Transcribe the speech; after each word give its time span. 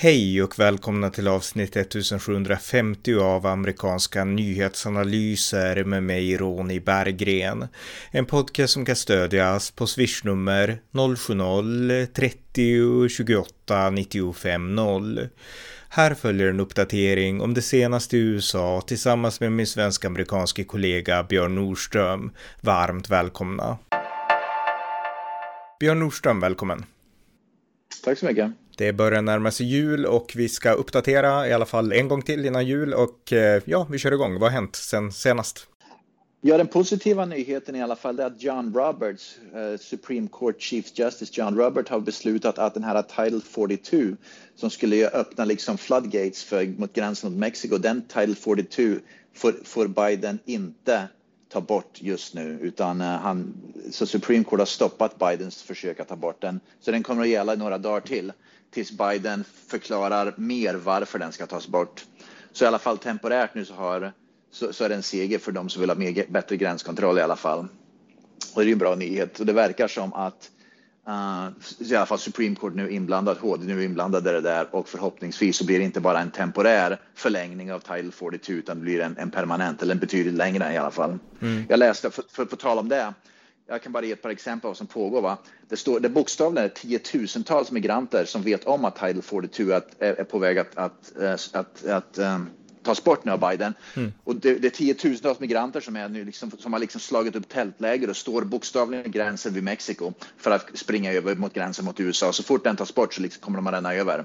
Hej 0.00 0.42
och 0.42 0.58
välkomna 0.58 1.10
till 1.10 1.28
avsnitt 1.28 1.76
1750 1.76 3.14
av 3.14 3.46
amerikanska 3.46 4.24
nyhetsanalyser 4.24 5.84
med 5.84 6.02
mig 6.02 6.36
Ronny 6.36 6.80
Berggren. 6.80 7.68
En 8.10 8.26
podcast 8.26 8.72
som 8.72 8.84
kan 8.84 8.96
stödjas 8.96 9.70
på 9.70 9.86
swishnummer 9.86 10.80
070-30 10.92 13.08
28 13.08 13.90
95 13.90 14.74
0. 14.74 15.28
Här 15.88 16.14
följer 16.14 16.48
en 16.48 16.60
uppdatering 16.60 17.40
om 17.40 17.54
det 17.54 17.62
senaste 17.62 18.16
i 18.16 18.20
USA 18.20 18.82
tillsammans 18.86 19.40
med 19.40 19.52
min 19.52 19.66
svensk-amerikanske 19.66 20.64
kollega 20.64 21.22
Björn 21.22 21.54
Nordström. 21.54 22.30
Varmt 22.60 23.10
välkomna. 23.10 23.78
Björn 25.80 26.00
Nordström, 26.00 26.40
välkommen. 26.40 26.84
Tack 28.04 28.18
så 28.18 28.26
mycket. 28.26 28.52
Det 28.78 28.92
börjar 28.92 29.22
närma 29.22 29.50
sig 29.50 29.66
jul 29.66 30.06
och 30.06 30.32
vi 30.36 30.48
ska 30.48 30.72
uppdatera 30.72 31.48
i 31.48 31.52
alla 31.52 31.66
fall 31.66 31.92
en 31.92 32.08
gång 32.08 32.22
till 32.22 32.46
innan 32.46 32.66
jul 32.66 32.94
och 32.94 33.32
eh, 33.32 33.62
ja, 33.64 33.86
vi 33.90 33.98
kör 33.98 34.12
igång. 34.12 34.32
Vad 34.32 34.42
har 34.42 34.50
hänt 34.50 34.76
sen 34.76 35.12
senast? 35.12 35.66
Ja, 36.40 36.56
den 36.56 36.66
positiva 36.66 37.24
nyheten 37.24 37.76
i 37.76 37.82
alla 37.82 37.96
fall 37.96 38.18
är 38.18 38.26
att 38.26 38.42
John 38.42 38.74
Roberts, 38.74 39.38
eh, 39.54 39.78
Supreme 39.80 40.28
Court 40.32 40.62
Chief 40.62 40.98
Justice 40.98 41.32
John 41.34 41.56
Roberts 41.58 41.90
har 41.90 42.00
beslutat 42.00 42.58
att 42.58 42.74
den 42.74 42.84
här 42.84 43.02
Title 43.02 43.40
42 43.40 44.16
som 44.56 44.70
skulle 44.70 45.08
öppna 45.08 45.44
liksom 45.44 45.78
floodgates 45.78 46.44
för, 46.44 46.66
mot 46.66 46.92
gränsen 46.92 47.30
mot 47.30 47.40
Mexiko, 47.40 47.78
den 47.78 48.02
Title 48.02 48.34
42 48.34 48.82
får, 49.34 49.54
får 49.64 49.86
Biden 49.86 50.38
inte 50.44 51.08
ta 51.48 51.60
bort 51.60 51.98
just 52.02 52.34
nu, 52.34 52.58
utan 52.62 53.00
eh, 53.00 53.06
han, 53.06 53.54
så 53.90 54.06
Supreme 54.06 54.44
Court 54.44 54.58
har 54.58 54.66
stoppat 54.66 55.18
Bidens 55.18 55.62
försök 55.62 56.00
att 56.00 56.08
ta 56.08 56.16
bort 56.16 56.40
den. 56.40 56.60
Så 56.80 56.90
den 56.90 57.02
kommer 57.02 57.22
att 57.22 57.28
gälla 57.28 57.54
några 57.54 57.78
dagar 57.78 58.00
till 58.00 58.32
tills 58.70 58.92
Biden 58.92 59.44
förklarar 59.66 60.34
mer 60.36 60.74
varför 60.74 61.18
den 61.18 61.32
ska 61.32 61.46
tas 61.46 61.68
bort. 61.68 62.04
Så 62.52 62.64
i 62.64 62.66
alla 62.68 62.78
fall 62.78 62.98
temporärt 62.98 63.54
nu 63.54 63.64
så, 63.64 63.74
har, 63.74 64.12
så, 64.50 64.72
så 64.72 64.84
är 64.84 64.88
det 64.88 64.94
en 64.94 65.02
seger 65.02 65.38
för 65.38 65.52
de 65.52 65.68
som 65.68 65.80
vill 65.80 65.90
ha 65.90 65.96
mer, 65.96 66.24
bättre 66.28 66.56
gränskontroll 66.56 67.18
i 67.18 67.22
alla 67.22 67.36
fall. 67.36 67.68
Och 68.54 68.60
det 68.60 68.64
är 68.64 68.66
ju 68.66 68.72
en 68.72 68.78
bra 68.78 68.94
nyhet 68.94 69.40
och 69.40 69.46
det 69.46 69.52
verkar 69.52 69.88
som 69.88 70.12
att 70.12 70.50
uh, 71.08 71.48
i 71.78 71.96
alla 71.96 72.06
fall 72.06 72.18
Supreme 72.18 72.56
Court 72.56 72.74
nu 72.74 72.90
inblandad, 72.90 73.36
HD 73.38 73.74
nu 73.74 73.84
inblandade 73.84 74.32
det 74.32 74.40
där 74.40 74.74
och 74.74 74.88
förhoppningsvis 74.88 75.56
så 75.56 75.66
blir 75.66 75.78
det 75.78 75.84
inte 75.84 76.00
bara 76.00 76.20
en 76.20 76.30
temporär 76.30 77.00
förlängning 77.14 77.72
av 77.72 77.78
Title 77.78 78.10
42 78.10 78.52
utan 78.52 78.76
det 78.76 78.82
blir 78.82 79.00
en, 79.00 79.16
en 79.18 79.30
permanent 79.30 79.82
eller 79.82 79.94
en 79.94 80.00
betydligt 80.00 80.34
längre 80.34 80.72
i 80.72 80.76
alla 80.76 80.90
fall. 80.90 81.18
Mm. 81.40 81.64
Jag 81.68 81.78
läste, 81.78 82.10
för, 82.10 82.24
för, 82.30 82.44
på 82.44 82.56
tal 82.56 82.78
om 82.78 82.88
det, 82.88 83.14
jag 83.68 83.82
kan 83.82 83.92
bara 83.92 84.04
ge 84.04 84.12
ett 84.12 84.22
par 84.22 84.30
exempel 84.30 84.60
på 84.60 84.68
vad 84.68 84.76
som 84.76 84.86
pågår. 84.86 85.20
Va? 85.20 85.38
Det, 85.68 85.76
står, 85.76 86.00
det 86.00 86.08
bokstavligen 86.08 86.64
är 86.64 86.74
tiotusentals 86.74 87.70
migranter 87.70 88.24
som 88.24 88.42
vet 88.42 88.64
om 88.64 88.84
att 88.84 88.96
Title 88.96 89.22
42 89.22 89.62
är, 89.62 89.82
är 89.98 90.24
på 90.24 90.38
väg 90.38 90.58
att, 90.58 90.76
att, 90.76 91.16
eh, 91.20 91.32
att, 91.32 91.54
att, 91.54 91.84
att 91.84 92.18
um, 92.18 92.50
tas 92.82 93.04
bort 93.04 93.24
nu 93.24 93.32
av 93.32 93.50
Biden. 93.50 93.74
Mm. 93.96 94.12
Och 94.24 94.36
det, 94.36 94.54
det, 94.54 94.68
är 94.68 94.70
tiotusentals 94.70 95.40
migranter 95.40 95.80
som, 95.80 95.96
är 95.96 96.08
nu 96.08 96.24
liksom, 96.24 96.50
som 96.50 96.72
har 96.72 96.80
liksom 96.80 97.00
slagit 97.00 97.36
upp 97.36 97.48
tältläger 97.48 98.10
och 98.10 98.16
står 98.16 98.42
bokstavligen 98.42 99.02
vid 99.02 99.12
gränsen 99.12 99.54
vid 99.54 99.62
Mexiko 99.62 100.12
för 100.36 100.50
att 100.50 100.78
springa 100.78 101.12
över 101.12 101.34
mot 101.34 101.54
gränsen 101.54 101.84
mot 101.84 102.00
USA. 102.00 102.32
Så 102.32 102.42
fort 102.42 102.64
den 102.64 102.76
tas 102.76 102.94
bort 102.94 103.14
så 103.14 103.22
liksom 103.22 103.40
kommer 103.40 103.58
de 103.58 103.66
att 103.66 103.74
ränna 103.74 103.94
över. 103.94 104.24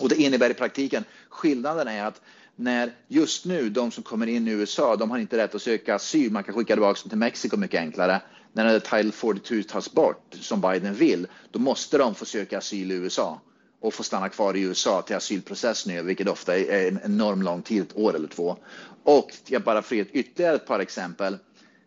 Och 0.00 0.08
det 0.08 0.16
innebär 0.16 0.50
i 0.50 0.54
praktiken, 0.54 1.04
skillnaden 1.28 1.88
är 1.88 2.04
att 2.04 2.20
när 2.56 2.92
just 3.08 3.44
nu 3.44 3.70
de 3.70 3.90
som 3.90 4.02
kommer 4.02 4.26
in 4.26 4.48
i 4.48 4.50
USA, 4.50 4.96
de 4.96 5.10
har 5.10 5.18
inte 5.18 5.36
rätt 5.36 5.54
att 5.54 5.62
söka 5.62 5.94
asyl. 5.94 6.32
Man 6.32 6.44
kan 6.44 6.54
skicka 6.54 6.74
tillbaka 6.74 7.00
dem 7.02 7.08
till 7.08 7.18
Mexiko 7.18 7.56
mycket 7.56 7.80
enklare 7.80 8.20
när 8.66 8.80
Title 8.80 9.12
42 9.12 9.62
tas 9.68 9.92
bort, 9.92 10.34
som 10.40 10.60
Biden 10.60 10.94
vill, 10.94 11.26
då 11.50 11.58
måste 11.58 11.98
de 11.98 12.14
få 12.14 12.24
söka 12.24 12.58
asyl 12.58 12.92
i 12.92 12.94
USA 12.94 13.40
och 13.80 13.94
få 13.94 14.02
stanna 14.02 14.28
kvar 14.28 14.56
i 14.56 14.60
USA 14.60 15.02
till 15.02 15.16
asylprocessen 15.16 15.92
är 15.92 16.02
vilket 16.02 16.28
ofta 16.28 16.58
är 16.58 16.88
en 16.88 17.00
enorm 17.04 17.42
lång 17.42 17.62
tid, 17.62 17.82
ett 17.82 17.96
år 17.96 18.16
eller 18.16 18.28
två. 18.28 18.56
Och 19.02 19.30
jag 19.46 19.62
bara 19.62 19.82
för 19.82 19.96
ett 19.96 20.08
ytterligare 20.12 20.54
ett 20.54 20.66
par 20.66 20.80
exempel. 20.80 21.38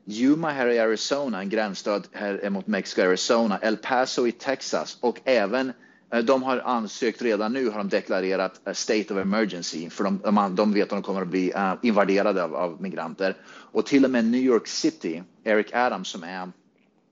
Yuma 0.06 0.50
här 0.50 0.68
i 0.68 0.80
Arizona, 0.80 1.40
en 1.40 1.50
gränsstad 1.50 2.02
här 2.12 2.50
mot 2.50 2.68
Mexiko, 2.68 3.02
Arizona, 3.02 3.60
El 3.62 3.78
Paso 3.78 4.28
i 4.28 4.32
Texas 4.32 4.98
och 5.02 5.20
även 5.24 5.74
eh, 6.14 6.20
de 6.20 6.44
har 6.44 6.58
ansökt 6.58 7.22
redan 7.22 7.54
nu, 7.54 7.70
har 7.70 7.78
de 7.78 7.90
deklarerat 7.90 8.68
eh, 8.68 8.74
state 8.74 9.14
of 9.14 9.20
emergency, 9.20 9.90
för 9.90 10.04
de, 10.04 10.20
de, 10.24 10.56
de 10.56 10.74
vet 10.74 10.84
att 10.84 10.90
de 10.90 11.02
kommer 11.02 11.22
att 11.22 11.28
bli 11.28 11.52
eh, 11.52 11.74
invaderade 11.82 12.44
av, 12.44 12.56
av, 12.56 12.82
migranter. 12.82 13.36
Och 13.48 13.86
till 13.86 14.06
och 14.06 14.12
med 14.12 14.26
New 14.26 14.42
York 14.42 14.68
City, 14.68 15.24
Eric 15.44 15.74
Adams 15.74 16.08
som 16.08 16.24
är 16.24 16.52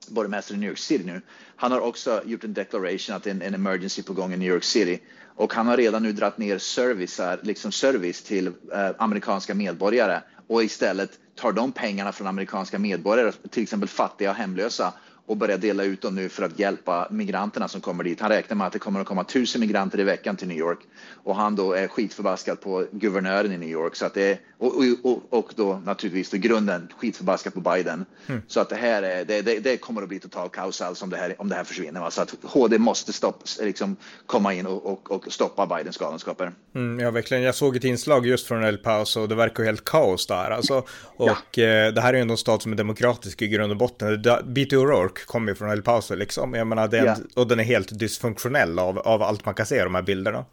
borgmästare 0.07 0.57
i 0.57 0.59
New 0.59 0.69
York 0.69 0.77
City 0.77 1.03
nu, 1.03 1.21
han 1.55 1.71
har 1.71 1.79
också 1.79 2.21
gjort 2.25 2.43
en 2.43 2.53
declaration 2.53 3.15
att 3.15 3.23
det 3.23 3.29
är 3.29 3.35
en, 3.35 3.41
en 3.41 3.53
emergency 3.53 4.03
på 4.03 4.13
gång 4.13 4.33
i 4.33 4.37
New 4.37 4.49
York 4.49 4.63
City. 4.63 4.99
Och 5.35 5.53
han 5.53 5.67
har 5.67 5.77
redan 5.77 6.03
nu 6.03 6.11
dragit 6.11 6.37
ner 6.37 6.57
servicer, 6.57 7.39
liksom 7.43 7.71
service 7.71 8.23
till 8.23 8.47
eh, 8.47 8.89
amerikanska 8.97 9.53
medborgare 9.53 10.21
och 10.47 10.63
istället 10.63 11.19
tar 11.35 11.51
de 11.51 11.71
pengarna 11.71 12.11
från 12.11 12.27
amerikanska 12.27 12.79
medborgare, 12.79 13.31
till 13.49 13.63
exempel 13.63 13.89
fattiga 13.89 14.29
och 14.29 14.35
hemlösa, 14.35 14.93
och 15.29 15.37
börja 15.37 15.57
dela 15.57 15.83
ut 15.83 16.01
dem 16.01 16.15
nu 16.15 16.29
för 16.29 16.43
att 16.43 16.59
hjälpa 16.59 17.07
migranterna 17.11 17.67
som 17.67 17.81
kommer 17.81 18.03
dit. 18.03 18.19
Han 18.19 18.29
räknar 18.29 18.57
med 18.57 18.67
att 18.67 18.73
det 18.73 18.79
kommer 18.79 19.01
att 19.01 19.07
komma 19.07 19.23
tusen 19.23 19.61
migranter 19.61 19.99
i 19.99 20.03
veckan 20.03 20.35
till 20.35 20.47
New 20.47 20.57
York 20.57 20.79
och 21.23 21.35
han 21.35 21.55
då 21.55 21.73
är 21.73 21.87
skitförbaskad 21.87 22.61
på 22.61 22.85
guvernören 22.91 23.51
i 23.51 23.57
New 23.57 23.69
York 23.69 23.95
så 23.95 24.05
att 24.05 24.13
det 24.13 24.31
är, 24.31 24.39
och, 24.57 24.73
och, 25.03 25.23
och 25.29 25.51
då 25.55 25.81
naturligtvis 25.85 26.33
i 26.33 26.37
grunden 26.37 26.87
skitförbaskad 26.97 27.53
på 27.53 27.59
Biden. 27.59 28.05
Mm. 28.27 28.41
Så 28.47 28.59
att 28.59 28.69
det 28.69 28.75
här 28.75 29.03
är, 29.03 29.25
det, 29.25 29.41
det, 29.41 29.59
det, 29.59 29.77
kommer 29.77 30.01
att 30.01 30.09
bli 30.09 30.19
total 30.19 30.49
kaos 30.49 30.81
alltså 30.81 31.03
om 31.03 31.09
det 31.09 31.17
här, 31.17 31.35
om 31.37 31.49
det 31.49 31.55
här 31.55 31.63
försvinner. 31.63 31.99
Va? 31.99 32.11
Så 32.11 32.21
att 32.21 32.35
HD 32.43 32.77
måste 32.77 33.13
stopp, 33.13 33.43
liksom 33.61 33.95
komma 34.25 34.53
in 34.53 34.65
och, 34.65 34.85
och, 34.85 35.11
och 35.11 35.33
stoppa 35.33 35.77
Bidens 35.77 35.97
galenskaper. 35.97 36.51
Mm, 36.75 36.99
ja, 36.99 37.11
verkligen. 37.11 37.43
Jag 37.43 37.55
såg 37.55 37.75
ett 37.75 37.83
inslag 37.83 38.27
just 38.27 38.47
från 38.47 38.63
El 38.63 38.77
Paso 38.77 39.21
och 39.21 39.29
det 39.29 39.35
verkar 39.35 39.63
helt 39.63 39.85
kaos 39.85 40.27
där. 40.27 40.51
Alltså, 40.51 40.83
och 41.01 41.29
ja. 41.51 41.63
eh, 41.63 41.93
det 41.93 42.01
här 42.01 42.09
är 42.09 42.13
ju 42.13 42.21
ändå 42.21 42.33
en 42.33 42.37
stat 42.37 42.61
som 42.61 42.71
är 42.71 42.77
demokratisk 42.77 43.41
i 43.41 43.47
grund 43.47 43.71
och 43.71 43.77
botten. 43.77 44.23
B.T. 44.45 44.75
O'Rourke 44.75 45.18
kommer 45.25 45.51
ju 45.51 45.55
från 45.55 45.69
El 45.69 45.81
Paso 45.81 46.15
liksom. 46.15 46.53
Jag 46.53 46.67
menar, 46.67 46.87
den, 46.87 47.05
ja. 47.05 47.17
och 47.35 47.47
den 47.47 47.59
är 47.59 47.63
helt 47.63 47.99
dysfunktionell 47.99 48.79
av, 48.79 48.99
av 48.99 49.21
allt 49.21 49.45
man 49.45 49.53
kan 49.53 49.65
se 49.65 49.75
i 49.75 49.83
de 49.83 49.95
här 49.95 50.01
bilderna. 50.01 50.45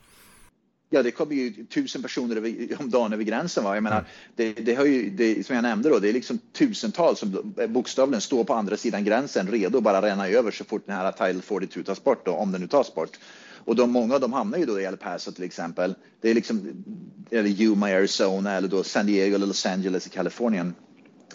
Ja, 0.91 1.03
det 1.03 1.11
kommer 1.11 1.35
ju 1.35 1.67
tusen 1.67 2.03
personer 2.03 2.37
över, 2.37 2.77
om 2.81 2.91
dagen 2.91 3.13
över 3.13 3.25
gränsen. 3.25 3.65
Va? 3.65 3.75
Jag 3.75 3.83
menar, 3.83 3.99
mm. 3.99 4.11
det, 4.37 4.53
det, 4.53 4.75
har 4.75 4.85
ju, 4.85 5.11
det, 5.11 5.47
som 5.47 5.57
jag 5.57 5.63
nämnde, 5.63 5.89
då, 5.89 5.99
det 5.99 6.09
är 6.09 6.13
liksom 6.13 6.39
tusentals 6.53 7.19
som 7.19 7.55
bokstavligen 7.69 8.21
står 8.21 8.45
på 8.45 8.55
andra 8.55 8.77
sidan 8.77 9.05
gränsen 9.05 9.49
redo 9.49 9.79
att 9.79 9.85
bara 9.85 10.03
ränna 10.03 10.29
över 10.29 10.51
så 10.51 10.65
fort 10.65 10.87
den 10.87 10.97
här 10.97 11.13
Title 11.13 11.43
42 11.43 11.83
tas 11.83 12.05
bort, 12.05 12.27
då, 12.27 12.33
om 12.33 12.53
den 12.53 12.61
nu 12.61 12.67
tas 12.69 12.95
bort. 12.95 13.19
Och 13.67 13.77
de, 13.77 13.91
många 13.91 14.15
av 14.15 14.21
dem 14.21 14.33
hamnar 14.33 14.59
ju 14.59 14.67
då 14.67 14.81
i 14.81 14.85
El 14.85 14.97
Paso 14.97 15.33
till 15.33 15.45
exempel. 15.45 15.95
Det 16.21 16.31
är 16.31 16.35
liksom, 16.35 16.85
eller 17.31 17.49
Yuma 17.49 17.91
i 17.91 17.95
Arizona 17.95 18.53
eller 18.53 18.69
då 18.69 18.85
San 18.85 19.07
Diego 19.07 19.35
eller 19.35 19.47
Los 19.47 19.67
Angeles 19.67 20.07
i 20.07 20.11
Kalifornien. 20.11 20.75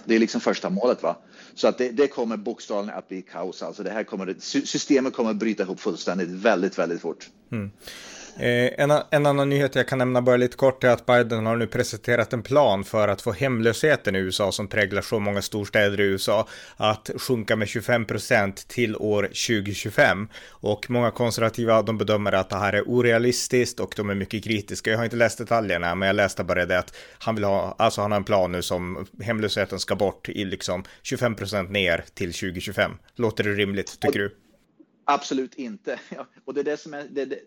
Det 0.05 0.15
är 0.15 0.19
liksom 0.19 0.41
första 0.41 0.69
målet. 0.69 1.03
va. 1.03 1.17
Så 1.55 1.67
att 1.67 1.77
det, 1.77 1.89
det 1.89 2.07
kommer 2.07 2.37
bokstavligen 2.37 2.97
att 2.97 3.07
bli 3.07 3.21
kaos. 3.21 3.63
Alltså 3.63 3.83
det 3.83 3.89
här 3.89 4.03
kommer, 4.03 4.35
systemet 4.65 5.13
kommer 5.13 5.29
att 5.29 5.35
bryta 5.35 5.63
ihop 5.63 5.79
fullständigt 5.79 6.29
väldigt, 6.29 6.79
väldigt 6.79 7.01
fort. 7.01 7.29
Mm. 7.51 7.71
Eh, 8.37 8.83
en, 8.83 8.91
en, 9.09 9.25
annan 9.25 9.49
nyhet 9.49 9.75
jag 9.75 9.87
kan 9.87 9.97
nämna 9.97 10.21
bara 10.21 10.37
lite 10.37 10.57
kort 10.57 10.83
är 10.83 10.89
att 10.89 11.05
Biden 11.05 11.45
har 11.45 11.55
nu 11.55 11.67
presenterat 11.67 12.33
en 12.33 12.43
plan 12.43 12.83
för 12.83 13.07
att 13.07 13.21
få 13.21 13.31
hemlösheten 13.31 14.15
i 14.15 14.19
USA 14.19 14.51
som 14.51 14.67
präglar 14.67 15.01
så 15.01 15.19
många 15.19 15.41
storstäder 15.41 15.99
i 15.99 16.03
USA 16.03 16.47
att 16.75 17.09
sjunka 17.15 17.55
med 17.55 17.67
25 17.67 18.05
procent 18.05 18.67
till 18.67 18.95
år 18.95 19.23
2025. 19.23 20.27
Och 20.49 20.89
många 20.89 21.11
konservativa 21.11 21.81
de 21.81 21.97
bedömer 21.97 22.31
att 22.31 22.49
det 22.49 22.55
här 22.55 22.73
är 22.73 22.83
orealistiskt 22.87 23.79
och 23.79 23.93
de 23.97 24.09
är 24.09 24.15
mycket 24.15 24.43
kritiska. 24.43 24.91
Jag 24.91 24.97
har 24.97 25.05
inte 25.05 25.15
läst 25.15 25.37
detaljerna, 25.37 25.95
men 25.95 26.07
jag 26.07 26.15
läste 26.15 26.43
bara 26.43 26.65
det 26.65 26.79
att 26.79 26.95
han 27.19 27.35
vill 27.35 27.43
ha, 27.43 27.75
alltså 27.77 28.01
han 28.01 28.11
har 28.11 28.17
en 28.17 28.23
plan 28.23 28.51
nu 28.51 28.61
som 28.61 29.07
hemlösheten 29.21 29.79
ska 29.79 29.95
bort 29.95 30.29
i 30.29 30.45
liksom 30.45 30.83
25 31.01 31.35
procent 31.35 31.71
ner 31.71 32.05
till 32.13 32.33
2025. 32.33 32.91
Låter 33.15 33.43
det 33.43 33.53
rimligt, 33.53 33.99
tycker 33.99 34.19
du? 34.19 34.35
Absolut 35.05 35.55
inte. 35.55 35.99
och 36.45 36.53
det 36.53 36.59
är 36.59 36.63
det 36.63 36.77
som 36.77 36.93
är, 36.93 37.05
det, 37.09 37.25
det, 37.25 37.39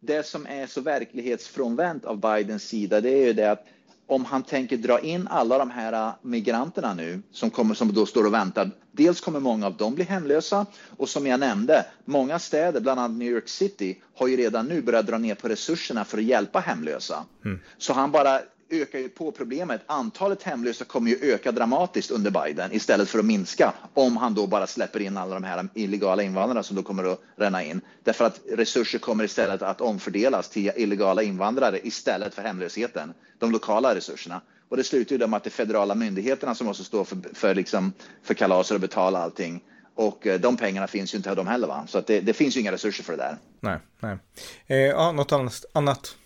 det 0.00 0.26
som 0.26 0.46
är 0.46 0.66
så 0.66 0.80
verklighetsfrånvänt 0.80 2.04
av 2.04 2.20
Bidens 2.20 2.62
sida, 2.62 3.00
det 3.00 3.10
är 3.10 3.26
ju 3.26 3.32
det 3.32 3.50
att 3.50 3.66
om 4.06 4.24
han 4.24 4.42
tänker 4.42 4.76
dra 4.76 5.00
in 5.00 5.28
alla 5.28 5.58
de 5.58 5.70
här 5.70 5.92
äh, 5.92 6.12
migranterna 6.22 6.94
nu 6.94 7.22
som, 7.32 7.50
kommer, 7.50 7.74
som 7.74 7.92
då 7.92 8.06
står 8.06 8.26
och 8.26 8.34
väntar. 8.34 8.70
Dels 8.92 9.20
kommer 9.20 9.40
många 9.40 9.66
av 9.66 9.76
dem 9.76 9.94
bli 9.94 10.04
hemlösa 10.04 10.66
och 10.96 11.08
som 11.08 11.26
jag 11.26 11.40
nämnde, 11.40 11.86
många 12.04 12.38
städer, 12.38 12.80
bland 12.80 13.00
annat 13.00 13.18
New 13.18 13.28
York 13.28 13.48
City, 13.48 13.98
har 14.14 14.28
ju 14.28 14.36
redan 14.36 14.66
nu 14.66 14.82
börjat 14.82 15.06
dra 15.06 15.18
ner 15.18 15.34
på 15.34 15.48
resurserna 15.48 16.04
för 16.04 16.18
att 16.18 16.24
hjälpa 16.24 16.60
hemlösa. 16.60 17.24
Mm. 17.44 17.60
Så 17.78 17.92
han 17.92 18.10
bara 18.10 18.40
ökar 18.70 18.98
ju 18.98 19.08
på 19.08 19.32
problemet. 19.32 19.80
Antalet 19.86 20.42
hemlösa 20.42 20.84
kommer 20.84 21.10
ju 21.10 21.32
öka 21.32 21.52
dramatiskt 21.52 22.10
under 22.10 22.30
Biden 22.30 22.72
istället 22.72 23.08
för 23.08 23.18
att 23.18 23.24
minska 23.24 23.72
om 23.94 24.16
han 24.16 24.34
då 24.34 24.46
bara 24.46 24.66
släpper 24.66 25.00
in 25.00 25.16
alla 25.16 25.34
de 25.34 25.44
här 25.44 25.68
illegala 25.74 26.22
invandrarna 26.22 26.62
som 26.62 26.76
då 26.76 26.82
kommer 26.82 27.12
att 27.12 27.20
ränna 27.36 27.64
in. 27.64 27.80
Därför 28.04 28.24
att 28.24 28.40
resurser 28.52 28.98
kommer 28.98 29.24
istället 29.24 29.62
att 29.62 29.80
omfördelas 29.80 30.48
till 30.48 30.72
illegala 30.76 31.22
invandrare 31.22 31.86
istället 31.86 32.34
för 32.34 32.42
hemlösheten, 32.42 33.14
de 33.38 33.52
lokala 33.52 33.94
resurserna. 33.94 34.40
Och 34.68 34.76
det 34.76 34.84
slutar 34.84 35.16
ju 35.16 35.26
med 35.26 35.36
att 35.36 35.44
det 35.44 35.48
är 35.48 35.50
federala 35.50 35.94
myndigheterna 35.94 36.54
som 36.54 36.66
måste 36.66 36.84
stå 36.84 37.04
för, 37.04 37.18
för, 37.34 37.54
liksom, 37.54 37.92
för 38.22 38.34
kalaser 38.34 38.74
och 38.74 38.80
betala 38.80 39.18
allting. 39.18 39.60
Och 39.94 40.26
eh, 40.26 40.40
de 40.40 40.56
pengarna 40.56 40.86
finns 40.86 41.14
ju 41.14 41.16
inte 41.16 41.34
de 41.34 41.46
heller 41.46 41.66
va? 41.66 41.84
Så 41.88 41.98
att 41.98 42.06
det, 42.06 42.20
det 42.20 42.32
finns 42.32 42.56
ju 42.56 42.60
inga 42.60 42.72
resurser 42.72 43.04
för 43.04 43.12
det 43.12 43.18
där. 43.18 43.36
Nej, 43.60 43.78
nej. 44.00 44.18
Eh, 44.66 44.76
ja, 44.76 45.12
något 45.12 45.32
annat? 45.72 46.16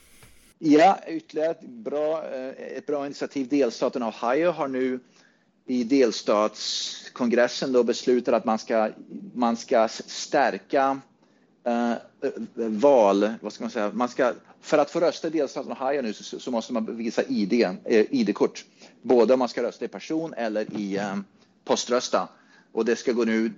Ja, 0.65 0.99
ytterligare 1.07 1.51
ett 1.51 1.61
bra, 1.61 2.25
eh, 2.35 2.77
ett 2.77 2.87
bra 2.87 3.07
initiativ. 3.07 3.49
Delstaten 3.49 4.03
Ohio 4.03 4.51
har 4.51 4.69
nu 4.69 5.01
i 5.67 5.85
delstatskongressen 5.85 7.73
då 7.73 7.83
beslutat 7.83 8.35
att 8.35 8.45
man 8.45 8.59
ska, 8.59 8.91
man 9.35 9.57
ska 9.57 9.89
stärka 9.89 11.01
uh, 11.69 11.95
val, 12.55 13.33
vad 13.41 13.53
ska 13.53 13.65
man 13.65 13.71
säga, 13.71 13.91
man 13.95 14.09
ska, 14.09 14.33
för 14.61 14.79
att 14.79 14.91
få 14.91 15.01
rösta 15.01 15.29
i 15.29 15.31
delstaten 15.31 15.73
Ohio 15.73 16.03
nu 16.03 16.13
så, 16.13 16.41
så 16.41 16.51
måste 16.51 16.73
man 16.73 16.97
visa 16.97 17.23
ID, 17.23 17.53
eh, 17.53 18.07
ID-kort. 18.11 18.65
Både 19.03 19.33
om 19.33 19.39
man 19.39 19.49
ska 19.49 19.63
rösta 19.63 19.85
i 19.85 19.89
person 19.89 20.35
eller 20.35 20.81
i 20.81 20.97
eh, 20.97 21.17
poströsta. 21.65 22.29
Och 22.73 22.85
det 22.85 22.97
ska 22.97 23.13
gå 23.13 23.25
nu, 23.25 23.53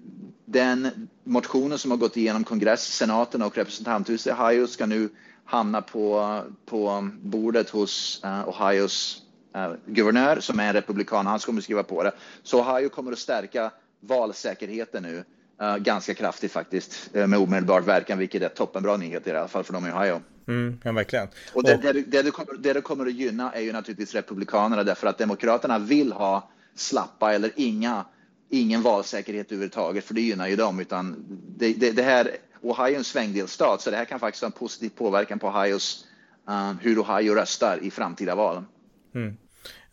den 0.44 1.08
motionen 1.24 1.78
som 1.78 1.90
har 1.90 1.98
gått 1.98 2.16
igenom 2.16 2.44
kongress, 2.44 2.82
senaten 2.82 3.42
och 3.42 3.56
representanthuset 3.56 4.26
i 4.26 4.42
Ohio 4.42 4.66
ska 4.66 4.86
nu 4.86 5.08
hamna 5.44 5.82
på, 5.82 6.40
på 6.66 7.10
bordet 7.22 7.70
hos 7.70 8.22
uh, 8.24 8.48
Ohios 8.48 9.22
uh, 9.56 9.74
guvernör 9.86 10.40
som 10.40 10.60
är 10.60 10.66
en 10.66 10.72
republikan. 10.72 11.26
Han 11.26 11.38
kommer 11.38 11.60
skriva 11.60 11.82
på 11.82 12.02
det. 12.02 12.12
Så 12.42 12.60
Ohio 12.60 12.88
kommer 12.88 13.12
att 13.12 13.18
stärka 13.18 13.70
valsäkerheten 14.00 15.02
nu 15.02 15.24
uh, 15.62 15.76
ganska 15.76 16.14
kraftigt 16.14 16.52
faktiskt 16.52 17.14
med 17.14 17.34
omedelbar 17.34 17.80
verkan, 17.80 18.18
vilket 18.18 18.42
är 18.42 18.48
toppenbra 18.48 18.96
nyheter 18.96 19.34
i 19.34 19.36
alla 19.36 19.48
fall 19.48 19.64
för 19.64 19.72
dem 19.72 19.86
i 19.86 19.90
Ohio. 19.90 20.22
Mm, 20.48 20.80
ja, 20.84 20.92
verkligen. 20.92 21.28
Och 21.52 21.62
det, 21.62 21.76
det, 21.76 21.92
det, 21.92 22.22
det, 22.22 22.30
kommer, 22.30 22.54
det 22.58 22.72
det 22.72 22.80
kommer 22.80 23.06
att 23.06 23.14
gynna 23.14 23.52
är 23.52 23.60
ju 23.60 23.72
naturligtvis 23.72 24.14
republikanerna 24.14 24.84
därför 24.84 25.06
att 25.06 25.18
demokraterna 25.18 25.78
vill 25.78 26.12
ha 26.12 26.50
slappa 26.74 27.34
eller 27.34 27.50
inga 27.56 28.04
ingen 28.48 28.82
valsäkerhet 28.82 29.46
överhuvudtaget, 29.46 30.04
för 30.04 30.14
det 30.14 30.20
gynnar 30.20 30.48
ju 30.48 30.56
dem, 30.56 30.80
utan 30.80 31.24
det, 31.56 31.72
det, 31.72 31.90
det 31.90 32.02
här 32.02 32.36
Ohio 32.64 32.94
är 32.94 32.98
en 32.98 33.04
svängdelstat, 33.04 33.80
så 33.80 33.90
det 33.90 33.96
här 33.96 34.04
kan 34.04 34.20
faktiskt 34.20 34.42
ha 34.42 34.46
en 34.46 34.52
positiv 34.52 34.88
påverkan 34.88 35.38
på 35.38 35.48
Ohios, 35.48 36.06
uh, 36.48 36.72
hur 36.80 36.98
Ohio 36.98 37.34
röstar 37.34 37.78
i 37.82 37.90
framtida 37.90 38.34
val. 38.34 38.64
Mm. 39.14 39.36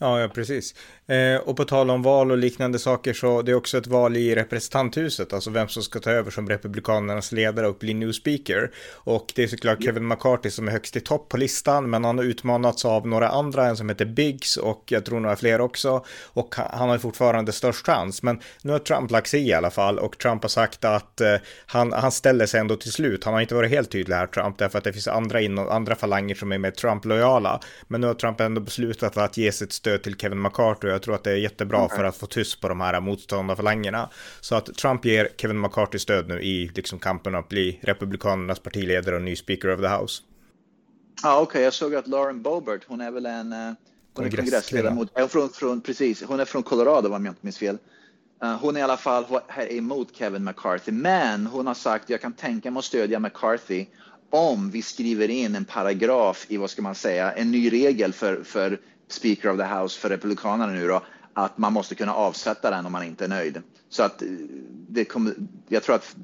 Ja, 0.04 0.20
ja, 0.20 0.28
precis. 0.28 0.76
Eh, 1.08 1.36
och 1.36 1.58
på 1.58 1.64
tal 1.64 1.90
om 1.90 2.02
val 2.02 2.32
och 2.32 2.38
liknande 2.38 2.80
saker 2.80 3.14
så 3.14 3.42
det 3.42 3.52
är 3.52 3.56
också 3.56 3.78
ett 3.78 3.88
val 3.88 4.18
i 4.18 4.36
representanthuset, 4.36 5.34
alltså 5.34 5.50
vem 5.50 5.68
som 5.68 5.84
ska 5.84 6.00
ta 6.00 6.12
över 6.12 6.32
som 6.32 6.50
republikanernas 6.50 7.32
ledare 7.32 7.68
och 7.68 7.76
bli 7.76 7.94
new 7.94 8.12
speaker. 8.12 8.72
Och 8.94 9.32
det 9.36 9.44
är 9.44 9.48
såklart 9.48 9.84
Kevin 9.84 10.08
McCarthy 10.08 10.50
som 10.50 10.68
är 10.68 10.72
högst 10.72 10.96
i 10.96 11.00
topp 11.00 11.30
på 11.30 11.38
listan, 11.38 11.90
men 11.90 12.04
han 12.04 12.18
har 12.18 12.26
utmanats 12.26 12.86
av 12.86 13.08
några 13.08 13.30
andra, 13.30 13.68
en 13.68 13.78
som 13.78 13.90
heter 13.90 14.06
Biggs 14.06 14.58
och 14.58 14.84
jag 14.88 15.06
tror 15.06 15.20
några 15.20 15.36
fler 15.36 15.62
också. 15.62 16.06
Och 16.34 16.56
han 16.56 16.90
har 16.90 16.98
fortfarande 16.98 17.52
störst 17.52 17.86
chans, 17.86 18.24
men 18.24 18.40
nu 18.64 18.72
har 18.72 18.80
Trump 18.80 19.12
lagt 19.12 19.28
sig 19.28 19.48
i, 19.48 19.54
alla 19.54 19.72
fall 19.72 20.00
och 20.00 20.18
Trump 20.18 20.42
har 20.42 20.50
sagt 20.50 20.86
att 20.86 21.22
eh, 21.22 21.36
han, 21.66 21.94
han 21.94 22.12
ställer 22.12 22.46
sig 22.46 22.60
ändå 22.60 22.76
till 22.76 22.92
slut. 22.92 23.24
Han 23.24 23.34
har 23.34 23.42
inte 23.42 23.56
varit 23.56 23.72
helt 23.72 23.92
tydlig 23.92 24.16
här, 24.16 24.28
Trump, 24.28 24.58
därför 24.58 24.78
att 24.78 24.84
det 24.84 24.94
finns 24.94 25.08
andra, 25.08 25.42
in, 25.42 25.60
andra 25.60 25.96
falanger 25.96 26.36
som 26.36 26.52
är 26.52 26.58
med 26.58 26.76
Trump-lojala. 26.76 27.60
Men 27.88 28.02
nu 28.02 28.08
har 28.08 28.14
Trump 28.14 28.40
ändå 28.40 28.62
beslutat 28.62 29.18
att 29.18 29.38
ge 29.38 29.52
sitt 29.52 29.74
stöd 29.74 29.91
till 29.98 30.16
Kevin 30.16 30.42
McCarthy 30.42 30.88
och 30.88 30.94
jag 30.94 31.02
tror 31.02 31.16
att 31.16 31.24
det 31.24 31.32
är 31.32 31.36
jättebra 31.36 31.78
mm. 31.78 31.90
för 31.90 32.04
att 32.04 32.18
få 32.18 32.26
tyst 32.26 32.62
på 32.62 32.70
de 32.70 32.82
här 32.82 33.00
motståndarfalangerna. 33.00 34.10
Så 34.42 34.56
att 34.56 34.66
Trump 34.66 35.06
ger 35.06 35.30
Kevin 35.38 35.60
McCarthy 35.60 36.00
stöd 36.00 36.28
nu 36.28 36.42
i 36.42 36.72
liksom 36.76 37.00
kampen 37.00 37.36
att 37.36 37.50
bli 37.50 37.80
Republikanernas 37.84 38.60
partiledare 38.60 39.16
och 39.16 39.22
ny 39.22 39.36
Speaker 39.36 39.74
of 39.74 39.82
the 39.82 39.88
House. 39.88 40.24
Ja, 41.24 41.34
okej, 41.34 41.44
okay. 41.44 41.62
jag 41.62 41.74
såg 41.74 41.96
att 41.96 42.08
Lauren 42.08 42.42
Boebert, 42.42 42.82
hon 42.88 43.02
är 43.02 43.12
väl 43.12 43.26
en 43.26 43.54
uh, 43.54 43.74
hon 44.16 44.26
är 44.26 44.30
kongressledamot. 44.30 45.18
Är 45.18 45.28
från, 45.28 45.50
från, 45.50 45.82
precis, 45.82 46.24
hon 46.24 46.40
är 46.40 46.46
från 46.46 46.64
Colorado 46.64 47.16
om 47.16 47.26
jag 47.26 47.32
inte 47.32 47.46
minns 47.46 47.58
fel. 47.58 47.78
Uh, 48.44 48.56
hon 48.56 48.76
är 48.76 48.80
i 48.80 48.84
alla 48.84 48.98
fall 48.98 49.26
här 49.48 49.72
emot 49.72 50.16
Kevin 50.16 50.44
McCarthy, 50.44 50.92
men 50.92 51.48
hon 51.48 51.68
har 51.68 51.74
sagt 51.74 52.10
jag 52.10 52.22
kan 52.22 52.34
tänka 52.34 52.72
mig 52.72 52.80
att 52.80 52.86
stödja 52.86 53.20
McCarthy 53.20 53.86
om 54.32 54.72
vi 54.72 54.82
skriver 54.82 55.30
in 55.30 55.56
en 55.56 55.66
paragraf 55.66 56.46
i, 56.50 56.58
vad 56.58 56.70
ska 56.70 56.82
man 56.82 56.96
säga, 56.96 57.32
en 57.32 57.52
ny 57.52 57.72
regel 57.72 58.14
för, 58.14 58.44
för 58.44 58.80
Speaker 59.12 59.50
of 59.50 59.58
the 59.58 59.64
House 59.64 60.00
för 60.00 60.10
Republikanerna 60.10 60.74
nu 60.74 60.88
då, 60.88 61.02
att 61.34 61.58
man 61.58 61.74
måste 61.74 61.96
kunna 61.96 62.14
avsätta 62.14 62.70
den 62.70 62.86
om 62.86 62.92
man 62.92 63.04
inte 63.04 63.24
är 63.24 63.30
nöjd. 63.30 63.62
Så 63.90 64.04
att 64.04 64.22
eh, 64.22 64.28
det 64.90 65.06
kommer, 65.06 65.34
jag 65.68 65.84
tror 65.84 65.96
att 65.96 66.16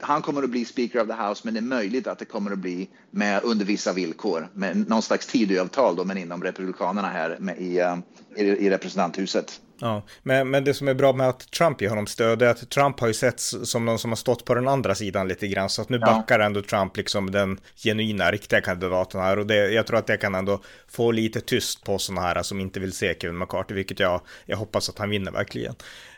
han 0.00 0.22
kommer 0.22 0.42
att 0.42 0.50
bli 0.50 0.64
Speaker 0.64 1.00
of 1.00 1.06
the 1.06 1.14
House, 1.14 1.40
men 1.44 1.54
det 1.54 1.60
är 1.60 1.62
möjligt 1.62 2.06
att 2.06 2.18
det 2.18 2.24
kommer 2.24 2.50
att 2.50 2.58
bli 2.58 2.88
med 3.10 3.40
under 3.44 3.64
vissa 3.64 3.92
villkor, 3.92 4.48
med 4.54 4.88
någon 4.88 5.02
slags 5.02 5.26
Tidöavtal 5.26 5.96
då, 5.96 6.04
men 6.04 6.18
inom 6.18 6.44
Republikanerna 6.44 7.08
här 7.08 7.36
med, 7.40 7.58
i, 7.58 7.78
eh, 7.78 7.96
i, 8.36 8.42
i 8.42 8.70
representanthuset. 8.70 9.60
Ja, 9.80 10.02
men, 10.22 10.50
men 10.50 10.64
det 10.64 10.74
som 10.74 10.88
är 10.88 10.94
bra 10.94 11.12
med 11.12 11.28
att 11.28 11.50
Trump 11.50 11.82
ger 11.82 11.88
honom 11.88 12.06
stöd 12.06 12.42
är 12.42 12.46
att 12.46 12.70
Trump 12.70 13.00
har 13.00 13.06
ju 13.06 13.14
sett 13.14 13.40
som 13.40 13.84
någon 13.84 13.98
som 13.98 14.10
har 14.10 14.16
stått 14.16 14.44
på 14.44 14.54
den 14.54 14.68
andra 14.68 14.94
sidan 14.94 15.28
lite 15.28 15.48
grann, 15.48 15.68
så 15.68 15.82
att 15.82 15.88
nu 15.88 15.98
ja. 16.00 16.06
backar 16.06 16.40
ändå 16.40 16.62
Trump 16.62 16.96
liksom 16.96 17.30
den 17.30 17.60
genuina, 17.76 18.30
riktiga 18.30 18.60
kandidaten 18.60 19.20
här 19.20 19.38
och 19.38 19.46
det, 19.46 19.72
jag 19.72 19.86
tror 19.86 19.98
att 19.98 20.06
det 20.06 20.16
kan 20.16 20.34
ändå 20.34 20.60
få 20.88 21.10
lite 21.10 21.40
tyst 21.40 21.84
på 21.84 21.98
sådana 21.98 22.20
här 22.20 22.42
som 22.42 22.60
inte 22.60 22.80
vill 22.80 22.92
se 22.92 23.16
Kevin 23.20 23.38
McCarthy, 23.38 23.74
vilket 23.74 24.00
jag, 24.00 24.20
jag 24.46 24.56
hoppas 24.56 24.88
att 24.88 24.98
han 24.98 25.10
vinner 25.10 25.32
verkligen. 25.32 25.74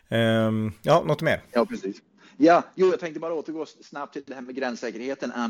Um, 0.09 0.73
ja, 0.83 1.03
något 1.07 1.23
mer? 1.23 1.43
Ja, 1.53 1.67
precis. 1.67 1.97
Ja, 2.43 2.63
jo, 2.75 2.91
jag 2.91 3.01
tänkte 3.01 3.21
bara 3.21 3.35
återgå 3.35 3.67
snabbt 3.67 4.13
till 4.13 4.23
det 4.27 4.35
här 4.35 4.43
med 4.43 4.55
gränssäkerheten. 4.55 5.31
Äh, 5.31 5.49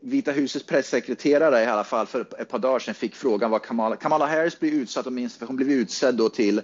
Vita 0.00 0.32
husets 0.32 0.66
pressekreterare 0.66 1.62
i 1.62 1.66
alla 1.66 1.84
fall 1.84 2.06
för 2.06 2.20
ett 2.38 2.48
par 2.48 2.58
dagar 2.58 2.78
sedan 2.78 2.94
fick 2.94 3.14
frågan 3.14 3.50
vad 3.50 3.62
Kamala, 3.62 3.96
Kamala 3.96 4.26
Harris 4.26 4.60
blir 4.60 4.72
utsatt, 4.72 5.04
för 5.04 5.46
hon 5.46 5.56
blev 5.56 5.70
utsedd 5.70 6.14
då 6.14 6.28
till 6.28 6.62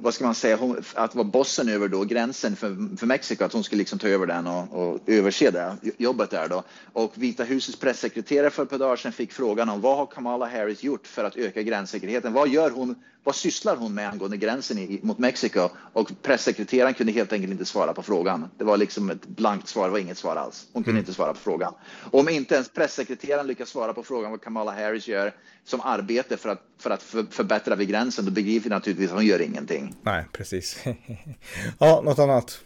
vad 0.00 0.14
ska 0.14 0.24
man 0.24 0.34
säga, 0.34 0.56
hon, 0.56 0.82
att 0.94 1.14
vara 1.14 1.24
bossen 1.24 1.68
över 1.68 1.88
då 1.88 2.04
gränsen 2.04 2.56
för, 2.56 2.96
för 2.96 3.06
Mexiko, 3.06 3.44
att 3.44 3.52
hon 3.52 3.64
skulle 3.64 3.78
liksom 3.78 3.98
ta 3.98 4.08
över 4.08 4.26
den 4.26 4.46
och, 4.46 4.72
och 4.72 5.00
överse 5.06 5.50
det 5.50 5.76
jobbet 5.98 6.30
där 6.30 6.48
då. 6.48 6.62
Och 6.92 7.12
Vita 7.14 7.44
husets 7.44 7.78
pressekreterare 7.78 8.50
för 8.50 8.62
ett 8.62 8.70
par 8.70 8.78
dagar 8.78 8.96
sedan 8.96 9.12
fick 9.12 9.32
frågan 9.32 9.68
om 9.68 9.80
vad 9.80 9.96
har 9.96 10.06
Kamala 10.06 10.46
Harris 10.46 10.82
gjort 10.82 11.06
för 11.06 11.24
att 11.24 11.36
öka 11.36 11.62
gränssäkerheten? 11.62 12.32
Vad 12.32 12.48
gör 12.48 12.70
hon? 12.70 12.94
Vad 13.24 13.34
sysslar 13.34 13.76
hon 13.76 13.94
med 13.94 14.08
angående 14.08 14.36
gränsen 14.36 14.78
i, 14.78 15.00
mot 15.02 15.18
Mexiko? 15.18 15.68
Och 15.92 16.10
pressekreteraren 16.22 16.94
kunde 16.94 17.12
helt 17.12 17.32
enkelt 17.32 17.52
inte 17.52 17.64
svara 17.64 17.94
på 17.94 18.02
frågan. 18.02 18.50
Det 18.58 18.64
var 18.64 18.76
liksom 18.76 19.10
ett 19.10 19.26
blankt 19.26 19.68
svar, 19.68 19.84
det 19.84 19.90
var 19.90 19.98
inget 19.98 20.18
svar 20.18 20.36
alls. 20.36 20.66
Hon 20.72 20.84
kunde 20.84 20.96
mm. 20.96 21.00
inte 21.00 21.14
svara 21.14 21.32
på 21.32 21.40
frågan. 21.40 21.74
Om 22.10 22.28
inte 22.28 22.54
ens 22.54 22.68
pressekreteraren 22.68 23.46
lyckas 23.46 23.68
svara 23.68 23.92
på 23.92 24.02
frågan 24.02 24.30
vad 24.30 24.40
Kamala 24.40 24.72
Harris 24.72 25.08
gör 25.08 25.32
som 25.64 25.80
arbete 25.80 26.36
för 26.36 26.48
att, 26.48 26.62
för 26.78 26.90
att 26.90 27.02
för, 27.02 27.26
förbättra 27.30 27.76
vid 27.76 27.88
gränsen, 27.88 28.24
då 28.24 28.30
begriper 28.30 28.64
vi 28.64 28.70
naturligtvis 28.70 29.10
att 29.10 29.16
hon 29.16 29.26
gör 29.26 29.40
ingenting. 29.40 29.87
Nej, 30.02 30.24
precis. 30.32 30.84
ja, 31.78 32.00
något 32.04 32.18
annat? 32.18 32.60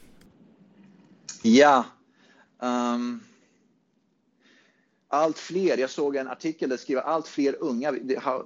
Ja. 1.43 1.85
Um, 2.59 3.21
allt 5.09 5.39
fler, 5.39 5.79
jag 5.79 5.91
såg 5.91 6.17
en 6.17 6.29
artikel 6.29 6.69
där 6.69 6.77
skriver 6.77 7.03
allt 7.03 7.29
fler 7.29 7.57
unga, 7.61 7.95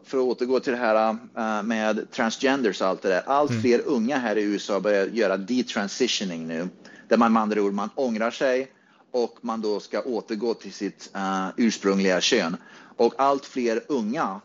för 0.04 0.18
att 0.18 0.24
återgå 0.24 0.60
till 0.60 0.72
det 0.72 0.78
här 0.78 1.10
uh, 1.10 1.62
med 1.62 2.10
transgenders 2.10 2.80
och 2.80 2.86
allt 2.86 3.02
det 3.02 3.08
där, 3.08 3.22
allt 3.26 3.50
mm. 3.50 3.62
fler 3.62 3.82
unga 3.86 4.18
här 4.18 4.38
i 4.38 4.42
USA 4.42 4.80
börjar 4.80 5.06
göra 5.06 5.36
detransitioning 5.36 6.46
nu, 6.46 6.68
där 7.08 7.16
man 7.16 7.32
med 7.32 7.42
andra 7.42 7.62
ord, 7.62 7.72
man 7.72 7.90
ångrar 7.94 8.30
sig 8.30 8.72
och 9.10 9.38
man 9.40 9.60
då 9.60 9.80
ska 9.80 10.00
återgå 10.00 10.54
till 10.54 10.72
sitt 10.72 11.10
uh, 11.16 11.48
ursprungliga 11.56 12.20
kön. 12.20 12.56
Och 12.96 13.14
allt 13.18 13.44
fler 13.44 13.82
unga, 13.88 14.40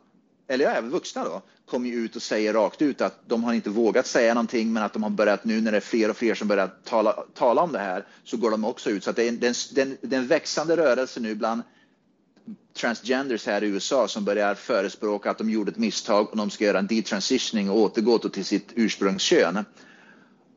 eller 0.52 0.66
även 0.66 0.90
vuxna 0.90 1.24
då, 1.24 1.42
kommer 1.66 1.90
ju 1.90 1.96
ut 1.96 2.16
och 2.16 2.22
säger 2.22 2.54
rakt 2.54 2.82
ut 2.82 3.02
att 3.02 3.20
de 3.28 3.44
har 3.44 3.54
inte 3.54 3.70
vågat 3.70 4.08
säga 4.08 4.34
någonting 4.34 4.74
men 4.74 4.84
att 4.84 4.94
de 4.94 5.04
har 5.04 5.10
börjat 5.10 5.46
nu 5.46 5.62
när 5.62 5.72
det 5.72 5.78
är 5.78 5.82
fler 5.82 6.10
och 6.10 6.18
fler 6.18 6.36
som 6.36 6.48
börjar 6.48 6.68
tala, 6.84 7.14
tala 7.34 7.62
om 7.62 7.72
det 7.72 7.80
här 7.80 8.06
så 8.24 8.38
går 8.38 8.52
de 8.52 8.66
också 8.66 8.90
ut. 8.90 9.04
Så 9.04 9.12
det 9.12 9.24
är, 9.24 9.30
en, 9.30 9.40
det, 9.40 9.48
är 9.48 9.82
en, 9.82 9.98
det 10.02 10.16
är 10.16 10.20
en 10.20 10.28
växande 10.28 10.78
rörelse 10.78 11.20
nu 11.20 11.36
bland 11.36 11.62
transgenders 12.74 13.46
här 13.46 13.64
i 13.64 13.68
USA 13.68 14.08
som 14.08 14.26
börjar 14.26 14.56
förespråka 14.56 15.32
att 15.32 15.38
de 15.38 15.50
gjorde 15.50 15.72
ett 15.72 15.78
misstag 15.78 16.30
och 16.30 16.38
de 16.38 16.50
ska 16.50 16.66
göra 16.66 16.80
en 16.80 16.88
detransitioning 16.88 17.70
och 17.70 17.78
återgå 17.78 18.18
till 18.18 18.46
sitt 18.46 18.70
ursprungskön. 18.76 19.66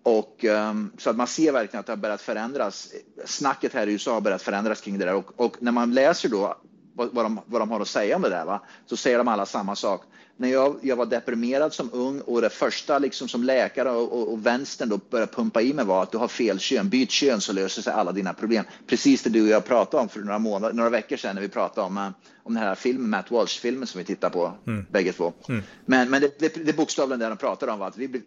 Och, 0.02 0.44
um, 0.44 0.92
så 0.98 1.10
att 1.10 1.16
man 1.16 1.26
ser 1.26 1.52
verkligen 1.52 1.80
att 1.80 1.86
det 1.86 1.92
har 1.92 1.96
börjat 1.96 2.22
förändras. 2.22 2.92
Snacket 3.24 3.72
här 3.72 3.86
i 3.86 3.92
USA 3.92 4.14
har 4.14 4.20
börjat 4.20 4.42
förändras 4.42 4.80
kring 4.80 4.98
det 4.98 5.04
där 5.04 5.14
och, 5.14 5.40
och 5.40 5.56
när 5.62 5.72
man 5.72 5.94
läser 5.94 6.28
då 6.28 6.56
vad, 6.94 7.08
vad, 7.12 7.24
de, 7.24 7.40
vad 7.46 7.60
de 7.60 7.70
har 7.70 7.80
att 7.80 7.88
säga 7.88 8.16
om 8.16 8.22
det 8.22 8.28
där, 8.28 8.44
va? 8.44 8.60
så 8.86 8.96
säger 8.96 9.18
de 9.18 9.28
alla 9.28 9.46
samma 9.46 9.76
sak. 9.76 10.02
När 10.36 10.48
jag, 10.48 10.76
jag 10.82 10.96
var 10.96 11.06
deprimerad 11.06 11.72
som 11.72 11.90
ung 11.92 12.20
och 12.20 12.40
det 12.40 12.50
första 12.50 12.98
liksom 12.98 13.28
som 13.28 13.44
läkare 13.44 13.90
och, 13.90 14.12
och, 14.12 14.32
och 14.32 14.46
vänstern 14.46 14.88
då 14.88 15.00
började 15.10 15.32
pumpa 15.32 15.62
i 15.62 15.72
mig 15.72 15.84
var 15.84 16.02
att 16.02 16.12
du 16.12 16.18
har 16.18 16.28
fel 16.28 16.58
kön, 16.58 16.88
byt 16.88 17.10
kön 17.10 17.40
så 17.40 17.52
löser 17.52 17.82
sig 17.82 17.92
alla 17.92 18.12
dina 18.12 18.34
problem. 18.34 18.64
Precis 18.86 19.22
det 19.22 19.30
du 19.30 19.42
och 19.42 19.48
jag 19.48 19.64
pratade 19.64 20.02
om 20.02 20.08
för 20.08 20.20
några, 20.20 20.38
månader, 20.38 20.74
några 20.74 20.90
veckor 20.90 21.16
sedan 21.16 21.34
när 21.34 21.42
vi 21.42 21.48
pratade 21.48 21.86
om, 21.86 21.98
eh, 21.98 22.08
om 22.42 22.54
den 22.54 22.62
här 22.62 22.74
filmen, 22.74 23.10
Matt 23.10 23.30
Walsh-filmen 23.30 23.86
som 23.86 23.98
vi 23.98 24.04
tittar 24.04 24.30
på 24.30 24.52
mm. 24.66 24.86
bägge 24.90 25.12
två. 25.12 25.32
Mm. 25.48 25.62
Men, 25.86 26.10
men 26.10 26.20
det, 26.20 26.38
det, 26.38 26.66
det 26.66 26.76
bokstavligen 26.76 27.20
det 27.20 27.28
de 27.28 27.36
pratade 27.36 27.72
om 27.72 27.78
var 27.78 27.86
att 27.86 27.98
vi 27.98 28.08
blev 28.08 28.22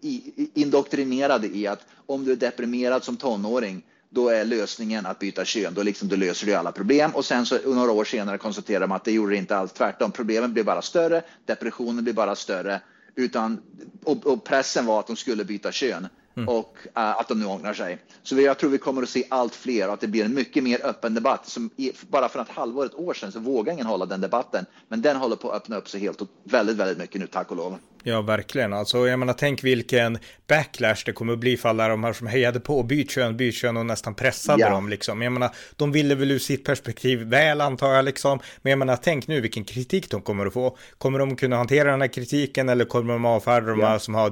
indoktrinerade 0.54 1.48
i 1.48 1.68
att 1.68 1.86
om 2.06 2.26
du 2.26 2.32
är 2.32 2.36
deprimerad 2.36 3.04
som 3.04 3.18
tonåring 3.18 3.84
då 4.10 4.30
är 4.30 4.46
lösningen 4.46 5.06
att 5.06 5.20
byta 5.20 5.46
kön. 5.46 5.74
Då, 5.74 5.84
liksom, 5.84 6.08
då 6.08 6.16
löser 6.16 6.48
du 6.48 6.54
alla 6.54 6.72
problem 6.72 7.12
och 7.16 7.26
sen 7.26 7.46
så 7.46 7.58
några 7.66 7.92
år 7.92 8.06
senare 8.06 8.38
konstaterar 8.38 8.88
man 8.88 8.96
att 8.96 9.04
det 9.04 9.12
gjorde 9.12 9.32
det 9.32 9.38
inte 9.38 9.58
alls 9.58 9.72
tvärtom. 9.72 10.12
Problemen 10.12 10.54
blir 10.54 10.64
bara 10.64 10.82
större, 10.82 11.22
depressionen 11.46 12.04
blir 12.04 12.14
bara 12.14 12.36
större 12.36 12.82
utan, 13.16 13.62
och, 14.04 14.28
och 14.28 14.44
pressen 14.44 14.86
var 14.86 15.00
att 15.00 15.08
de 15.08 15.16
skulle 15.16 15.46
byta 15.46 15.72
kön. 15.72 16.08
mm. 16.38 16.50
och 16.50 16.78
uh, 16.86 16.92
att 16.94 17.28
de 17.28 17.40
nu 17.40 17.46
ångrar 17.46 17.74
sig. 17.74 17.98
Så 18.24 18.42
jag 18.42 18.58
tror 18.58 18.70
vi 18.70 18.78
kommer 18.78 19.04
att 19.04 19.10
se 19.10 19.24
allt 19.30 19.56
fler 19.56 19.88
och 19.88 19.94
att 19.94 20.00
det 20.00 20.08
blir 20.08 20.26
en 20.26 20.34
mycket 20.34 20.64
mer 20.64 20.86
öppen 20.86 21.14
debatt. 21.14 21.48
Som 21.48 21.70
bara 22.10 22.30
för 22.30 22.42
ett 22.42 22.50
halvår, 22.50 22.86
ett 22.86 22.96
år 22.96 23.14
sedan 23.14 23.32
så 23.32 23.40
vågade 23.40 23.74
ingen 23.74 23.86
hålla 23.86 24.06
den 24.06 24.22
debatten. 24.22 24.66
Men 24.88 25.02
den 25.02 25.18
håller 25.18 25.36
på 25.36 25.52
att 25.52 25.62
öppna 25.62 25.78
upp 25.78 25.90
sig 25.90 26.00
helt 26.00 26.22
och 26.22 26.28
väldigt, 26.44 26.76
väldigt 26.76 26.98
mycket 26.98 27.22
nu, 27.22 27.28
tack 27.28 27.52
och 27.52 27.58
lov. 27.58 27.78
Ja, 28.04 28.22
verkligen. 28.22 28.74
Alltså, 28.74 29.08
jag 29.08 29.20
menar, 29.20 29.34
tänk 29.34 29.64
vilken 29.64 30.18
backlash 30.48 31.04
det 31.06 31.14
kommer 31.14 31.34
att 31.34 31.40
bli 31.40 31.58
för 31.58 31.70
alla 31.70 31.88
de 31.88 32.04
här 32.04 32.14
som 32.14 32.28
hejade 32.28 32.60
på 32.60 32.84
byt 32.84 33.12
kön, 33.12 33.38
byt 33.38 33.56
kön 33.56 33.78
och 33.78 33.86
nästan 33.86 34.16
pressade 34.16 34.62
ja. 34.62 34.70
dem 34.70 34.90
liksom. 34.90 35.22
Jag 35.22 35.34
menar, 35.34 35.50
de 35.76 35.92
ville 35.92 36.16
väl 36.16 36.32
ur 36.32 36.40
sitt 36.40 36.66
perspektiv 36.66 37.20
väl 37.20 37.62
antar 37.62 37.94
jag 37.94 38.06
liksom. 38.06 38.40
Men 38.62 38.70
jag 38.70 38.80
menar, 38.80 38.96
tänk 39.02 39.28
nu 39.28 39.42
vilken 39.42 39.66
kritik 39.66 40.10
de 40.12 40.22
kommer 40.22 40.46
att 40.46 40.54
få. 40.54 40.78
Kommer 40.98 41.20
de 41.20 41.36
kunna 41.36 41.56
hantera 41.58 41.92
den 41.92 42.02
här 42.02 42.08
kritiken 42.08 42.70
eller 42.70 42.86
kommer 42.86 43.14
de 43.14 43.26
avfärda 43.26 43.68
de 43.68 43.82
här 43.82 44.00
som 44.00 44.16
har 44.16 44.30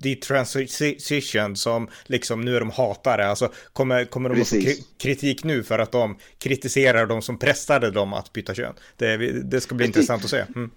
detransition 0.00 1.56
som 1.56 1.88
liksom 2.06 2.40
nu 2.40 2.56
är 2.56 2.60
de 2.60 2.70
hatare? 2.70 3.26
Alltså, 3.26 3.52
kommer, 3.72 4.04
kommer 4.04 4.28
de 4.28 4.34
Precis. 4.34 4.68
att 4.68 4.76
få 4.76 4.82
kritik 4.98 5.44
nu 5.44 5.62
för 5.62 5.78
att 5.78 5.92
de 5.92 6.18
kritiserar 6.38 7.06
de 7.06 7.22
som 7.22 7.38
pressade 7.38 7.90
dem 7.90 8.12
att 8.12 8.32
byta 8.32 8.54
kön? 8.54 8.74
Det, 8.96 9.16
det 9.42 9.60
ska 9.60 9.74
bli 9.74 9.86
intressant 9.86 10.24
att 10.24 10.30
se. 10.30 10.44
Mm. 10.56 10.70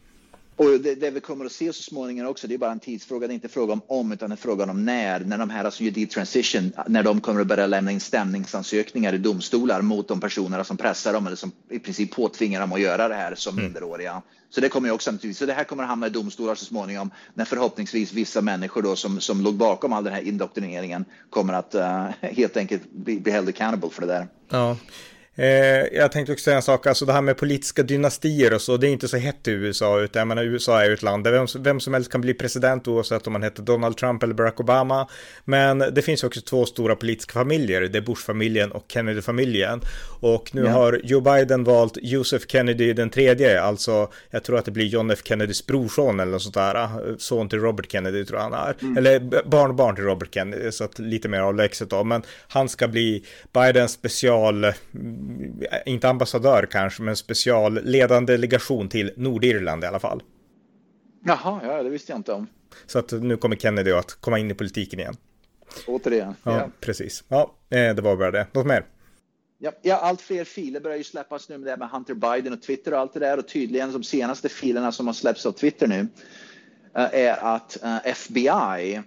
Och 0.57 0.79
det, 0.79 0.95
det, 0.95 1.09
vi 1.09 1.19
kommer 1.19 1.45
att 1.45 1.51
se 1.51 1.74
så 1.74 1.83
småningom 1.83 2.27
också, 2.27 2.47
det 2.47 2.53
är 2.53 2.57
bara 2.57 2.71
en 2.71 2.79
tidsfråga, 2.79 3.27
det 3.27 3.33
är 3.33 3.35
inte 3.35 3.50
fråga 3.50 3.74
om 3.74 3.81
om, 3.88 4.12
utan 4.12 4.31
en 4.31 4.38
fråga 4.38 4.63
om 4.63 4.85
när, 4.85 5.19
när 5.19 5.38
de 5.38 5.50
här 5.50 5.69
som 5.69 5.85
gör 5.85 5.93
detransition, 5.93 6.71
när 6.88 7.03
de 7.03 7.21
kommer 7.21 7.41
att 7.41 7.47
börja 7.47 7.67
lämna 7.67 7.91
in 7.91 8.00
stämningsansökningar 8.00 9.13
i 9.13 9.17
domstolar 9.17 9.81
mot 9.81 10.07
de 10.07 10.19
personerna 10.19 10.63
som 10.63 10.77
pressar 10.77 11.13
dem 11.13 11.27
eller 11.27 11.35
som 11.35 11.51
i 11.69 11.79
princip 11.79 12.12
påtvingar 12.12 12.62
dem 12.62 12.74
att 12.74 12.81
göra 12.81 13.07
det 13.07 13.15
här 13.15 13.35
som 13.35 13.53
mm. 13.53 13.65
minderåriga. 13.65 14.21
Så 14.50 14.62
det 14.62 14.69
kommer 14.69 14.88
ju 14.88 14.93
också 14.93 15.12
naturligtvis, 15.12 15.38
så 15.38 15.45
det 15.45 15.53
här 15.53 15.63
kommer 15.63 15.83
att 15.83 15.89
hamna 15.89 16.07
i 16.07 16.09
domstolar 16.09 16.55
så 16.55 16.65
småningom, 16.65 17.12
när 17.33 17.45
förhoppningsvis 17.45 18.13
vissa 18.13 18.41
människor 18.41 18.81
då 18.81 18.95
som, 18.95 19.21
som 19.21 19.41
låg 19.41 19.55
bakom 19.55 19.93
all 19.93 20.03
den 20.03 20.13
här 20.13 20.21
indoktrineringen 20.21 21.05
kommer 21.29 21.53
att 21.53 21.75
uh, 21.75 22.09
helt 22.31 22.57
enkelt 22.57 22.91
bli, 22.91 23.19
bli 23.19 23.31
held 23.31 23.50
accountable 23.50 23.89
för 23.89 24.01
det 24.01 24.07
där. 24.07 24.27
Ja. 24.50 24.77
Eh, 25.38 25.98
jag 25.98 26.12
tänkte 26.12 26.34
också 26.34 26.44
säga 26.44 26.56
en 26.56 26.62
sak, 26.62 26.88
alltså 26.88 27.06
det 27.06 27.13
här 27.13 27.22
med 27.22 27.38
politiska 27.38 27.84
dynastier 27.84 28.54
och 28.54 28.62
så, 28.62 28.77
det 28.77 28.88
är 28.88 28.92
inte 28.92 29.08
så 29.08 29.18
hett 29.18 29.48
i 29.48 29.51
USA, 29.51 30.00
utan 30.00 30.20
jag 30.20 30.27
menar 30.27 30.44
USA 30.44 30.82
är 30.82 30.88
ju 30.88 30.94
ett 30.94 31.04
land 31.04 31.24
där 31.24 31.32
vem, 31.32 31.48
vem 31.63 31.80
som 31.80 31.94
helst 31.94 32.12
kan 32.12 32.22
bli 32.22 32.34
president 32.34 32.88
oavsett 32.88 33.27
om 33.27 33.34
man 33.34 33.44
heter 33.44 33.63
Donald 33.63 33.98
Trump 33.98 34.24
eller 34.24 34.34
Barack 34.34 34.60
Obama. 34.60 35.08
Men 35.46 35.80
det 35.80 36.01
finns 36.01 36.24
också 36.24 36.42
två 36.42 36.65
stora 36.65 36.96
politiska 36.96 37.34
familjer, 37.34 37.82
det 37.82 37.98
är 37.98 38.01
Bush-familjen 38.01 38.72
och 38.72 38.86
Kennedy-familjen. 38.88 39.82
Och 40.20 40.56
nu 40.56 40.63
ja. 40.63 40.70
har 40.70 41.01
Joe 41.04 41.22
Biden 41.22 41.63
valt 41.63 41.98
Joseph 42.01 42.46
Kennedy 42.48 42.94
den 42.94 43.10
tredje, 43.10 43.62
alltså 43.62 44.12
jag 44.30 44.44
tror 44.44 44.58
att 44.58 44.65
det 44.65 44.72
blir 44.72 44.86
John 44.86 45.12
F. 45.12 45.20
Kennedys 45.24 45.65
brorson 45.65 46.20
eller 46.20 46.32
något 46.32 46.42
sånt 46.42 46.56
där, 46.56 47.15
son 47.18 47.50
till 47.50 47.60
Robert 47.60 47.92
Kennedy 47.92 48.25
tror 48.25 48.39
jag 48.39 48.50
han 48.50 48.68
är. 48.68 48.75
Mm. 48.82 48.98
Eller 48.98 49.44
barnbarn 49.50 49.96
till 49.96 50.04
Robert 50.04 50.34
Kennedy, 50.34 50.72
så 50.72 50.84
att 50.84 51.00
lite 51.00 51.27
mer 51.27 51.39
avlägset 51.39 51.89
då, 51.89 52.04
men 52.04 52.22
han 52.48 52.70
ska 52.70 52.88
bli 52.88 53.24
Bidens 53.54 53.92
special 53.92 54.65
inte 55.86 56.10
ambassadör 56.10 56.67
kanske, 56.72 57.01
men 57.01 57.15
specialledande 57.15 58.38
legation 58.38 58.89
till 58.89 59.12
Nordirland 59.15 59.84
i 59.84 59.88
alla 59.88 60.00
fall. 60.00 60.24
Jaha, 61.25 61.62
ja, 61.63 61.84
det 61.84 61.89
visste 61.89 62.12
jag 62.12 62.20
inte 62.20 62.32
om. 62.32 62.48
Så 62.86 63.00
att 63.00 63.12
nu 63.12 63.38
kommer 63.38 63.55
Kennedy 63.55 63.91
att 63.91 64.12
komma 64.12 64.39
in 64.39 64.51
i 64.51 64.53
politiken 64.53 65.00
igen. 65.00 65.15
Återigen. 65.88 66.36
Ja, 66.44 66.58
ja. 66.60 66.70
precis. 66.79 67.24
Ja, 67.27 67.55
eh, 67.70 67.96
det 67.96 68.01
var 68.01 68.15
bara 68.15 68.32
det. 68.32 68.48
Något 68.53 68.67
mer? 68.67 68.86
Ja, 69.58 69.72
ja, 69.82 69.96
allt 69.96 70.22
fler 70.22 70.44
filer 70.44 70.79
börjar 70.79 70.98
ju 70.98 71.03
släppas 71.03 71.50
nu 71.50 71.58
med 71.58 71.67
det 71.67 71.77
med 71.77 71.89
Hunter 71.89 72.13
Biden 72.13 72.53
och 72.53 72.62
Twitter 72.62 72.94
och 72.94 73.00
allt 73.00 73.13
det 73.13 73.20
där 73.20 73.38
och 73.39 73.48
tydligen 73.48 73.91
de 73.91 74.03
senaste 74.03 74.50
filerna 74.50 74.91
som 74.91 75.08
har 75.08 75.13
släppts 75.13 75.46
av 75.46 75.51
Twitter 75.51 75.88
nu 75.88 76.08
eh, 76.96 77.10
är 77.13 77.55
att 77.55 77.84
eh, 77.84 77.98
FBI 78.05 79.01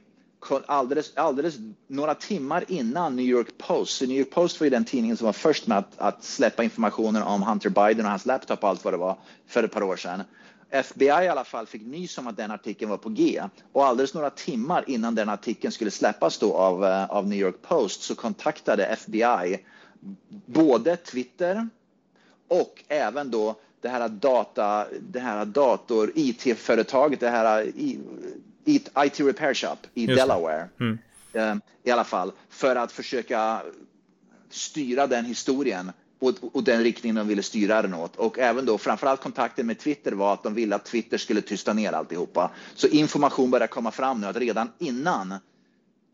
alldeles, 0.66 1.16
alldeles 1.16 1.54
några 1.86 2.14
timmar 2.14 2.64
innan 2.68 3.16
New 3.16 3.26
York 3.26 3.58
Post. 3.58 4.00
New 4.02 4.18
York 4.18 4.30
Post 4.30 4.60
var 4.60 4.64
ju 4.64 4.70
den 4.70 4.84
tidningen 4.84 5.16
som 5.16 5.24
var 5.24 5.32
först 5.32 5.66
med 5.66 5.78
att, 5.78 5.98
att 5.98 6.24
släppa 6.24 6.64
informationen 6.64 7.22
om 7.22 7.42
Hunter 7.42 7.70
Biden 7.70 8.04
och 8.04 8.10
hans 8.10 8.26
laptop 8.26 8.62
och 8.62 8.68
allt 8.68 8.84
vad 8.84 8.94
det 8.94 8.98
var 8.98 9.18
för 9.46 9.64
ett 9.64 9.72
par 9.72 9.82
år 9.82 9.96
sedan. 9.96 10.22
FBI 10.70 11.06
i 11.06 11.28
alla 11.28 11.44
fall 11.44 11.66
fick 11.66 11.82
nys 11.82 12.18
om 12.18 12.26
att 12.26 12.36
den 12.36 12.50
artikeln 12.50 12.90
var 12.90 12.98
på 12.98 13.08
G 13.08 13.42
och 13.72 13.86
alldeles 13.86 14.14
några 14.14 14.30
timmar 14.30 14.84
innan 14.86 15.14
den 15.14 15.28
artikeln 15.28 15.72
skulle 15.72 15.90
släppas 15.90 16.38
då 16.38 16.54
av, 16.54 16.82
uh, 16.82 17.10
av 17.10 17.28
New 17.28 17.38
York 17.38 17.62
Post 17.62 18.02
så 18.02 18.14
kontaktade 18.14 18.86
FBI 18.86 19.64
både 20.46 20.96
Twitter 20.96 21.68
och 22.48 22.84
även 22.88 23.30
då 23.30 23.56
det 23.80 23.88
här 23.88 24.08
data, 24.08 24.86
det 25.00 25.20
här 25.20 25.44
dator 25.44 26.12
IT-företaget, 26.14 27.20
det 27.20 27.30
här 27.30 27.62
eh, 27.62 27.94
IT 28.76 29.20
Repair 29.20 29.54
Shop 29.54 29.76
i 29.94 30.04
Just 30.04 30.20
Delaware. 30.20 30.68
Mm. 30.80 30.98
Um, 31.32 31.60
I 31.82 31.90
alla 31.90 32.04
fall 32.04 32.32
för 32.48 32.76
att 32.76 32.92
försöka 32.92 33.62
styra 34.50 35.06
den 35.06 35.24
historien 35.24 35.92
och, 36.20 36.34
och, 36.52 36.64
den 36.64 36.82
riktningen 36.82 37.16
de 37.16 37.28
ville 37.28 37.42
styra 37.42 37.82
den 37.82 37.94
åt. 37.94 38.16
Och 38.16 38.38
även 38.38 38.66
då 38.66 38.78
framförallt 38.78 39.20
kontakten 39.20 39.66
med 39.66 39.78
Twitter 39.78 40.12
var 40.12 40.34
att 40.34 40.42
de 40.42 40.54
ville 40.54 40.74
att 40.74 40.84
Twitter 40.84 41.18
skulle 41.18 41.40
tysta 41.40 41.72
ner 41.72 41.92
alltihopa. 41.92 42.50
Så 42.74 42.86
information 42.86 43.50
börjar 43.50 43.66
komma 43.66 43.90
fram 43.90 44.20
nu 44.20 44.26
att 44.26 44.36
redan 44.36 44.72
innan 44.78 45.34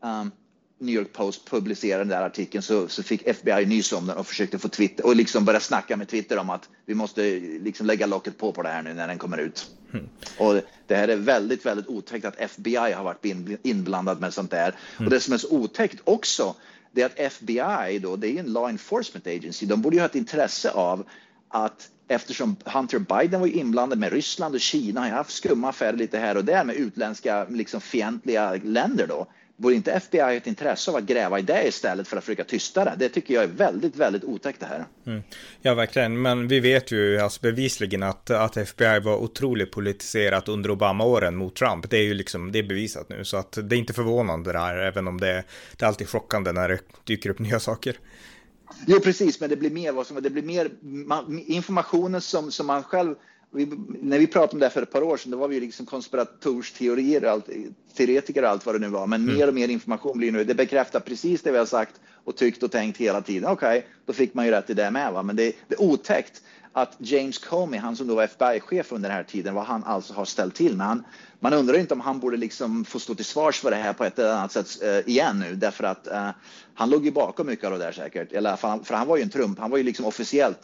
um, 0.03 0.31
New 0.79 0.95
York 0.95 1.13
Post 1.13 1.49
publicerade 1.49 2.03
den 2.03 2.07
där 2.07 2.21
artikeln 2.21 2.61
så, 2.61 2.87
så 2.87 3.03
fick 3.03 3.27
FBI 3.27 3.65
nys 3.65 3.93
om 3.93 4.07
den 4.07 4.17
och 4.17 4.27
försökte 4.27 4.59
få 4.59 4.67
Twitter 4.67 5.05
och 5.05 5.15
liksom 5.15 5.45
börja 5.45 5.59
snacka 5.59 5.97
med 5.97 6.07
Twitter 6.07 6.37
om 6.37 6.49
att 6.49 6.69
vi 6.85 6.95
måste 6.95 7.21
liksom 7.39 7.85
lägga 7.85 8.05
locket 8.05 8.37
på 8.37 8.51
på 8.51 8.61
det 8.61 8.69
här 8.69 8.83
nu 8.83 8.93
när 8.93 9.07
den 9.07 9.17
kommer 9.17 9.37
ut. 9.37 9.67
Mm. 9.97 10.09
Och 10.37 10.61
det 10.87 10.95
här 10.95 11.07
är 11.07 11.15
väldigt, 11.15 11.65
väldigt 11.65 11.87
otäckt 11.87 12.25
att 12.25 12.39
FBI 12.39 12.91
har 12.91 13.03
varit 13.03 13.25
inblandad 13.63 14.21
med 14.21 14.33
sånt 14.33 14.51
där. 14.51 14.75
Mm. 14.97 15.07
Och 15.07 15.09
det 15.09 15.19
som 15.19 15.33
är 15.33 15.37
så 15.37 15.49
otäckt 15.49 16.01
också, 16.03 16.55
det 16.91 17.01
är 17.01 17.05
att 17.05 17.19
FBI 17.19 17.99
då, 17.99 18.15
det 18.15 18.27
är 18.27 18.39
en 18.39 18.53
law 18.53 18.69
enforcement 18.69 19.27
agency, 19.27 19.65
de 19.65 19.81
borde 19.81 19.95
ju 19.95 20.01
ha 20.01 20.05
ett 20.05 20.15
intresse 20.15 20.71
av 20.71 21.05
att 21.49 21.89
eftersom 22.07 22.55
Hunter 22.65 22.99
Biden 22.99 23.39
var 23.39 23.47
inblandad 23.47 23.99
med 23.99 24.13
Ryssland 24.13 24.55
och 24.55 24.61
Kina, 24.61 25.01
har 25.01 25.09
haft 25.09 25.31
skumma 25.31 25.69
affärer 25.69 25.97
lite 25.97 26.17
här 26.17 26.37
och 26.37 26.45
där 26.45 26.63
med 26.63 26.75
utländska 26.75 27.45
liksom 27.49 27.81
fientliga 27.81 28.59
länder 28.63 29.07
då 29.07 29.27
Borde 29.57 29.75
inte 29.75 29.91
FBI 29.91 30.19
ha 30.19 30.33
ett 30.33 30.47
intresse 30.47 30.91
av 30.91 30.97
att 30.97 31.03
gräva 31.03 31.39
i 31.39 31.41
det 31.41 31.67
istället 31.67 32.07
för 32.07 32.17
att 32.17 32.23
försöka 32.23 32.43
tysta 32.43 32.85
det? 32.85 32.95
Det 32.97 33.09
tycker 33.09 33.33
jag 33.33 33.43
är 33.43 33.47
väldigt, 33.47 33.95
väldigt 33.95 34.23
otäckt 34.23 34.59
det 34.59 34.65
här. 34.65 34.85
Mm. 35.05 35.23
Ja, 35.61 35.73
verkligen. 35.73 36.21
Men 36.21 36.47
vi 36.47 36.59
vet 36.59 36.91
ju 36.91 37.19
alltså 37.19 37.41
bevisligen 37.41 38.03
att, 38.03 38.29
att 38.29 38.57
FBI 38.57 38.99
var 38.99 39.15
otroligt 39.15 39.71
politiserat 39.71 40.47
under 40.47 40.71
Obama-åren 40.71 41.35
mot 41.35 41.55
Trump. 41.55 41.89
Det 41.89 41.97
är 41.97 42.03
ju 42.03 42.13
liksom, 42.13 42.51
det 42.51 42.59
är 42.59 42.63
bevisat 42.63 43.09
nu. 43.09 43.25
Så 43.25 43.37
att 43.37 43.57
det 43.63 43.75
är 43.75 43.79
inte 43.79 43.93
förvånande 43.93 44.51
det 44.51 44.59
här, 44.59 44.77
även 44.77 45.07
om 45.07 45.21
det, 45.21 45.43
det 45.77 45.85
är 45.85 45.87
alltid 45.87 46.09
chockande 46.09 46.51
när 46.51 46.69
det 46.69 46.79
dyker 47.03 47.29
upp 47.29 47.39
nya 47.39 47.59
saker. 47.59 47.97
Jo, 48.87 48.99
precis, 48.99 49.39
men 49.39 49.49
det 49.49 49.55
blir 49.55 49.71
mer, 49.71 49.91
vad 49.91 50.07
som, 50.07 50.23
det 50.23 50.29
blir 50.29 50.43
mer 50.43 50.69
informationen 51.47 52.21
som, 52.21 52.51
som 52.51 52.67
man 52.67 52.83
själv 52.83 53.15
vi, 53.55 53.67
när 54.01 54.19
vi 54.19 54.27
pratade 54.27 54.53
om 54.53 54.59
det 54.59 54.69
för 54.69 54.81
ett 54.81 54.91
par 54.91 55.03
år 55.03 55.17
sedan, 55.17 55.31
då 55.31 55.37
var 55.37 55.47
vi 55.47 55.59
liksom 55.59 55.85
konspiratorsteorier, 55.85 57.23
allt, 57.23 57.49
teoretiker 57.97 58.43
och 58.43 58.49
allt 58.49 58.65
vad 58.65 58.75
det 58.75 58.79
nu 58.79 58.87
var. 58.87 59.07
Men 59.07 59.23
mm. 59.23 59.35
mer 59.35 59.47
och 59.47 59.53
mer 59.53 59.67
information 59.67 60.17
blir 60.17 60.31
nu. 60.31 60.43
Det 60.43 60.55
bekräftar 60.55 60.99
precis 60.99 61.41
det 61.41 61.51
vi 61.51 61.57
har 61.57 61.65
sagt 61.65 61.99
och 62.23 62.35
tyckt 62.35 62.63
och 62.63 62.71
tänkt 62.71 62.97
hela 62.97 63.21
tiden. 63.21 63.49
Okej, 63.49 63.77
okay, 63.77 63.89
då 64.05 64.13
fick 64.13 64.33
man 64.33 64.45
ju 64.45 64.51
rätt 64.51 64.69
i 64.69 64.73
det 64.73 64.91
med. 64.91 65.13
Va? 65.13 65.23
Men 65.23 65.35
det, 65.35 65.55
det 65.67 65.75
är 65.75 65.81
otäckt 65.81 66.41
att 66.77 66.95
James 66.97 67.37
Comey, 67.37 67.79
han 67.79 67.95
som 67.95 68.07
då 68.07 68.15
var 68.15 68.23
FBI-chef 68.23 68.91
under 68.91 69.09
den 69.09 69.15
här 69.15 69.23
tiden, 69.23 69.55
vad 69.55 69.65
han 69.65 69.83
alltså 69.83 70.13
har 70.13 70.25
ställt 70.25 70.55
till 70.55 70.77
med. 70.77 70.87
Han, 70.87 71.05
man 71.39 71.53
undrar 71.53 71.77
inte 71.77 71.93
om 71.93 71.99
han 71.99 72.19
borde 72.19 72.37
liksom 72.37 72.85
få 72.85 72.99
stå 72.99 73.15
till 73.15 73.25
svars 73.25 73.59
för 73.59 73.71
det 73.71 73.75
här 73.75 73.93
på 73.93 74.03
ett 74.03 74.19
eller 74.19 74.33
annat 74.33 74.51
sätt 74.51 74.67
uh, 74.83 75.09
igen 75.09 75.39
nu, 75.39 75.55
därför 75.55 75.83
att 75.83 76.07
uh, 76.07 76.29
han 76.73 76.89
låg 76.89 77.05
ju 77.05 77.11
bakom 77.11 77.47
mycket 77.47 77.65
av 77.65 77.71
det 77.71 77.85
där 77.85 77.91
säkert. 77.91 78.31
Eller, 78.31 78.55
för, 78.55 78.67
han, 78.67 78.83
för 78.83 78.95
han 78.95 79.07
var 79.07 79.17
ju 79.17 79.23
en 79.23 79.29
Trump, 79.29 79.59
han 79.59 79.71
var 79.71 79.77
ju 79.77 79.83
liksom 79.83 80.05
officiellt 80.05 80.59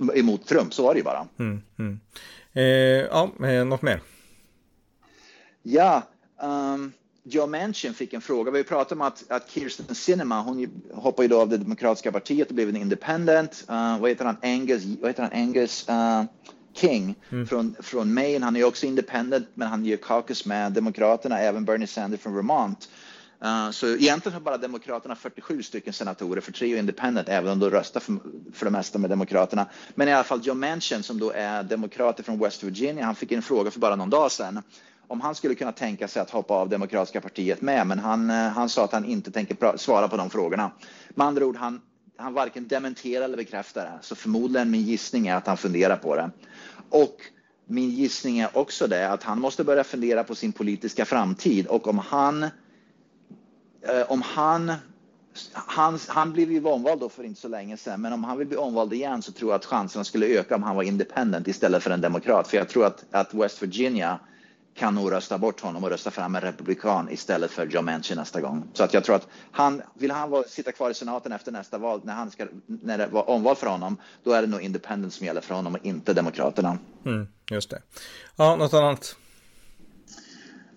uh, 0.00 0.18
emot 0.18 0.46
Trump, 0.46 0.74
så 0.74 0.82
var 0.82 0.94
det 0.94 0.98
ju 0.98 1.04
bara. 1.04 1.26
Mm, 1.38 1.62
mm. 1.78 2.00
ja, 3.10 3.64
något 3.64 3.82
mer? 3.82 4.00
Ja, 5.62 6.02
um, 6.42 6.92
Joe 7.22 7.46
Manchin 7.46 7.94
fick 7.94 8.12
en 8.12 8.20
fråga. 8.20 8.50
Vi 8.50 8.64
pratade 8.64 8.94
om 8.94 9.06
att, 9.06 9.30
att 9.30 9.50
Kirsten 9.50 9.94
Sinema, 9.94 10.42
hon 10.42 10.82
hoppade 10.94 11.24
ju 11.24 11.28
då 11.28 11.40
av 11.40 11.48
det 11.48 11.58
demokratiska 11.58 12.12
partiet 12.12 12.48
och 12.48 12.54
blev 12.54 12.68
en 12.68 12.76
independent. 12.76 13.64
Uh, 13.70 14.00
vad 14.00 14.10
heter 14.10 14.24
han? 14.24 14.36
Angus, 14.42 14.84
vad 14.84 15.10
heter 15.10 15.22
han? 15.22 15.32
Angus 15.32 15.88
uh, 15.88 16.24
King 16.74 17.14
mm. 17.30 17.46
från, 17.46 17.76
från 17.80 18.14
Maine. 18.14 18.42
Han 18.42 18.56
är 18.56 18.64
också 18.64 18.86
independent, 18.86 19.48
men 19.54 19.68
han 19.68 19.84
gör 19.84 19.96
caucus 19.96 20.46
med 20.46 20.72
Demokraterna, 20.72 21.40
även 21.40 21.64
Bernie 21.64 21.86
Sanders 21.86 22.20
från 22.20 22.34
Vermont. 22.34 22.88
Uh, 23.44 23.70
så 23.70 23.86
egentligen 23.86 24.34
har 24.34 24.40
bara 24.40 24.58
Demokraterna 24.58 25.16
47 25.16 25.62
stycken 25.62 25.92
senatorer, 25.92 26.40
för 26.40 26.52
tre 26.52 26.74
är 26.74 26.78
independent, 26.78 27.28
även 27.28 27.52
om 27.52 27.58
de 27.58 27.70
röstar 27.70 28.00
för, 28.00 28.18
för 28.52 28.64
det 28.64 28.70
mesta 28.70 28.98
med 28.98 29.10
Demokraterna. 29.10 29.66
Men 29.94 30.08
i 30.08 30.12
alla 30.12 30.24
fall 30.24 30.40
Joe 30.42 30.54
Manchin 30.54 31.02
som 31.02 31.18
då 31.18 31.30
är 31.30 31.62
demokrat 31.62 32.20
från 32.24 32.38
West 32.38 32.62
Virginia, 32.62 33.04
han 33.04 33.14
fick 33.14 33.32
en 33.32 33.42
fråga 33.42 33.70
för 33.70 33.80
bara 33.80 33.96
någon 33.96 34.10
dag 34.10 34.32
sedan 34.32 34.62
om 35.10 35.20
han 35.20 35.34
skulle 35.34 35.54
kunna 35.54 35.72
tänka 35.72 36.08
sig 36.08 36.22
att 36.22 36.30
hoppa 36.30 36.54
av 36.54 36.68
Demokratiska 36.68 37.20
partiet 37.20 37.60
med, 37.60 37.86
men 37.86 37.98
han, 37.98 38.30
eh, 38.30 38.36
han 38.36 38.68
sa 38.68 38.84
att 38.84 38.92
han 38.92 39.04
inte 39.04 39.30
tänker 39.30 39.76
svara 39.76 40.08
på 40.08 40.16
de 40.16 40.30
frågorna. 40.30 40.70
Med 41.08 41.26
andra 41.26 41.46
ord, 41.46 41.56
han, 41.56 41.80
han 42.16 42.34
varken 42.34 42.68
dementerar 42.68 43.24
eller 43.24 43.36
bekräftar 43.36 43.84
det, 43.84 43.98
så 44.02 44.14
förmodligen 44.14 44.70
min 44.70 44.82
gissning 44.82 45.26
är 45.26 45.34
att 45.34 45.46
han 45.46 45.56
funderar 45.56 45.96
på 45.96 46.16
det. 46.16 46.30
Och 46.90 47.16
min 47.66 47.90
gissning 47.90 48.38
är 48.38 48.56
också 48.58 48.86
det 48.86 49.10
att 49.10 49.22
han 49.22 49.40
måste 49.40 49.64
börja 49.64 49.84
fundera 49.84 50.24
på 50.24 50.34
sin 50.34 50.52
politiska 50.52 51.04
framtid 51.04 51.66
och 51.66 51.88
om 51.88 51.98
han 51.98 52.42
eh, 52.42 54.02
om 54.08 54.22
han 54.22 54.72
han, 55.52 55.98
han 56.08 56.32
blev 56.32 56.52
ju 56.52 56.64
omvald 56.64 57.00
då 57.00 57.08
för 57.08 57.24
inte 57.24 57.40
så 57.40 57.48
länge 57.48 57.76
sedan, 57.76 58.00
men 58.00 58.12
om 58.12 58.24
han 58.24 58.38
vill 58.38 58.46
bli 58.46 58.56
omvald 58.56 58.92
igen 58.92 59.22
så 59.22 59.32
tror 59.32 59.50
jag 59.50 59.58
att 59.58 59.64
chanserna 59.64 60.04
skulle 60.04 60.26
öka 60.26 60.54
om 60.54 60.62
han 60.62 60.76
var 60.76 60.82
independent 60.82 61.48
istället 61.48 61.82
för 61.82 61.90
en 61.90 62.00
demokrat. 62.00 62.48
För 62.48 62.56
jag 62.56 62.68
tror 62.68 62.86
att, 62.86 63.04
att 63.10 63.34
West 63.34 63.62
Virginia 63.62 64.20
kan 64.80 64.94
nog 64.94 65.12
rösta 65.12 65.38
bort 65.38 65.60
honom 65.60 65.84
och 65.84 65.90
rösta 65.90 66.10
fram 66.10 66.34
en 66.34 66.40
republikan 66.40 67.08
istället 67.10 67.50
för 67.50 67.66
Joe 67.66 67.82
Manchin 67.82 68.16
nästa 68.16 68.40
gång. 68.40 68.68
Så 68.72 68.84
att 68.84 68.94
jag 68.94 69.04
tror 69.04 69.16
att 69.16 69.26
han, 69.50 69.82
vill 69.94 70.10
han 70.10 70.30
vara, 70.30 70.44
sitta 70.44 70.72
kvar 70.72 70.90
i 70.90 70.94
senaten 70.94 71.32
efter 71.32 71.52
nästa 71.52 71.78
val, 71.78 72.00
när, 72.04 72.14
han 72.14 72.30
ska, 72.30 72.46
när 72.66 72.98
det 72.98 73.06
var 73.06 73.30
omval 73.30 73.56
för 73.56 73.66
honom, 73.66 73.96
då 74.24 74.32
är 74.32 74.42
det 74.42 74.48
nog 74.48 74.60
independent 74.60 75.14
som 75.14 75.26
gäller 75.26 75.40
för 75.40 75.54
honom 75.54 75.74
och 75.74 75.86
inte 75.86 76.12
demokraterna. 76.12 76.78
Mm, 77.04 77.28
just 77.50 77.70
det. 77.70 77.82
Ja, 78.36 78.56
något 78.56 78.74
annat? 78.74 79.16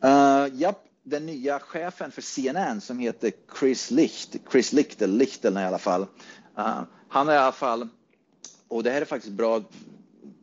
Uh, 0.06 0.60
japp, 0.60 0.84
den 1.04 1.26
nya 1.26 1.60
chefen 1.60 2.12
för 2.12 2.22
CNN 2.22 2.82
som 2.82 3.00
heter 3.00 3.32
Chris 3.60 3.92
Licht, 3.92 4.36
Chris 4.52 4.74
Lichtel, 4.74 5.18
Lichtel 5.18 5.58
i 5.58 5.64
alla 5.64 5.80
fall. 5.80 6.02
Uh, 6.58 6.82
han 7.10 7.30
är 7.30 7.34
i 7.34 7.38
alla 7.38 7.52
fall, 7.52 7.88
och 8.68 8.84
det 8.84 8.92
här 8.92 9.02
är 9.02 9.06
faktiskt 9.06 9.34
bra 9.34 9.62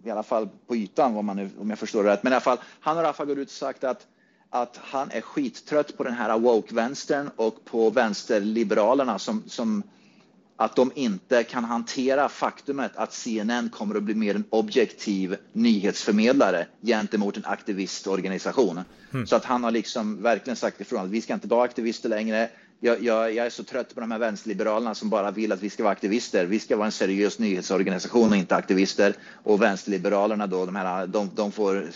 i 0.05 0.11
alla 0.11 0.23
fall 0.23 0.49
på 0.67 0.77
ytan 0.77 1.17
om, 1.17 1.27
man 1.27 1.37
nu, 1.37 1.51
om 1.61 1.71
jag 1.71 1.79
förstår 1.79 2.05
det 2.05 2.11
rätt. 2.11 2.23
Men 2.23 2.33
i 2.33 2.35
alla 2.35 2.41
fall, 2.41 2.59
han 2.81 2.97
har 2.97 3.03
i 3.03 3.07
alla 3.07 3.13
fall 3.13 3.27
gått 3.27 3.39
ut 3.39 3.49
och 3.49 3.53
sagt 3.53 3.85
att, 3.85 4.07
att 4.51 4.81
han 4.83 5.11
är 5.11 5.21
skittrött 5.21 5.97
på 5.97 6.05
den 6.05 6.15
här 6.15 6.39
woke-vänstern 6.39 7.31
och 7.37 7.65
på 7.65 7.91
vänsterliberalerna 7.91 9.19
som, 9.19 9.43
som 9.47 9.83
att 10.57 10.77
de 10.77 10.93
inte 10.95 11.45
kan 11.45 11.65
hantera 11.65 12.29
faktumet 12.29 12.97
att 12.97 13.13
CNN 13.13 13.69
kommer 13.69 13.95
att 13.95 14.03
bli 14.03 14.15
mer 14.15 14.35
en 14.35 14.45
objektiv 14.51 15.37
nyhetsförmedlare 15.53 16.67
gentemot 16.83 17.37
en 17.37 17.45
aktivistorganisation. 17.45 18.81
Mm. 19.13 19.27
Så 19.27 19.37
att 19.37 19.45
han 19.45 19.65
har 19.65 19.71
liksom 19.71 20.23
verkligen 20.23 20.57
sagt 20.57 20.81
ifrån 20.81 21.05
att 21.05 21.11
vi 21.11 21.21
ska 21.21 21.35
inte 21.35 21.49
vara 21.49 21.65
aktivister 21.65 22.09
längre 22.09 22.49
jag, 22.81 23.03
jag, 23.05 23.35
jag, 23.35 23.47
är 23.47 23.51
så 23.51 23.65
trött 23.65 23.95
på 23.95 24.01
de 24.01 24.11
här 24.11 24.19
vänsterliberalerna 24.19 24.95
som 24.95 25.11
bara 25.11 25.31
vill 25.31 25.53
att 25.53 25.63
vi 25.63 25.71
ska 25.71 25.83
vara 25.83 25.93
aktivister. 25.93 26.47
Vi 26.47 26.59
ska 26.59 26.77
vara 26.77 26.87
en 26.87 26.93
seriös 26.93 27.39
nyhetsorganisation 27.39 28.31
och 28.31 28.37
inte 28.37 28.57
aktivister. 28.57 29.15
Och 29.43 29.63
vänsterliberalerna 29.63 30.47
då, 30.47 30.67
de, 30.67 30.77
här, 30.77 31.07
de, 31.07 31.31
de 31.35 31.53
får, 31.53 31.87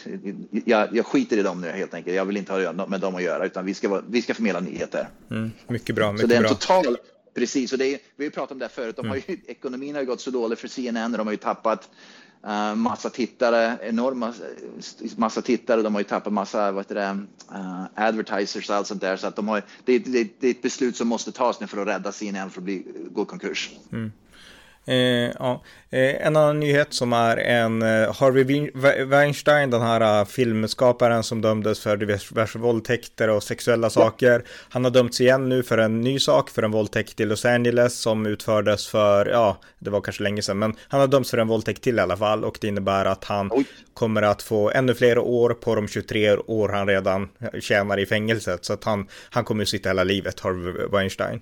jag, 0.50 0.96
jag 0.96 1.06
skiter 1.06 1.36
i 1.36 1.42
dem 1.42 1.60
nu 1.60 1.68
helt 1.68 1.94
enkelt. 1.94 2.16
Jag 2.16 2.24
vill 2.24 2.36
inte 2.36 2.52
ha 2.52 2.86
med 2.86 3.00
dem 3.00 3.14
att 3.14 3.22
göra, 3.22 3.46
utan 3.46 3.66
vi 3.66 3.74
ska, 3.74 3.88
vara, 3.88 4.02
vi 4.08 4.22
ska 4.22 4.34
förmedla 4.34 4.60
nyheter. 4.60 5.08
Mm, 5.30 5.52
mycket 5.66 5.96
bra. 5.96 6.12
Mycket 6.12 6.20
så 6.20 6.26
det 6.26 6.34
är 6.34 6.36
en 6.36 6.42
bra. 6.42 6.54
total, 6.54 6.96
precis, 7.34 7.72
och 7.72 7.78
det 7.78 7.86
är, 7.86 7.98
vi 8.16 8.24
har 8.24 8.30
pratat 8.30 8.52
om 8.52 8.58
det 8.58 8.68
förut. 8.68 8.96
De 8.96 9.08
har 9.08 9.16
ju, 9.16 9.22
mm. 9.26 9.40
Ekonomin 9.46 9.94
har 9.94 10.02
ju 10.02 10.06
gått 10.06 10.20
så 10.20 10.30
dåligt 10.30 10.58
för 10.58 10.68
CNN, 10.68 11.12
de 11.12 11.26
har 11.26 11.32
ju 11.32 11.36
tappat 11.36 11.90
Uh, 12.46 12.74
massa 12.74 13.10
tittare, 13.10 13.78
enorma 13.82 14.32
massa 15.16 15.42
tittare. 15.42 15.82
De 15.82 15.94
har 15.94 16.00
ju 16.00 16.04
tappat 16.04 16.32
massa 16.32 16.72
vad 16.72 16.84
heter 16.84 16.94
det, 16.94 17.18
uh, 17.58 17.84
advertisers 17.94 18.70
och 18.70 18.76
allt 18.76 18.86
sånt 18.86 19.00
där. 19.00 19.16
Så 19.16 19.26
att 19.26 19.36
de 19.36 19.48
har, 19.48 19.62
det, 19.84 19.98
det, 19.98 20.28
det 20.40 20.46
är 20.46 20.50
ett 20.50 20.62
beslut 20.62 20.96
som 20.96 21.08
måste 21.08 21.32
tas 21.32 21.60
nu 21.60 21.66
för 21.66 21.78
att 21.82 21.88
rädda 21.88 22.12
CNN 22.12 22.50
för 22.50 22.60
att 22.60 22.64
bli, 22.64 22.86
gå 23.10 23.24
konkurs. 23.24 23.70
Mm. 23.92 24.12
Eh, 24.86 25.30
ja. 25.38 25.62
Eh, 25.90 26.26
en 26.26 26.36
annan 26.36 26.60
nyhet 26.60 26.94
som 26.94 27.12
är 27.12 27.36
en 27.36 27.82
eh, 27.82 28.14
Harvey 28.14 28.70
Weinstein, 29.04 29.70
den 29.70 29.82
här 29.82 30.20
uh, 30.20 30.26
filmskaparen 30.26 31.22
som 31.22 31.40
dömdes 31.40 31.80
för 31.80 31.96
diverse 31.96 32.58
våldtäkter 32.58 33.28
och 33.28 33.42
sexuella 33.42 33.86
ja. 33.86 33.90
saker. 33.90 34.44
Han 34.68 34.84
har 34.84 34.90
dömts 34.90 35.20
igen 35.20 35.48
nu 35.48 35.62
för 35.62 35.78
en 35.78 36.00
ny 36.00 36.18
sak, 36.18 36.50
för 36.50 36.62
en 36.62 36.70
våldtäkt 36.70 37.20
i 37.20 37.24
Los 37.24 37.44
Angeles 37.44 37.98
som 37.98 38.26
utfördes 38.26 38.88
för, 38.88 39.26
ja, 39.26 39.56
det 39.78 39.90
var 39.90 40.00
kanske 40.00 40.22
länge 40.22 40.42
sedan, 40.42 40.58
men 40.58 40.76
han 40.88 41.00
har 41.00 41.06
dömts 41.06 41.30
för 41.30 41.38
en 41.38 41.48
våldtäkt 41.48 41.82
till 41.82 41.98
i 41.98 42.00
alla 42.00 42.16
fall 42.16 42.44
och 42.44 42.58
det 42.60 42.68
innebär 42.68 43.04
att 43.04 43.24
han 43.24 43.50
Oj. 43.52 43.64
kommer 43.94 44.22
att 44.22 44.42
få 44.42 44.70
ännu 44.70 44.94
fler 44.94 45.18
år 45.18 45.50
på 45.50 45.74
de 45.74 45.88
23 45.88 46.36
år 46.36 46.68
han 46.68 46.86
redan 46.88 47.28
tjänar 47.60 47.98
i 47.98 48.06
fängelset. 48.06 48.64
Så 48.64 48.72
att 48.72 48.84
han, 48.84 49.08
han 49.30 49.44
kommer 49.44 49.62
att 49.62 49.68
sitta 49.68 49.88
hela 49.88 50.04
livet, 50.04 50.40
Harvey 50.40 50.86
Weinstein. 50.92 51.40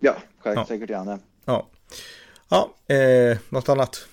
Ja, 0.00 0.16
säkert 0.68 0.90
gärna. 0.90 1.18
Ja. 1.44 1.68
Ja, 2.52 2.74
eh, 2.94 3.38
något 3.48 3.68
annat? 3.68 4.06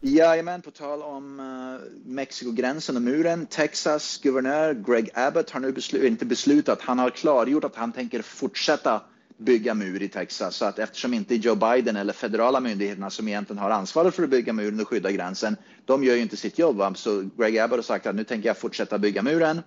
Jajamän, 0.00 0.62
på 0.62 0.70
tal 0.70 1.02
om 1.02 1.40
uh, 1.40 1.80
Mexikogränsen 2.04 2.96
och 2.96 3.02
muren. 3.02 3.46
Texas 3.46 4.20
guvernör 4.22 4.74
Greg 4.74 5.10
Abbott 5.14 5.50
har 5.50 5.60
nu 5.60 5.72
beslu 5.72 6.00
eh, 6.00 6.06
inte 6.06 6.24
beslutat, 6.24 6.80
han 6.80 6.98
har 6.98 7.10
klargjort 7.10 7.64
att 7.64 7.76
han 7.76 7.92
tänker 7.92 8.22
fortsätta 8.22 9.00
bygga 9.36 9.74
mur 9.74 10.02
i 10.02 10.08
Texas. 10.08 10.56
Så 10.56 10.64
att 10.64 10.78
eftersom 10.78 11.14
inte 11.14 11.34
Joe 11.34 11.54
Biden 11.54 11.96
eller 11.96 12.12
federala 12.12 12.60
myndigheterna 12.60 13.10
som 13.10 13.28
egentligen 13.28 13.58
har 13.58 13.70
ansvaret 13.70 14.14
för 14.14 14.22
att 14.22 14.30
bygga 14.30 14.52
muren 14.52 14.80
och 14.80 14.88
skydda 14.88 15.10
gränsen, 15.10 15.56
de 15.84 16.04
gör 16.04 16.14
ju 16.14 16.22
inte 16.22 16.36
sitt 16.36 16.58
jobb. 16.58 16.76
Va? 16.76 16.94
Så 16.94 17.28
Greg 17.38 17.58
Abbott 17.58 17.78
har 17.78 17.82
sagt 17.82 18.06
att 18.06 18.14
nu 18.14 18.24
tänker 18.24 18.48
jag 18.48 18.58
fortsätta 18.58 18.98
bygga 18.98 19.22
muren. 19.22 19.62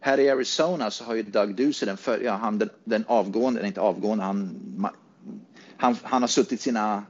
Här 0.00 0.20
i 0.20 0.30
Arizona 0.30 0.90
så 0.90 1.04
har 1.04 1.14
ju 1.14 1.22
Doug 1.22 1.54
Ducey, 1.54 1.86
den, 1.86 1.96
för, 1.96 2.20
ja, 2.20 2.32
han, 2.32 2.58
den, 2.58 2.70
den 2.84 3.04
avgående, 3.08 3.66
inte 3.66 3.80
avgående, 3.80 4.24
han, 4.24 4.88
han, 5.76 5.96
han 6.02 6.22
har 6.22 6.28
suttit 6.28 6.60
sina 6.60 7.04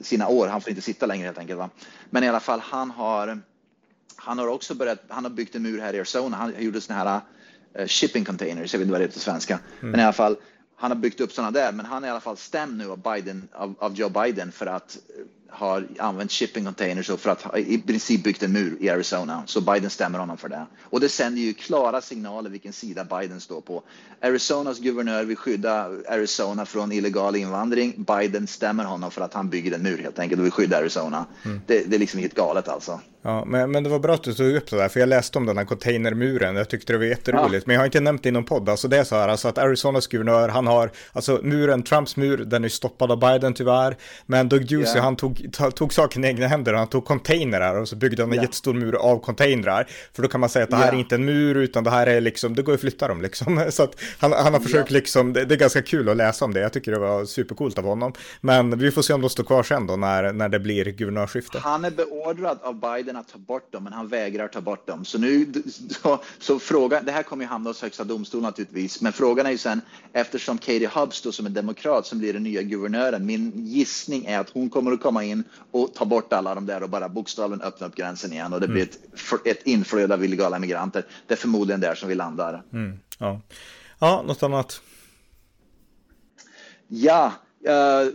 sina 0.00 0.28
år. 0.28 0.48
Han 0.48 0.60
får 0.60 0.70
inte 0.70 0.82
sitta 0.82 1.06
längre 1.06 1.24
helt 1.24 1.38
enkelt. 1.38 1.58
Va? 1.58 1.70
Men 2.10 2.24
i 2.24 2.28
alla 2.28 2.40
fall, 2.40 2.60
han 2.60 2.90
har, 2.90 3.40
han 4.16 4.38
har 4.38 4.46
också 4.46 4.74
börjat, 4.74 4.98
han 5.08 5.24
har 5.24 5.30
byggt 5.30 5.54
en 5.54 5.62
mur 5.62 5.80
här 5.80 5.94
i 5.94 5.98
Arizona. 5.98 6.36
Han 6.36 6.54
gjorde 6.58 6.80
såna 6.80 6.98
här 6.98 7.20
uh, 7.80 7.86
shipping 7.86 8.24
containers, 8.24 8.72
jag 8.74 8.78
vet 8.78 8.84
inte 8.84 8.92
vad 8.92 9.00
det 9.00 9.04
heter 9.04 9.18
på 9.18 9.20
svenska. 9.20 9.58
Mm. 9.80 9.90
Men 9.90 10.00
i 10.00 10.02
alla 10.02 10.12
fall, 10.12 10.36
han 10.76 10.90
har 10.90 10.96
byggt 10.96 11.20
upp 11.20 11.32
sådana 11.32 11.50
där, 11.50 11.72
men 11.72 11.86
han 11.86 12.04
är 12.04 12.08
i 12.08 12.10
alla 12.10 12.20
fall 12.20 12.36
stämd 12.36 12.78
nu 12.78 12.90
av, 12.90 12.98
Biden, 12.98 13.48
av, 13.52 13.74
av 13.78 13.94
Joe 13.94 14.08
Biden 14.08 14.52
för 14.52 14.66
att 14.66 14.98
har 15.54 15.86
använt 15.98 16.32
shipping 16.32 16.64
containers 16.64 17.06
för 17.06 17.30
att 17.30 17.58
i 17.58 17.78
princip 17.78 18.24
byggt 18.24 18.42
en 18.42 18.52
mur 18.52 18.76
i 18.80 18.88
Arizona. 18.88 19.42
Så 19.46 19.60
Biden 19.60 19.90
stämmer 19.90 20.18
honom 20.18 20.36
för 20.36 20.48
det. 20.48 20.66
Och 20.82 21.00
det 21.00 21.08
sänder 21.08 21.42
ju 21.42 21.52
klara 21.52 22.00
signaler 22.00 22.50
vilken 22.50 22.72
sida 22.72 23.04
Biden 23.04 23.40
står 23.40 23.60
på. 23.60 23.82
Arizonas 24.20 24.78
guvernör 24.78 25.24
vill 25.24 25.36
skydda 25.36 25.90
Arizona 26.08 26.66
från 26.66 26.92
illegal 26.92 27.36
invandring. 27.36 27.94
Biden 27.96 28.46
stämmer 28.46 28.84
honom 28.84 29.10
för 29.10 29.22
att 29.22 29.34
han 29.34 29.48
bygger 29.48 29.72
en 29.72 29.82
mur 29.82 29.98
helt 29.98 30.18
enkelt 30.18 30.38
och 30.38 30.44
vill 30.44 30.52
skydda 30.52 30.76
Arizona. 30.76 31.26
Mm. 31.44 31.60
Det, 31.66 31.90
det, 31.90 31.96
är 31.96 32.00
liksom 32.00 32.20
helt 32.20 32.34
galet 32.34 32.68
alltså. 32.68 33.00
Ja, 33.26 33.44
men, 33.44 33.70
men 33.70 33.84
det 33.84 33.90
var 33.90 33.98
bra 33.98 34.14
att 34.14 34.22
du 34.22 34.34
tog 34.34 34.54
upp 34.54 34.70
det 34.70 34.76
där, 34.76 34.88
för 34.88 35.00
jag 35.00 35.08
läste 35.08 35.38
om 35.38 35.46
den 35.46 35.58
här 35.58 35.64
containermuren. 35.64 36.56
Jag 36.56 36.68
tyckte 36.68 36.92
det 36.92 36.98
var 36.98 37.04
jätteroligt, 37.04 37.54
ja. 37.54 37.62
men 37.66 37.74
jag 37.74 37.80
har 37.80 37.86
inte 37.86 38.00
nämnt 38.00 38.22
det 38.22 38.28
i 38.28 38.32
någon 38.32 38.44
podd. 38.44 38.68
Alltså 38.68 38.88
det 38.88 38.98
är 38.98 39.04
så 39.04 39.16
här, 39.16 39.28
alltså 39.28 39.48
att 39.48 39.58
Arizonas 39.58 40.06
guvernör, 40.06 40.48
han 40.48 40.66
har, 40.66 40.90
alltså 41.12 41.40
muren, 41.42 41.82
Trumps 41.82 42.16
mur, 42.16 42.36
den 42.36 42.64
är 42.64 42.68
stoppad 42.68 43.12
av 43.12 43.18
Biden 43.18 43.54
tyvärr. 43.54 43.96
Men 44.26 44.48
Doug 44.48 44.60
Ducey, 44.60 44.92
yeah. 44.94 45.04
han 45.04 45.16
tog, 45.16 45.46
tog 45.74 45.92
saken 45.92 46.24
i 46.24 46.28
egna 46.28 46.46
händer 46.46 46.72
och 46.72 46.78
han 46.78 46.88
tog 46.88 47.04
containrar 47.04 47.80
och 47.80 47.88
så 47.88 47.96
byggde 47.96 48.22
han 48.22 48.30
en 48.30 48.34
yeah. 48.34 48.44
jättestor 48.44 48.74
mur 48.74 48.94
av 48.94 49.18
containrar. 49.18 49.88
För 50.12 50.22
då 50.22 50.28
kan 50.28 50.40
man 50.40 50.48
säga 50.48 50.64
att 50.64 50.70
det 50.70 50.76
här 50.76 50.84
yeah. 50.84 50.94
är 50.94 51.00
inte 51.00 51.14
en 51.14 51.24
mur, 51.24 51.56
utan 51.56 51.84
det 51.84 51.90
här 51.90 52.06
är 52.06 52.20
liksom, 52.20 52.54
det 52.54 52.62
går 52.62 52.74
att 52.74 52.80
flytta 52.80 53.08
dem 53.08 53.22
liksom. 53.22 53.64
Så 53.70 53.82
att 53.82 54.00
han, 54.18 54.32
han 54.32 54.52
har 54.52 54.60
försökt 54.60 54.90
liksom, 54.90 55.32
det, 55.32 55.44
det, 55.44 55.54
är 55.54 55.58
ganska 55.58 55.82
kul 55.82 56.08
att 56.08 56.16
läsa 56.16 56.44
om 56.44 56.54
det. 56.54 56.60
Jag 56.60 56.72
tycker 56.72 56.92
det 56.92 56.98
var 56.98 57.24
supercoolt 57.24 57.78
av 57.78 57.84
honom. 57.84 58.12
Men 58.40 58.78
vi 58.78 58.90
får 58.90 59.02
se 59.02 59.12
om 59.12 59.20
de 59.20 59.30
står 59.30 59.44
kvar 59.44 59.62
sen 59.62 59.86
då, 59.86 59.96
när, 59.96 60.32
när 60.32 60.48
det 60.48 60.60
blir 60.60 60.84
guvernörskifte. 60.84 61.58
Han 61.58 61.84
är 61.84 61.90
beordrad 61.90 62.58
av 62.62 62.80
Biden 62.80 63.13
att 63.16 63.28
ta 63.28 63.38
bort 63.38 63.72
dem, 63.72 63.84
men 63.84 63.92
han 63.92 64.08
vägrar 64.08 64.48
ta 64.48 64.60
bort 64.60 64.86
dem. 64.86 65.04
Så 65.04 65.18
nu, 65.18 65.52
så, 65.90 66.18
så 66.38 66.58
frågan, 66.58 67.04
det 67.04 67.12
här 67.12 67.22
kommer 67.22 67.44
ju 67.44 67.48
hamna 67.48 67.70
hos 67.70 67.82
högsta 67.82 68.04
domstolen 68.04 68.42
naturligtvis, 68.42 69.00
men 69.00 69.12
frågan 69.12 69.46
är 69.46 69.50
ju 69.50 69.58
sen, 69.58 69.80
eftersom 70.12 70.58
Katie 70.58 70.88
Hubbs 70.88 71.22
då 71.22 71.32
som 71.32 71.46
är 71.46 71.50
demokrat 71.50 72.06
som 72.06 72.18
blir 72.18 72.32
den 72.32 72.42
nya 72.42 72.62
guvernören, 72.62 73.26
min 73.26 73.52
gissning 73.66 74.24
är 74.24 74.38
att 74.38 74.50
hon 74.50 74.70
kommer 74.70 74.92
att 74.92 75.00
komma 75.00 75.24
in 75.24 75.44
och 75.70 75.94
ta 75.94 76.04
bort 76.04 76.32
alla 76.32 76.54
de 76.54 76.66
där 76.66 76.82
och 76.82 76.88
bara 76.88 77.08
bokstavligen 77.08 77.62
öppna 77.62 77.86
upp 77.86 77.94
gränsen 77.94 78.32
igen 78.32 78.52
och 78.52 78.60
det 78.60 78.68
blir 78.68 78.82
mm. 78.82 79.40
ett, 79.44 79.58
ett 79.58 79.66
inflöde 79.66 80.14
av 80.14 80.24
illegala 80.24 80.58
migranter. 80.58 81.04
Det 81.26 81.34
är 81.34 81.38
förmodligen 81.38 81.80
där 81.80 81.94
som 81.94 82.08
vi 82.08 82.14
landar. 82.14 82.62
Mm, 82.72 82.98
ja. 83.18 83.40
ja, 83.98 84.22
något 84.26 84.42
annat? 84.42 84.80
Ja, 86.88 87.32
uh, 87.68 88.12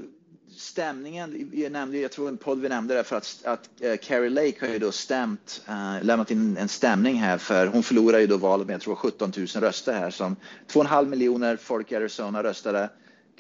stämningen, 0.60 1.50
jag, 1.54 1.72
nämnde, 1.72 1.98
jag 1.98 2.12
tror 2.12 2.28
en 2.28 2.38
podd 2.38 2.62
vi 2.62 2.70
nämnde 2.70 2.94
det 2.94 3.04
för 3.04 3.16
att, 3.16 3.42
att 3.46 3.70
uh, 3.84 3.96
Carrie 3.96 4.30
Lake 4.30 4.66
har 4.66 4.68
ju 4.74 4.80
då 4.80 4.92
stämt, 4.92 5.62
uh, 5.70 6.04
lämnat 6.04 6.32
in 6.32 6.58
en 6.58 6.68
stämning 6.68 7.16
här 7.16 7.38
för 7.38 7.68
hon 7.68 7.84
förlorade 7.84 8.22
ju 8.22 8.28
då 8.28 8.38
valet 8.38 8.68
med 8.68 8.74
jag 8.74 8.82
tror 8.82 8.96
17 8.96 9.34
000 9.38 9.48
röster 9.48 9.94
här 9.94 10.10
som 10.10 10.36
2,5 10.68 11.06
miljoner 11.06 11.58
folk 11.58 11.92
i 11.92 11.96
Arizona 11.96 12.44
röstade. 12.44 12.90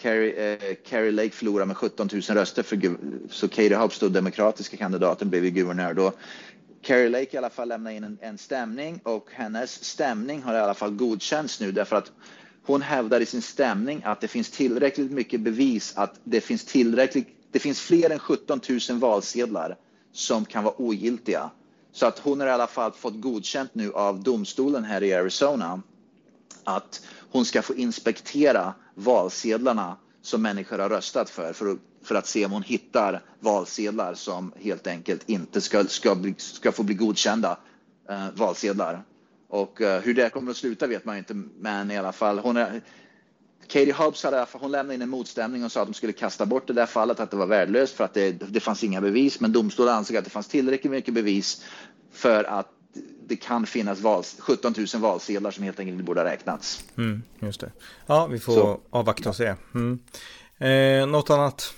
Carrie, 0.01 0.55
uh, 0.55 0.75
Carrie 0.89 1.11
Lake 1.11 1.29
förlorade 1.29 1.65
med 1.65 1.77
17 1.77 2.09
000 2.13 2.21
röster 2.21 2.63
för, 2.63 2.79
så 3.29 3.47
Katie 3.47 3.75
Hobbs, 3.75 3.99
då 3.99 4.09
demokratiska 4.09 4.77
kandidaten, 4.77 5.29
blev 5.29 5.45
ju 5.45 5.51
guvernör 5.51 5.93
då. 5.93 6.13
Carrie 6.81 7.09
Lake 7.09 7.27
i 7.31 7.37
alla 7.37 7.49
fall 7.49 7.67
lämnade 7.67 7.95
in 7.95 8.03
en, 8.03 8.17
en 8.21 8.37
stämning 8.37 8.99
och 9.03 9.27
hennes 9.31 9.83
stämning 9.83 10.41
har 10.43 10.53
i 10.53 10.59
alla 10.59 10.73
fall 10.73 10.91
godkänts 10.91 11.59
nu 11.59 11.71
därför 11.71 11.95
att 11.95 12.11
hon 12.65 12.81
hävdar 12.81 13.21
i 13.21 13.25
sin 13.25 13.41
stämning 13.41 14.01
att 14.05 14.21
det 14.21 14.27
finns 14.27 14.49
tillräckligt 14.49 15.11
mycket 15.11 15.41
bevis 15.41 15.93
att 15.95 16.19
det 16.23 16.41
finns 16.41 16.65
tillräckligt. 16.65 17.27
Det 17.51 17.59
finns 17.59 17.79
fler 17.79 18.09
än 18.09 18.19
17 18.19 18.61
000 18.89 18.99
valsedlar 18.99 19.77
som 20.11 20.45
kan 20.45 20.63
vara 20.63 20.81
ogiltiga. 20.81 21.49
Så 21.91 22.05
att 22.05 22.19
hon 22.19 22.39
har 22.39 22.47
i 22.47 22.51
alla 22.51 22.67
fall 22.67 22.91
fått 22.91 23.21
godkänt 23.21 23.75
nu 23.75 23.93
av 23.93 24.23
domstolen 24.23 24.83
här 24.83 25.03
i 25.03 25.13
Arizona 25.13 25.81
att 26.63 27.01
hon 27.31 27.45
ska 27.45 27.61
få 27.61 27.75
inspektera 27.75 28.73
valsedlarna 28.95 29.97
som 30.21 30.41
människor 30.41 30.79
har 30.79 30.89
röstat 30.89 31.29
för, 31.29 31.53
för 31.53 31.71
att, 31.71 31.77
för 32.03 32.15
att 32.15 32.27
se 32.27 32.45
om 32.45 32.51
hon 32.51 32.63
hittar 32.63 33.21
valsedlar 33.39 34.13
som 34.13 34.51
helt 34.61 34.87
enkelt 34.87 35.29
inte 35.29 35.61
ska, 35.61 35.83
ska, 35.83 36.15
bli, 36.15 36.35
ska 36.37 36.71
få 36.71 36.83
bli 36.83 36.95
godkända 36.95 37.57
eh, 38.09 38.27
valsedlar. 38.35 39.03
Och 39.49 39.81
uh, 39.81 39.87
hur 39.87 40.13
det 40.13 40.29
kommer 40.29 40.51
att 40.51 40.57
sluta 40.57 40.87
vet 40.87 41.05
man 41.05 41.17
inte, 41.17 41.33
men 41.59 41.91
i 41.91 41.97
alla 41.97 42.11
fall 42.11 42.39
hon 42.39 42.57
är 42.57 42.81
Katie 43.67 43.93
Hobbs 43.93 44.23
hade, 44.23 44.47
hon 44.51 44.71
lämnade 44.71 44.95
in 44.95 45.01
en 45.01 45.09
motstämning 45.09 45.65
och 45.65 45.71
sa 45.71 45.81
att 45.81 45.87
de 45.87 45.93
skulle 45.93 46.13
kasta 46.13 46.45
bort 46.45 46.67
det 46.67 46.73
där 46.73 46.85
fallet, 46.85 47.19
att 47.19 47.31
det 47.31 47.37
var 47.37 47.45
värdelöst 47.45 47.95
för 47.95 48.03
att 48.03 48.13
det, 48.13 48.31
det 48.31 48.59
fanns 48.59 48.83
inga 48.83 49.01
bevis. 49.01 49.39
Men 49.39 49.51
domstolen 49.51 49.93
ansåg 49.93 50.17
att 50.17 50.23
det 50.23 50.29
fanns 50.29 50.47
tillräckligt 50.47 50.91
mycket 50.91 51.13
bevis 51.13 51.65
för 52.11 52.43
att 52.43 52.67
det 53.27 53.35
kan 53.35 53.65
finnas 53.65 53.99
val, 53.99 54.23
17 54.39 54.73
000 54.77 55.01
valsedlar 55.01 55.51
som 55.51 55.63
helt 55.63 55.79
enkelt 55.79 55.93
inte 55.93 56.03
borde 56.03 56.21
ha 56.21 56.27
räknats. 56.27 56.83
Mm, 56.97 57.23
just 57.39 57.59
det. 57.59 57.71
Ja, 58.05 58.27
vi 58.27 58.39
får 58.39 58.53
Så. 58.53 58.79
avvakta 58.89 59.29
och 59.29 59.35
se. 59.35 59.55
Mm. 59.75 59.99
Eh, 60.57 61.07
något 61.07 61.29
annat? 61.29 61.73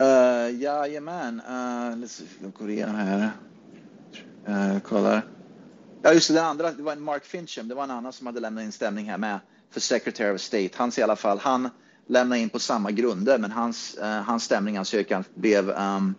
Uh, 0.00 0.60
jajamän, 0.60 1.42
uh, 1.48 2.08
jag 2.42 2.52
går 2.52 2.70
igenom 2.70 2.94
här. 2.94 3.30
Uh, 4.48 4.80
kollar. 4.80 5.37
Ja, 6.02 6.12
just 6.12 6.28
det, 6.28 6.34
den 6.34 6.44
andra, 6.44 6.70
det 6.70 6.82
var 6.82 6.92
en 6.92 7.02
Mark 7.02 7.24
Fincham, 7.24 7.68
det 7.68 7.74
var 7.74 7.84
en 7.84 7.90
annan 7.90 8.12
som 8.12 8.26
hade 8.26 8.40
lämnat 8.40 8.64
in 8.64 8.72
stämning 8.72 9.10
här 9.10 9.18
med 9.18 9.40
för 9.70 9.80
Secretary 9.80 10.34
of 10.34 10.40
State. 10.40 10.70
Hans 10.74 10.98
i 10.98 11.02
alla 11.02 11.16
fall, 11.16 11.38
han 11.38 11.70
lämnade 12.06 12.40
in 12.40 12.48
på 12.48 12.58
samma 12.58 12.90
grunder, 12.90 13.38
men 13.38 13.50
hans, 13.50 13.98
uh, 14.00 14.04
hans 14.04 14.44
stämningansökan 14.44 15.24
blev, 15.34 15.70
um, 15.70 16.14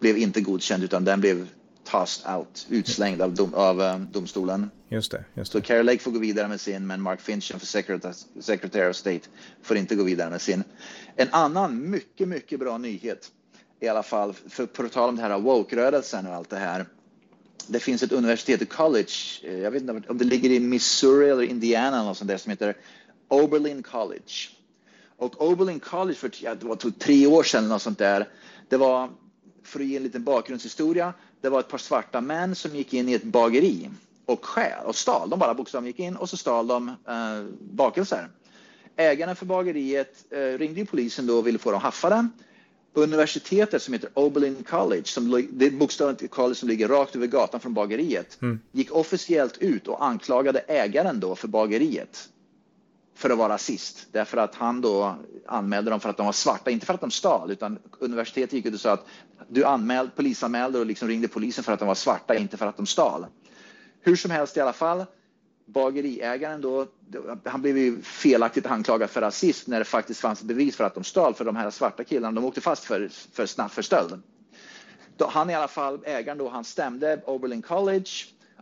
blev 0.00 0.18
inte 0.18 0.40
godkänd 0.40 0.84
utan 0.84 1.04
den 1.04 1.20
blev 1.20 1.48
tossed 1.84 2.34
out, 2.34 2.66
utslängd 2.70 3.22
av, 3.22 3.34
dom, 3.34 3.54
av 3.54 3.80
um, 3.80 4.08
domstolen. 4.12 4.70
Just 4.88 5.10
det, 5.10 5.24
just 5.34 5.52
det. 5.52 5.58
Så 5.58 5.64
Carrie 5.64 5.82
Lake 5.82 5.98
får 5.98 6.10
gå 6.10 6.18
vidare 6.18 6.48
med 6.48 6.60
sin, 6.60 6.86
men 6.86 7.02
Mark 7.02 7.20
Fincham 7.20 7.60
för 7.60 7.66
Secretary, 7.66 8.14
Secretary 8.40 8.90
of 8.90 8.96
State 8.96 9.28
får 9.62 9.76
inte 9.76 9.94
gå 9.94 10.04
vidare 10.04 10.30
med 10.30 10.40
sin. 10.40 10.64
En 11.16 11.28
annan 11.30 11.90
mycket, 11.90 12.28
mycket 12.28 12.60
bra 12.60 12.78
nyhet 12.78 13.30
i 13.80 13.88
alla 13.88 14.02
fall, 14.02 14.34
för 14.48 14.66
på 14.66 14.88
tal 14.88 15.08
om 15.08 15.16
det 15.16 15.22
här 15.22 15.38
woke-rörelsen 15.38 16.26
och 16.26 16.34
allt 16.34 16.50
det 16.50 16.56
här 16.56 16.86
det 17.66 17.80
finns 17.80 18.02
ett 18.02 18.12
universitet, 18.12 18.62
ett 18.62 18.72
college, 18.72 19.12
eh, 19.42 19.58
jag 19.58 19.70
vet 19.70 19.82
inte 19.82 20.02
om 20.08 20.18
det 20.18 20.24
ligger 20.24 20.50
i 20.50 20.60
Missouri 20.60 21.30
eller 21.30 21.42
Indiana 21.42 21.96
eller 21.96 22.06
något 22.06 22.18
sånt 22.18 22.28
där 22.28 22.38
som 22.38 22.50
heter 22.50 22.76
Oberlin 23.28 23.82
College. 23.82 24.48
Och 25.16 25.42
Oberlin 25.42 25.80
College 25.80 26.14
för 26.14 26.30
ja, 26.40 26.54
det 26.54 26.66
var 26.66 26.76
typ 26.76 26.98
tre 26.98 27.26
år 27.26 27.42
sedan 27.42 27.64
eller 27.64 27.74
något 27.74 27.82
sånt 27.82 27.98
där. 27.98 28.28
Det 28.68 28.76
var, 28.76 29.10
för 29.64 29.80
att 29.80 29.86
ge 29.86 29.96
en 29.96 30.02
liten 30.02 30.24
bakgrundshistoria, 30.24 31.14
det 31.40 31.48
var 31.48 31.60
ett 31.60 31.68
par 31.68 31.78
svarta 31.78 32.20
män 32.20 32.54
som 32.54 32.76
gick 32.76 32.94
in 32.94 33.08
i 33.08 33.12
ett 33.12 33.24
bageri 33.24 33.90
och 34.26 34.44
skäl 34.44 34.84
och 34.84 34.96
stal. 34.96 35.30
De 35.30 35.38
bara 35.38 35.54
bokstavligen 35.54 35.96
gick 35.96 36.06
in 36.06 36.16
och 36.16 36.30
så 36.30 36.36
stal 36.36 36.66
de 36.66 36.88
eh, 36.88 37.44
bakelser. 37.60 38.28
Ägaren 38.96 39.36
för 39.36 39.46
bageriet 39.46 40.24
eh, 40.30 40.58
ringde 40.58 40.84
polisen 40.84 41.26
då 41.26 41.38
och 41.38 41.46
ville 41.46 41.58
få 41.58 41.70
dem 41.70 41.80
haffade 41.80 42.28
universitetet 42.96 43.82
som 43.82 43.94
heter 43.94 44.10
Oberlin 44.14 44.64
College, 44.68 45.04
som, 45.04 45.46
det 45.50 45.66
är 45.66 45.70
bokstavligt 45.70 46.30
college 46.30 46.54
som 46.54 46.68
ligger 46.68 46.88
rakt 46.88 47.16
över 47.16 47.26
gatan 47.26 47.60
från 47.60 47.74
bageriet, 47.74 48.38
mm. 48.42 48.60
gick 48.72 48.92
officiellt 48.92 49.58
ut 49.58 49.88
och 49.88 50.04
anklagade 50.04 50.58
ägaren 50.58 51.20
då 51.20 51.36
för 51.36 51.48
bageriet 51.48 52.28
för 53.14 53.30
att 53.30 53.38
vara 53.38 53.54
rasist. 53.54 54.06
Därför 54.12 54.36
att 54.36 54.54
han 54.54 54.80
då 54.80 55.16
anmälde 55.46 55.90
dem 55.90 56.00
för 56.00 56.08
att 56.08 56.16
de 56.16 56.26
var 56.26 56.32
svarta, 56.32 56.70
inte 56.70 56.86
för 56.86 56.94
att 56.94 57.00
de 57.00 57.10
stal, 57.10 57.50
utan 57.50 57.78
universitetet 57.98 58.52
gick 58.52 58.66
ut 58.66 58.74
och 58.74 58.80
sa 58.80 58.92
att 58.92 59.06
du 59.48 59.64
anmäld, 59.64 60.14
polisanmälde 60.16 60.78
och 60.78 60.86
liksom 60.86 61.08
ringde 61.08 61.28
polisen 61.28 61.64
för 61.64 61.72
att 61.72 61.78
de 61.78 61.88
var 61.88 61.94
svarta, 61.94 62.34
inte 62.34 62.56
för 62.56 62.66
att 62.66 62.76
de 62.76 62.86
stal. 62.86 63.26
Hur 64.00 64.16
som 64.16 64.30
helst 64.30 64.56
i 64.56 64.60
alla 64.60 64.72
fall, 64.72 65.04
bageriägaren 65.66 66.60
då, 66.60 66.86
han 67.44 67.62
blev 67.62 67.78
ju 67.78 68.02
felaktigt 68.02 68.66
anklagad 68.66 69.10
för 69.10 69.20
rasism 69.20 69.70
när 69.70 69.78
det 69.78 69.84
faktiskt 69.84 70.20
fanns 70.20 70.42
bevis 70.42 70.76
för 70.76 70.84
att 70.84 70.94
de 70.94 71.04
stal, 71.04 71.34
för 71.34 71.44
de 71.44 71.56
här 71.56 71.70
svarta 71.70 72.04
killarna, 72.04 72.40
de 72.40 72.46
åkte 72.46 72.60
fast 72.60 72.84
för, 72.84 73.08
för 73.32 73.46
snabb 73.46 73.70
för 73.70 73.82
stöld. 73.82 74.22
Då, 75.16 75.26
han 75.26 75.50
i 75.50 75.54
alla 75.54 75.68
fall, 75.68 76.00
ägaren 76.04 76.38
då, 76.38 76.48
han 76.48 76.64
stämde 76.64 77.22
Oberlin 77.26 77.62
College 77.62 78.10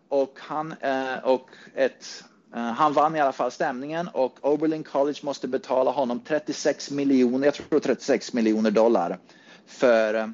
och 0.09 0.39
han, 0.41 0.75
eh, 0.81 1.19
och 1.25 1.51
ett, 1.75 2.25
eh, 2.55 2.63
han 2.63 2.93
vann 2.93 3.17
i 3.17 3.21
alla 3.21 3.33
fall 3.33 3.51
stämningen 3.51 4.09
och 4.09 4.39
Oberlin 4.41 4.83
College 4.85 5.19
måste 5.23 5.49
betala 5.49 5.91
honom 5.91 6.21
36 6.21 6.91
miljoner, 6.91 7.45
jag 7.45 7.55
tror 7.55 7.81
36 7.81 8.33
miljoner 8.33 8.71
dollar 8.71 9.19
för, 9.67 10.15
eh, 10.15 10.29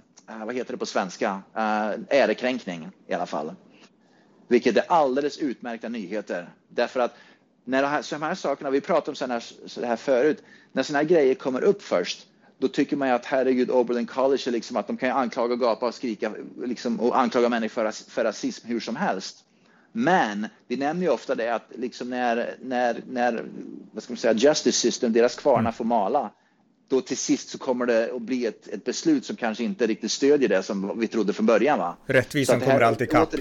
vad 0.44 0.54
heter 0.54 0.72
det 0.72 0.78
på 0.78 0.87
svenska, 0.87 1.42
eh, 1.54 1.90
ärekränkning 2.09 2.88
i 3.06 3.14
alla 3.14 3.26
fall. 3.26 3.54
Vilket 4.50 4.76
är 4.76 4.84
alldeles 4.88 5.38
utmärkta 5.38 5.88
nyheter. 5.88 6.48
Därför 6.68 7.00
att 7.00 7.16
när 7.64 7.82
det 7.82 7.88
här, 7.88 8.02
så 8.02 8.14
de 8.14 8.22
här 8.22 8.34
sakerna, 8.34 8.70
vi 8.70 8.80
pratade 8.80 9.10
om 9.10 9.14
sådana 9.14 9.34
här, 9.34 9.44
så 9.66 9.84
här 9.86 9.96
förut, 9.96 10.42
när 10.72 10.82
sådana 10.82 11.02
här 11.02 11.08
grejer 11.08 11.34
kommer 11.34 11.64
upp 11.64 11.82
först, 11.82 12.26
då 12.58 12.68
tycker 12.68 12.96
man 12.96 13.08
ju 13.08 13.14
att 13.14 13.24
herregud, 13.24 13.70
Oberlin 13.70 14.06
College 14.06 14.42
är 14.46 14.50
liksom 14.50 14.76
att 14.76 14.86
de 14.86 14.96
kan 14.96 15.10
anklaga, 15.10 15.56
gapa 15.56 15.86
och 15.86 15.94
skrika 15.94 16.32
liksom, 16.62 17.00
och 17.00 17.18
anklaga 17.18 17.48
människor 17.48 17.90
för, 17.90 18.10
för 18.10 18.24
rasism 18.24 18.66
hur 18.68 18.80
som 18.80 18.96
helst. 18.96 19.44
Men 19.92 20.46
vi 20.68 20.76
nämner 20.76 21.06
ju 21.06 21.12
ofta 21.12 21.34
det 21.34 21.54
att 21.54 21.72
liksom 21.74 22.10
när, 22.10 22.54
när, 22.62 23.02
när 23.10 23.44
vad 23.92 24.02
ska 24.02 24.12
man 24.12 24.18
säga, 24.18 24.34
justice 24.34 24.78
system, 24.78 25.12
deras 25.12 25.36
kvarnar 25.36 25.72
får 25.72 25.84
mala, 25.84 26.30
då 26.88 27.00
till 27.00 27.16
sist 27.16 27.48
så 27.48 27.58
kommer 27.58 27.86
det 27.86 28.12
att 28.14 28.22
bli 28.22 28.46
ett, 28.46 28.68
ett 28.68 28.84
beslut 28.84 29.24
som 29.24 29.36
kanske 29.36 29.64
inte 29.64 29.86
riktigt 29.86 30.12
stödjer 30.12 30.48
det 30.48 30.62
som 30.62 31.00
vi 31.00 31.06
trodde 31.06 31.32
från 31.32 31.46
början. 31.46 31.78
Va? 31.78 31.96
Rättvisan 32.06 32.60
kommer 32.60 32.80
alltid 32.80 33.08
ikapp. 33.08 33.34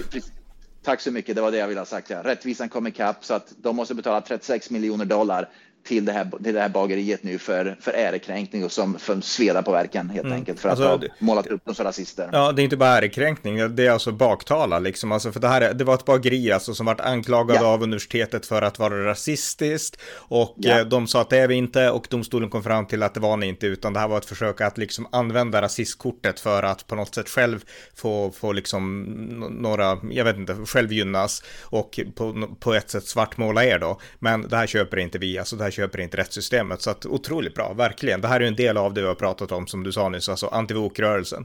Tack 0.82 1.00
så 1.00 1.10
mycket, 1.10 1.36
det 1.36 1.42
var 1.42 1.50
det 1.50 1.58
jag 1.58 1.68
ville 1.68 1.80
ha 1.80 1.84
sagt. 1.84 2.10
Ja. 2.10 2.22
Rättvisan 2.24 2.68
kom 2.68 2.86
ikapp 2.86 3.24
så 3.24 3.34
att 3.34 3.52
de 3.56 3.76
måste 3.76 3.94
betala 3.94 4.20
36 4.20 4.70
miljoner 4.70 5.04
dollar 5.04 5.48
till 5.84 6.04
det 6.04 6.12
här, 6.12 6.30
till 6.42 6.54
det 6.54 6.60
här 6.60 6.68
bageriet 6.68 7.22
nu 7.22 7.38
för, 7.38 7.76
för 7.80 7.92
ärekränkning 7.92 8.64
och 8.64 8.72
som 8.72 8.98
för 8.98 9.20
sveda 9.20 9.62
på 9.62 9.72
verken 9.72 10.10
helt 10.10 10.24
mm. 10.26 10.38
enkelt 10.38 10.60
för 10.60 10.68
att 10.68 10.80
alltså, 10.80 11.06
ha 11.06 11.14
målat 11.18 11.46
upp 11.46 11.64
dem 11.64 11.74
som 11.74 11.84
rasister. 11.84 12.28
Ja, 12.32 12.52
det 12.52 12.62
är 12.62 12.64
inte 12.64 12.76
bara 12.76 12.98
ärekränkning, 12.98 13.76
det 13.76 13.86
är 13.86 13.90
alltså 13.90 14.12
baktala 14.12 14.78
liksom. 14.78 15.12
Alltså 15.12 15.32
för 15.32 15.40
det 15.40 15.48
här, 15.48 15.74
det 15.74 15.84
var 15.84 15.94
ett 15.94 16.04
bageri 16.04 16.52
alltså 16.52 16.74
som 16.74 16.86
vart 16.86 17.00
anklagad 17.00 17.56
ja. 17.56 17.66
av 17.66 17.82
universitetet 17.82 18.46
för 18.46 18.62
att 18.62 18.78
vara 18.78 19.04
rasistiskt 19.04 20.00
och 20.14 20.54
ja. 20.56 20.78
eh, 20.78 20.86
de 20.86 21.06
sa 21.06 21.20
att 21.20 21.30
det 21.30 21.38
är 21.38 21.48
vi 21.48 21.54
inte 21.54 21.90
och 21.90 22.06
domstolen 22.10 22.50
kom 22.50 22.62
fram 22.62 22.86
till 22.86 23.02
att 23.02 23.14
det 23.14 23.20
var 23.20 23.36
ni 23.36 23.46
inte 23.46 23.66
utan 23.66 23.92
det 23.92 24.00
här 24.00 24.08
var 24.08 24.18
ett 24.18 24.24
försök 24.24 24.60
att 24.60 24.78
liksom 24.78 25.06
använda 25.12 25.62
rasistkortet 25.62 26.40
för 26.40 26.62
att 26.62 26.86
på 26.86 26.94
något 26.94 27.14
sätt 27.14 27.28
själv 27.28 27.64
få, 27.94 28.30
få 28.30 28.52
liksom 28.52 29.02
några, 29.50 29.98
jag 30.10 30.24
vet 30.24 30.36
inte, 30.36 30.54
själv 30.54 30.92
gynnas 30.92 31.42
och 31.62 32.00
på, 32.14 32.48
på 32.60 32.74
ett 32.74 32.90
sätt 32.90 33.04
svartmåla 33.04 33.64
er 33.64 33.78
då. 33.78 34.00
Men 34.18 34.48
det 34.48 34.56
här 34.56 34.66
köper 34.66 34.96
inte 34.96 35.18
vi, 35.18 35.38
alltså 35.38 35.56
det 35.56 35.64
här 35.64 35.69
här 35.70 35.76
köper 35.76 36.00
inte 36.00 36.16
rättssystemet. 36.16 36.82
Så 36.82 36.90
att 36.90 37.06
otroligt 37.06 37.54
bra, 37.54 37.72
verkligen. 37.72 38.20
Det 38.20 38.28
här 38.28 38.40
är 38.40 38.44
en 38.44 38.56
del 38.56 38.76
av 38.76 38.94
det 38.94 39.00
vi 39.00 39.06
har 39.06 39.14
pratat 39.14 39.52
om, 39.52 39.66
som 39.66 39.82
du 39.82 39.92
sa 39.92 40.08
nyss, 40.08 40.28
alltså 40.28 40.46
antivokrörelsen. 40.46 41.44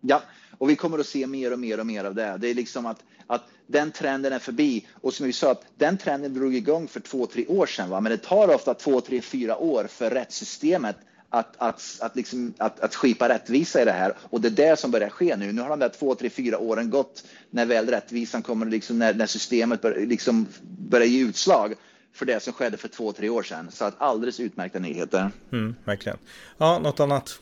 Ja, 0.00 0.22
och 0.58 0.70
vi 0.70 0.76
kommer 0.76 0.98
att 0.98 1.06
se 1.06 1.26
mer 1.26 1.52
och 1.52 1.58
mer 1.58 1.80
och 1.80 1.86
mer 1.86 2.04
av 2.04 2.14
det. 2.14 2.36
Det 2.38 2.48
är 2.48 2.54
liksom 2.54 2.86
att, 2.86 2.98
att 3.26 3.42
den 3.66 3.90
trenden 3.90 4.32
är 4.32 4.38
förbi. 4.38 4.86
Och 5.02 5.14
som 5.14 5.26
vi 5.26 5.32
sa, 5.32 5.50
att 5.50 5.64
den 5.78 5.98
trenden 5.98 6.34
drog 6.34 6.54
igång 6.54 6.88
för 6.88 7.00
två, 7.00 7.26
tre 7.26 7.46
år 7.46 7.66
sedan. 7.66 7.90
Va? 7.90 8.00
Men 8.00 8.12
det 8.12 8.18
tar 8.18 8.54
ofta 8.54 8.74
två, 8.74 9.00
tre, 9.00 9.20
fyra 9.20 9.56
år 9.56 9.84
för 9.84 10.10
rättssystemet 10.10 10.96
att, 11.30 11.54
att, 11.58 11.98
att, 12.00 12.16
liksom, 12.16 12.54
att, 12.58 12.80
att 12.80 12.94
skipa 12.94 13.28
rättvisa 13.28 13.82
i 13.82 13.84
det 13.84 13.92
här. 13.92 14.14
Och 14.30 14.40
det 14.40 14.48
är 14.48 14.68
det 14.70 14.78
som 14.78 14.90
börjar 14.90 15.08
ske 15.08 15.36
nu. 15.36 15.52
Nu 15.52 15.62
har 15.62 15.68
de 15.68 15.78
där 15.78 15.88
två, 15.88 16.14
tre, 16.14 16.30
fyra 16.30 16.58
åren 16.58 16.90
gått 16.90 17.24
när 17.50 17.66
väl 17.66 17.88
rättvisan 17.88 18.42
kommer, 18.42 18.66
liksom, 18.66 18.98
när, 18.98 19.14
när 19.14 19.26
systemet 19.26 19.80
bör, 19.80 20.06
liksom, 20.06 20.46
börjar 20.62 21.06
ge 21.06 21.20
utslag 21.20 21.74
för 22.16 22.26
det 22.26 22.42
som 22.42 22.52
skedde 22.52 22.76
för 22.76 22.88
två, 22.88 23.12
tre 23.12 23.28
år 23.28 23.42
sedan. 23.42 23.70
Så 23.70 23.84
att 23.84 23.94
alldeles 23.98 24.40
utmärkta 24.40 24.78
nyheter. 24.78 25.30
Mm, 25.52 25.74
verkligen. 25.84 26.18
Ja, 26.58 26.78
något 26.78 27.00
annat? 27.00 27.38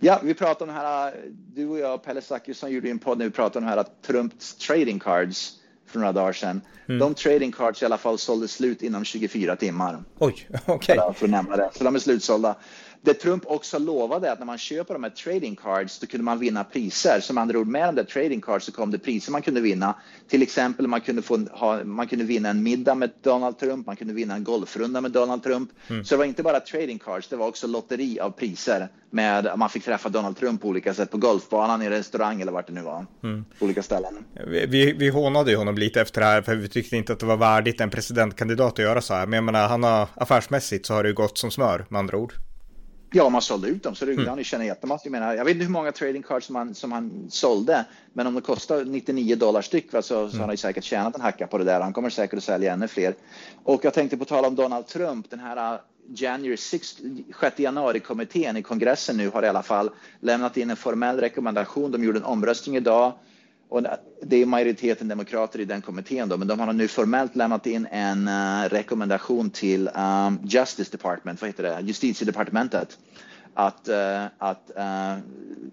Ja, 0.00 0.20
vi 0.22 0.34
pratade 0.34 0.70
om 0.70 0.76
det 0.76 0.82
här, 0.82 1.14
du 1.54 1.66
och 1.66 1.78
jag, 1.78 2.04
Pelle 2.04 2.22
Zachrisson 2.22 2.70
gjorde 2.70 2.90
en 2.90 2.98
podd 2.98 3.18
när 3.18 3.24
vi 3.24 3.30
pratade 3.30 3.58
om 3.58 3.64
det 3.64 3.70
här 3.70 3.76
att 3.76 4.02
Trumps 4.02 4.54
trading 4.54 4.98
cards 4.98 5.52
för 5.86 5.98
några 5.98 6.12
dagar 6.12 6.32
sedan. 6.32 6.60
Mm. 6.86 6.98
De 6.98 7.14
trading 7.14 7.52
cards 7.52 7.82
i 7.82 7.84
alla 7.84 7.98
fall 7.98 8.18
sålde 8.18 8.48
slut 8.48 8.82
inom 8.82 9.04
24 9.04 9.56
timmar. 9.56 10.02
Oj, 10.18 10.48
okej. 10.66 10.98
Okay. 10.98 11.14
För 11.14 11.24
att 11.24 11.30
nämna 11.30 11.56
det. 11.56 11.70
Så 11.74 11.84
de 11.84 11.94
är 11.94 11.98
slutsålda. 11.98 12.54
Det 13.02 13.14
Trump 13.14 13.42
också 13.46 13.78
lovade 13.78 14.32
att 14.32 14.38
när 14.38 14.46
man 14.46 14.58
köper 14.58 14.94
de 14.94 15.02
här 15.02 15.10
trading 15.10 15.56
cards 15.56 15.98
då 15.98 16.06
kunde 16.06 16.24
man 16.24 16.38
vinna 16.38 16.64
priser. 16.64 17.20
Som 17.20 17.38
andra 17.38 17.58
ord, 17.58 17.66
med 17.66 17.88
de 17.88 17.94
där 17.94 18.04
trading 18.04 18.40
cards 18.40 18.64
så 18.64 18.72
kom 18.72 18.90
det 18.90 18.98
priser 18.98 19.32
man 19.32 19.42
kunde 19.42 19.60
vinna. 19.60 19.94
Till 20.28 20.42
exempel 20.42 20.86
man 20.86 21.00
kunde, 21.00 21.22
få, 21.22 21.38
ha, 21.50 21.84
man 21.84 22.06
kunde 22.06 22.24
vinna 22.24 22.48
en 22.48 22.62
middag 22.62 22.94
med 22.94 23.10
Donald 23.22 23.58
Trump, 23.58 23.86
man 23.86 23.96
kunde 23.96 24.14
vinna 24.14 24.34
en 24.34 24.44
golfrunda 24.44 25.00
med 25.00 25.10
Donald 25.10 25.42
Trump. 25.42 25.70
Mm. 25.88 26.04
Så 26.04 26.14
det 26.14 26.18
var 26.18 26.24
inte 26.24 26.42
bara 26.42 26.60
trading 26.60 26.98
cards, 26.98 27.28
det 27.28 27.36
var 27.36 27.46
också 27.46 27.66
lotteri 27.66 28.20
av 28.20 28.30
priser. 28.30 28.88
Med, 29.10 29.52
man 29.56 29.70
fick 29.70 29.84
träffa 29.84 30.08
Donald 30.08 30.36
Trump 30.36 30.62
på 30.62 30.68
olika 30.68 30.94
sätt, 30.94 31.10
på 31.10 31.16
golfbanan, 31.16 31.82
i 31.82 31.90
restaurang 31.90 32.40
eller 32.40 32.52
vart 32.52 32.66
det 32.66 32.72
nu 32.72 32.82
var. 32.82 33.06
Mm. 33.22 33.44
På 33.58 33.64
olika 33.64 33.82
ställen. 33.82 34.24
Vi, 34.46 34.66
vi, 34.66 34.92
vi 34.92 35.08
hånade 35.08 35.50
ju 35.50 35.56
honom 35.56 35.78
lite 35.78 36.00
efter 36.00 36.20
det 36.20 36.26
här, 36.26 36.42
för 36.42 36.54
vi 36.54 36.68
tyckte 36.68 36.96
inte 36.96 37.12
att 37.12 37.20
det 37.20 37.26
var 37.26 37.36
värdigt 37.36 37.80
en 37.80 37.90
presidentkandidat 37.90 38.72
att 38.72 38.78
göra 38.78 39.00
så 39.00 39.14
här. 39.14 39.26
Men 39.26 39.36
jag 39.36 39.44
menar, 39.44 39.68
han 39.68 39.82
har 39.82 40.08
affärsmässigt 40.14 40.86
så 40.86 40.94
har 40.94 41.02
det 41.02 41.08
ju 41.08 41.14
gått 41.14 41.38
som 41.38 41.50
smör, 41.50 41.86
med 41.88 41.98
andra 41.98 42.16
ord. 42.16 42.32
Ja, 43.10 43.28
man 43.28 43.42
sålde 43.42 43.68
ut 43.68 43.82
dem 43.82 43.94
så 43.94 44.04
det 44.04 44.12
mm. 44.12 44.28
han 44.28 44.44
tjänar 44.44 44.64
jättemassa. 44.64 45.06
Jag, 45.06 45.12
menar, 45.12 45.34
jag 45.34 45.44
vet 45.44 45.52
inte 45.52 45.64
hur 45.64 45.72
många 45.72 45.92
trading 45.92 46.22
cards 46.22 46.46
som 46.46 46.56
han, 46.56 46.74
som 46.74 46.92
han 46.92 47.26
sålde, 47.30 47.84
men 48.12 48.26
om 48.26 48.34
det 48.34 48.40
kostar 48.40 48.84
99 48.84 49.36
dollar 49.36 49.62
styck 49.62 49.92
va, 49.92 50.02
så, 50.02 50.28
så 50.28 50.34
mm. 50.34 50.40
har 50.40 50.48
han 50.48 50.56
säkert 50.56 50.84
tjänat 50.84 51.14
en 51.14 51.20
hacka 51.20 51.46
på 51.46 51.58
det 51.58 51.64
där. 51.64 51.80
Han 51.80 51.92
kommer 51.92 52.10
säkert 52.10 52.36
att 52.36 52.44
sälja 52.44 52.72
ännu 52.72 52.88
fler. 52.88 53.14
Och 53.64 53.84
jag 53.84 53.94
tänkte 53.94 54.16
på 54.16 54.24
tal 54.24 54.44
om 54.44 54.54
Donald 54.54 54.86
Trump, 54.86 55.30
den 55.30 55.40
här 55.40 55.74
uh, 55.74 55.80
January 56.14 56.56
6, 56.56 56.96
6 57.40 57.58
januari-kommittén 57.58 58.56
i 58.56 58.62
kongressen 58.62 59.16
nu 59.16 59.30
har 59.30 59.42
i 59.42 59.48
alla 59.48 59.62
fall 59.62 59.90
lämnat 60.20 60.56
in 60.56 60.70
en 60.70 60.76
formell 60.76 61.20
rekommendation. 61.20 61.92
De 61.92 62.04
gjorde 62.04 62.18
en 62.18 62.24
omröstning 62.24 62.76
idag 62.76 63.12
och 63.68 63.82
det 64.22 64.36
är 64.36 64.46
majoriteten 64.46 65.08
demokrater 65.08 65.60
i 65.60 65.64
den 65.64 65.82
kommittén 65.82 66.28
då, 66.28 66.36
men 66.36 66.48
de 66.48 66.60
har 66.60 66.72
nu 66.72 66.88
formellt 66.88 67.36
lämnat 67.36 67.66
in 67.66 67.86
en 67.90 68.28
uh, 68.28 68.68
rekommendation 68.68 69.50
till 69.50 69.88
um, 69.88 70.38
Justice 70.44 70.90
Department, 70.90 71.40
vad 71.40 71.48
heter 71.48 71.62
det, 71.62 71.80
justitiedepartementet 71.80 72.98
att, 73.54 73.88
uh, 73.88 74.26
att 74.38 74.70
uh, 74.78 75.18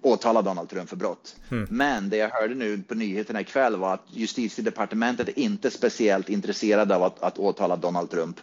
åtala 0.02 0.42
Donald 0.42 0.70
Trump 0.70 0.90
för 0.90 0.96
brott. 0.96 1.36
Mm. 1.52 1.68
Men 1.70 2.10
det 2.10 2.18
jag 2.18 2.30
hörde 2.30 2.56
nu 2.56 2.78
på 2.78 2.96
nyheterna 2.96 3.42
ikväll 3.42 3.76
var 3.76 3.94
att 3.94 4.06
justitiedepartementet 4.08 5.28
är 5.28 5.40
inte 5.40 5.72
speciellt 5.72 6.30
intresserade 6.30 6.96
av 6.96 7.04
att, 7.04 7.24
att 7.24 7.38
åtala 7.38 7.76
Donald 7.76 8.10
Trump. 8.12 8.40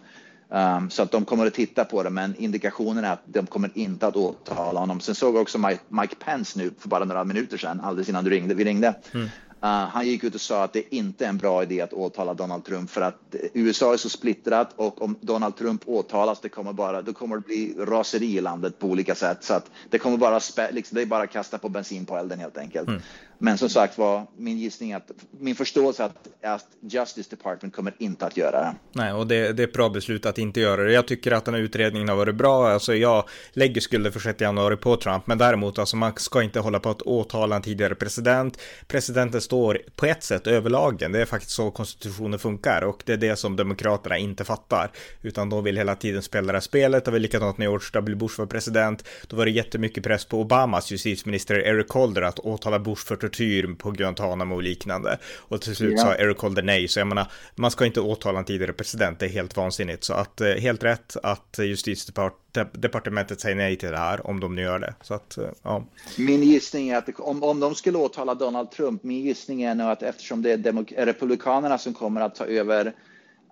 Um, 0.54 0.90
så 0.90 1.02
att 1.02 1.10
de 1.10 1.24
kommer 1.24 1.46
att 1.46 1.54
titta 1.54 1.84
på 1.84 2.02
det, 2.02 2.10
men 2.10 2.36
indikationen 2.36 3.04
är 3.04 3.12
att 3.12 3.22
de 3.24 3.46
kommer 3.46 3.70
inte 3.74 4.06
att 4.06 4.16
åtala 4.16 4.80
honom. 4.80 5.00
Sen 5.00 5.14
såg 5.14 5.34
jag 5.34 5.42
också 5.42 5.58
Mike, 5.58 5.82
Mike 5.88 6.14
Pence 6.14 6.58
nu 6.58 6.70
för 6.78 6.88
bara 6.88 7.04
några 7.04 7.24
minuter 7.24 7.58
sedan, 7.58 7.80
alldeles 7.80 8.08
innan 8.08 8.24
du 8.24 8.30
ringde, 8.30 8.54
vi 8.54 8.64
ringde. 8.64 8.94
Mm. 9.12 9.26
Uh, 9.26 9.68
han 9.68 10.06
gick 10.06 10.24
ut 10.24 10.34
och 10.34 10.40
sa 10.40 10.64
att 10.64 10.72
det 10.72 10.94
inte 10.94 11.24
är 11.24 11.28
en 11.28 11.38
bra 11.38 11.62
idé 11.62 11.80
att 11.80 11.92
åtala 11.92 12.34
Donald 12.34 12.64
Trump 12.64 12.90
för 12.90 13.00
att 13.00 13.34
USA 13.54 13.92
är 13.92 13.96
så 13.96 14.08
splittrat 14.08 14.72
och 14.76 15.02
om 15.02 15.16
Donald 15.20 15.56
Trump 15.56 15.82
åtalas, 15.86 16.40
det 16.40 16.48
kommer 16.48 16.72
bara, 16.72 17.02
då 17.02 17.12
kommer 17.12 17.36
det 17.36 17.42
bli 17.42 17.74
raseri 17.78 18.36
i 18.36 18.40
landet 18.40 18.78
på 18.78 18.86
olika 18.86 19.14
sätt. 19.14 19.44
Så 19.44 19.54
att 19.54 19.70
det 19.90 19.98
kommer 19.98 20.16
bara, 20.16 20.40
liksom, 20.70 20.94
det 20.94 21.02
är 21.02 21.06
bara 21.06 21.22
att 21.22 21.32
kasta 21.32 21.58
på 21.58 21.68
bensin 21.68 22.06
på 22.06 22.16
elden 22.16 22.38
helt 22.38 22.58
enkelt. 22.58 22.88
Mm. 22.88 23.02
Men 23.44 23.58
som 23.58 23.68
sagt 23.68 23.98
var, 23.98 24.26
min 24.36 24.58
gissning 24.58 24.92
att 24.92 25.10
min 25.30 25.54
förståelse 25.54 26.04
att, 26.04 26.28
att 26.42 26.66
Justice 26.80 27.30
Department 27.30 27.74
kommer 27.74 27.94
inte 27.98 28.26
att 28.26 28.36
göra 28.36 28.60
det. 28.60 28.74
Nej, 28.92 29.12
och 29.12 29.26
det, 29.26 29.52
det 29.52 29.62
är 29.62 29.66
ett 29.66 29.72
bra 29.72 29.88
beslut 29.88 30.26
att 30.26 30.38
inte 30.38 30.60
göra 30.60 30.82
det. 30.82 30.92
Jag 30.92 31.08
tycker 31.08 31.32
att 31.32 31.44
den 31.44 31.54
här 31.54 31.60
utredningen 31.60 32.08
har 32.08 32.16
varit 32.16 32.34
bra. 32.34 32.68
Alltså 32.68 32.94
jag 32.94 33.28
lägger 33.52 33.80
skulden 33.80 34.12
för 34.12 34.20
6 34.20 34.40
januari 34.40 34.76
på 34.76 34.96
Trump, 34.96 35.26
men 35.26 35.38
däremot 35.38 35.78
alltså 35.78 35.96
man 35.96 36.12
ska 36.16 36.42
inte 36.42 36.60
hålla 36.60 36.80
på 36.80 36.90
att 36.90 37.02
åtala 37.02 37.56
en 37.56 37.62
tidigare 37.62 37.94
president. 37.94 38.58
Presidenten 38.86 39.40
står 39.40 39.78
på 39.96 40.06
ett 40.06 40.22
sätt 40.22 40.46
över 40.46 40.70
lagen. 40.70 41.12
Det 41.12 41.20
är 41.20 41.26
faktiskt 41.26 41.52
så 41.54 41.70
konstitutionen 41.70 42.38
funkar 42.38 42.82
och 42.82 43.02
det 43.06 43.12
är 43.12 43.16
det 43.16 43.36
som 43.36 43.56
demokraterna 43.56 44.18
inte 44.18 44.44
fattar, 44.44 44.90
utan 45.22 45.50
de 45.50 45.64
vill 45.64 45.76
hela 45.76 45.94
tiden 45.94 46.22
spela 46.22 46.46
det 46.46 46.52
här 46.52 46.60
spelet. 46.60 47.04
Det 47.04 47.10
var 47.10 47.18
likadant 47.18 47.58
när 47.58 47.66
George 47.66 47.88
W. 47.92 48.16
Bush 48.16 48.38
var 48.38 48.46
president. 48.46 49.04
Då 49.26 49.36
var 49.36 49.44
det 49.44 49.50
jättemycket 49.50 50.04
press 50.04 50.24
på 50.24 50.40
Obamas 50.40 50.92
justitieminister 50.92 51.54
Eric 51.54 51.88
Holder 51.88 52.22
att 52.22 52.38
åtala 52.38 52.78
Bush 52.78 53.06
för 53.06 53.31
tortyr 53.32 53.74
på 53.78 53.90
Guantanamo 53.90 54.54
och 54.54 54.62
liknande. 54.62 55.18
Och 55.48 55.60
till 55.60 55.76
slut 55.76 56.00
sa 56.00 56.14
Eric 56.14 56.38
Holder 56.38 56.62
nej, 56.62 56.88
så 56.88 57.00
jag 57.00 57.06
menar, 57.06 57.26
man 57.54 57.70
ska 57.70 57.86
inte 57.86 58.00
åtala 58.00 58.38
en 58.38 58.44
tidigare 58.44 58.72
president, 58.72 59.18
det 59.18 59.26
är 59.26 59.30
helt 59.30 59.56
vansinnigt. 59.56 60.04
Så 60.04 60.14
att 60.14 60.40
eh, 60.40 60.48
helt 60.48 60.84
rätt 60.84 61.16
att 61.22 61.58
justitiedepartementet 61.58 63.40
säger 63.40 63.56
nej 63.56 63.76
till 63.76 63.90
det 63.90 63.98
här, 63.98 64.26
om 64.26 64.40
de 64.40 64.54
nu 64.54 64.62
gör 64.62 64.78
det. 64.78 64.94
Så 65.02 65.14
att, 65.14 65.38
eh, 65.38 65.44
ja. 65.62 65.84
Min 66.18 66.42
gissning 66.42 66.88
är 66.88 66.96
att 66.96 67.20
om, 67.20 67.42
om 67.42 67.60
de 67.60 67.74
skulle 67.74 67.98
åtala 67.98 68.34
Donald 68.34 68.70
Trump, 68.70 69.04
min 69.04 69.20
gissning 69.20 69.62
är 69.62 69.74
nog 69.74 69.90
att 69.90 70.02
eftersom 70.02 70.42
det 70.42 70.52
är 70.52 71.04
republikanerna 71.04 71.78
som 71.78 71.94
kommer 71.94 72.20
att 72.20 72.34
ta 72.34 72.44
över 72.44 72.92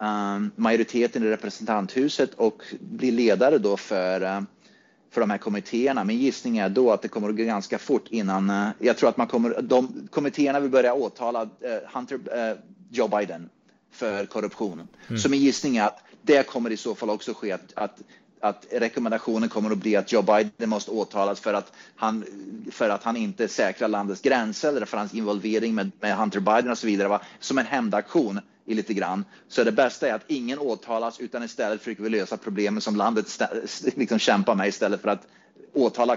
um, 0.00 0.50
majoriteten 0.56 1.24
i 1.24 1.26
representanthuset 1.26 2.34
och 2.34 2.62
bli 2.80 3.10
ledare 3.10 3.58
då 3.58 3.76
för 3.76 4.22
uh, 4.22 4.40
för 5.10 5.20
de 5.20 5.30
här 5.30 5.38
kommittéerna. 5.38 6.04
Min 6.04 6.18
gissning 6.18 6.58
är 6.58 6.68
då 6.68 6.92
att 6.92 7.02
det 7.02 7.08
kommer 7.08 7.28
att 7.28 7.36
gå 7.36 7.44
ganska 7.44 7.78
fort 7.78 8.04
innan. 8.10 8.50
Eh, 8.50 8.68
jag 8.78 8.96
tror 8.96 9.08
att 9.08 9.16
man 9.16 9.26
kommer, 9.26 9.62
de 9.62 10.08
kommittéerna 10.10 10.60
vill 10.60 10.70
börja 10.70 10.94
åtala 10.94 11.42
eh, 11.42 11.94
Hunter, 11.94 12.20
eh, 12.32 12.56
Joe 12.90 13.08
Biden 13.08 13.48
för 13.92 14.26
korruption. 14.26 14.88
Mm. 15.08 15.20
Så 15.20 15.28
min 15.28 15.40
gissning 15.40 15.76
är 15.76 15.84
att 15.84 16.02
det 16.22 16.46
kommer 16.46 16.70
i 16.70 16.76
så 16.76 16.94
fall 16.94 17.10
också 17.10 17.34
ske 17.34 17.52
att, 17.52 17.72
att 17.74 17.98
att 18.40 18.66
rekommendationen 18.70 19.48
kommer 19.48 19.70
att 19.70 19.78
bli 19.78 19.96
att 19.96 20.12
Joe 20.12 20.22
Biden 20.22 20.68
måste 20.70 20.90
åtalas 20.90 21.40
för 21.40 21.54
att 21.54 21.72
han, 21.96 22.24
för 22.70 22.88
att 22.90 23.02
han 23.02 23.16
inte 23.16 23.48
säkrar 23.48 23.88
landets 23.88 24.20
gränser 24.20 24.68
eller 24.68 24.86
för 24.86 24.96
hans 24.96 25.14
involvering 25.14 25.74
med, 25.74 25.90
med 26.00 26.16
Hunter 26.16 26.40
Biden 26.40 26.70
och 26.70 26.78
så 26.78 26.86
vidare, 26.86 27.08
va? 27.08 27.20
som 27.40 27.58
en 27.58 27.66
hämndaktion 27.66 28.40
i 28.66 28.74
lite 28.74 28.94
grann. 28.94 29.24
Så 29.48 29.64
det 29.64 29.72
bästa 29.72 30.08
är 30.08 30.14
att 30.14 30.24
ingen 30.26 30.58
åtalas 30.58 31.20
utan 31.20 31.42
istället 31.42 31.80
försöker 31.80 32.02
vi 32.02 32.08
lösa 32.08 32.36
problemen 32.36 32.80
som 32.80 32.96
landet 32.96 33.38
liksom 33.94 34.18
kämpar 34.18 34.54
med 34.54 34.68
istället 34.68 35.02
för 35.02 35.08
att 35.08 35.26
åtala 35.74 36.16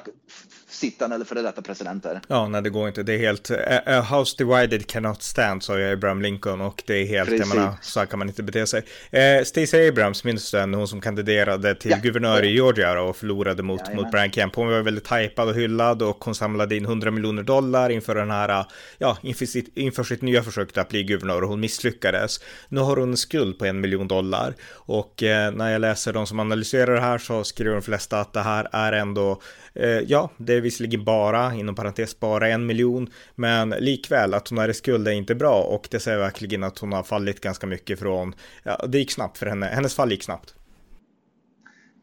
sittande 0.74 1.16
eller 1.16 1.26
före 1.26 1.42
detta 1.42 1.62
presidenter. 1.62 2.22
Ja, 2.28 2.48
nej 2.48 2.62
det 2.62 2.70
går 2.70 2.88
inte. 2.88 3.04
Det 3.04 3.14
är 3.14 3.18
helt, 3.18 3.52
a, 3.86 4.02
house 4.02 4.36
divided 4.38 4.88
cannot 4.88 5.24
stand, 5.24 5.64
sa 5.64 5.80
ju 5.80 5.92
Abraham 5.92 6.22
Lincoln 6.22 6.62
och 6.62 6.84
det 6.88 6.94
är 6.94 7.06
helt, 7.06 7.30
Precis. 7.30 7.48
jag 7.48 7.58
menar, 7.58 7.74
så 7.82 8.00
här 8.00 8.06
kan 8.08 8.20
man 8.20 8.28
inte 8.28 8.44
bete 8.44 8.68
sig. 8.68 8.84
Eh, 9.12 9.44
Stacey 9.44 9.90
Abrams, 9.90 10.24
minns 10.24 10.52
du 10.52 10.60
hon 10.60 10.88
som 10.88 11.02
kandiderade 11.02 11.76
till 11.76 11.92
ja. 11.92 11.98
guvernör 11.98 12.44
i 12.44 12.54
Georgia 12.54 13.02
och 13.02 13.18
förlorade 13.18 13.64
mot, 13.64 13.82
ja, 13.86 13.96
mot 13.96 14.12
Brian 14.12 14.32
Kemp. 14.32 14.56
Hon 14.56 14.68
var 14.68 14.82
väldigt 14.82 15.12
hypad 15.12 15.50
och 15.50 15.56
hyllad 15.56 16.02
och 16.02 16.26
hon 16.26 16.36
samlade 16.36 16.76
in 16.76 16.86
100 16.86 17.12
miljoner 17.12 17.44
dollar 17.44 17.90
inför 17.90 18.16
den 18.16 18.32
här, 18.32 18.66
ja, 18.98 19.18
inför 19.22 19.46
sitt, 19.46 19.78
inför 19.78 20.04
sitt 20.04 20.22
nya 20.22 20.44
försök 20.44 20.78
att 20.78 20.90
bli 20.90 21.04
guvernör 21.04 21.42
och 21.42 21.50
hon 21.50 21.60
misslyckades. 21.60 22.40
Nu 22.70 22.82
har 22.82 22.98
hon 22.98 23.10
en 23.10 23.18
skuld 23.18 23.60
på 23.60 23.66
en 23.66 23.82
miljon 23.82 24.08
dollar 24.08 24.54
och 24.72 25.24
eh, 25.24 25.52
när 25.52 25.72
jag 25.72 25.82
läser 25.82 26.14
de 26.14 26.28
som 26.28 26.40
analyserar 26.40 26.96
det 26.96 27.02
här 27.02 27.18
så 27.18 27.44
skriver 27.44 27.74
de 27.74 27.82
flesta 27.82 28.20
att 28.20 28.34
det 28.34 28.42
här 28.42 28.68
är 28.72 28.92
ändå 28.92 29.42
Eh, 29.74 29.88
ja, 29.90 30.30
det 30.38 30.54
är 30.54 30.62
visserligen 30.62 31.04
bara, 31.04 31.54
inom 31.54 31.76
parentes, 31.76 32.20
bara 32.20 32.50
en 32.50 32.66
miljon, 32.66 33.10
men 33.36 33.70
likväl 33.70 34.34
att 34.34 34.48
hon 34.48 34.58
är 34.58 34.70
i 34.70 34.74
skuld 34.74 35.08
är 35.08 35.12
inte 35.12 35.36
bra 35.36 35.64
och 35.64 35.88
det 35.92 36.00
säger 36.00 36.18
verkligen 36.18 36.64
att 36.64 36.80
hon 36.80 36.94
har 36.94 37.04
fallit 37.04 37.42
ganska 37.42 37.68
mycket 37.68 38.00
från, 38.00 38.36
ja, 38.64 38.86
det 38.88 38.98
gick 38.98 39.12
snabbt 39.12 39.38
för 39.38 39.46
henne, 39.46 39.66
hennes 39.66 39.96
fall 39.96 40.12
gick 40.12 40.24
snabbt. 40.24 40.56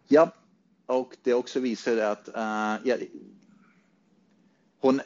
Ja, 0.09 0.35
och 0.87 1.13
det 1.23 1.35
också 1.35 1.61
visar 1.61 1.97
att 1.97 2.29
uh, 2.29 2.89
ja, 2.89 2.97
hon, 4.81 5.01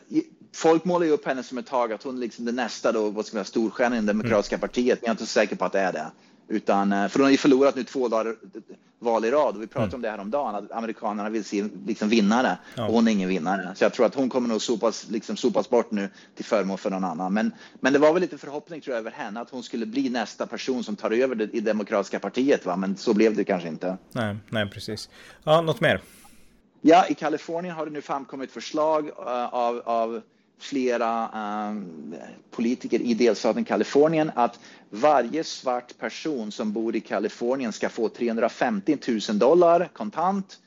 folk 0.55 0.85
målar 0.85 1.07
ju 1.07 1.13
upp 1.13 1.27
henne 1.27 1.43
som 1.43 1.59
ett 1.59 1.67
tag 1.67 1.93
att 1.93 2.03
hon 2.03 2.21
liksom 2.21 2.45
det 2.45 2.53
nästa 2.53 2.93
då, 2.93 3.11
vad 3.11 3.27
ska 3.27 3.37
man 3.37 3.45
säga, 3.45 3.51
storstjärnan 3.51 3.99
i 3.99 4.01
det 4.01 4.07
demokratiska 4.07 4.57
mm. 4.57 4.69
partiet, 4.69 4.99
men 5.01 5.07
jag 5.07 5.09
är 5.09 5.13
inte 5.13 5.27
så 5.27 5.33
säker 5.33 5.57
på 5.57 5.65
att 5.65 5.73
det 5.73 5.81
är 5.81 5.93
det. 5.93 6.11
Utan, 6.49 6.93
eh, 6.93 7.09
för 7.09 7.19
de 7.19 7.25
har 7.25 7.31
ju 7.31 7.37
förlorat 7.37 7.77
nu 7.77 7.85
två 7.85 8.09
dagar 8.09 8.37
val 9.05 9.25
i 9.25 9.31
rad 9.31 9.57
och 9.57 9.63
vi 9.63 9.67
pratade 9.67 9.87
mm. 9.87 9.95
om 9.95 10.03
det 10.03 10.11
här 10.11 10.19
om 10.19 10.31
dagen 10.31 10.55
att 10.55 10.73
amerikanerna 10.73 11.31
vill 11.31 11.45
se 11.45 11.65
liksom 11.87 12.09
vinnare 12.09 12.59
ja. 12.75 12.87
och 12.87 12.93
hon 12.93 13.09
är 13.09 13.13
ingen 13.13 13.29
vinnare. 13.29 13.73
Så 13.75 13.85
jag 13.85 13.93
tror 13.93 14.07
att 14.07 14.15
hon 14.15 14.29
kommer 14.29 14.49
nog 14.49 14.63
sopas, 14.63 15.11
liksom 15.11 15.37
sopas 15.37 15.71
bort 15.71 15.91
nu 15.91 16.09
till 16.35 16.45
förmån 16.45 16.79
för 16.79 16.91
någon 16.91 17.05
annan. 17.05 17.35
Men, 17.35 17.53
men 17.81 17.93
det 17.93 17.99
var 17.99 18.13
väl 18.13 18.23
lite 18.23 18.39
förhoppning 18.39 18.81
tror 18.81 18.95
jag 18.95 19.01
över 19.01 19.11
henne 19.11 19.41
att 19.41 19.51
hon 19.51 19.63
skulle 19.63 19.87
bli 19.87 20.09
nästa 20.09 20.47
person 20.47 20.85
som 20.85 20.97
tar 20.97 21.11
över 21.11 21.35
det 21.35 21.51
i 21.53 21.61
demokratiska 21.61 22.19
partiet. 22.19 22.67
Va? 22.67 22.77
Men 22.77 22.97
så 22.97 23.15
blev 23.15 23.37
det 23.37 23.45
kanske 23.45 23.69
inte. 23.69 23.97
Nej, 24.13 24.37
nej 24.51 24.71
precis. 24.71 25.09
Ja, 25.45 25.61
något 25.61 25.81
mer? 25.81 26.01
Ja, 26.81 27.07
i 27.09 27.15
Kalifornien 27.15 27.75
har 27.75 27.87
det 27.87 27.93
nu 27.93 28.01
framkommit 28.01 28.53
förslag 28.53 29.07
uh, 29.07 29.55
av, 29.55 29.83
av 29.85 30.23
flera 30.59 31.31
um, 31.69 32.15
politiker 32.51 33.01
i 33.01 33.15
delstaten 33.15 33.65
Kalifornien 33.65 34.31
att 34.35 34.59
varje 34.91 35.45
svart 35.45 35.99
person 35.99 36.53
som 36.53 36.73
bor 36.73 36.97
i 36.97 37.01
Kalifornien 37.01 37.73
ska 37.73 37.89
få 37.89 38.09
350 38.09 38.99
000 39.29 39.39
dollar 39.39 39.89
kontant 39.93 40.59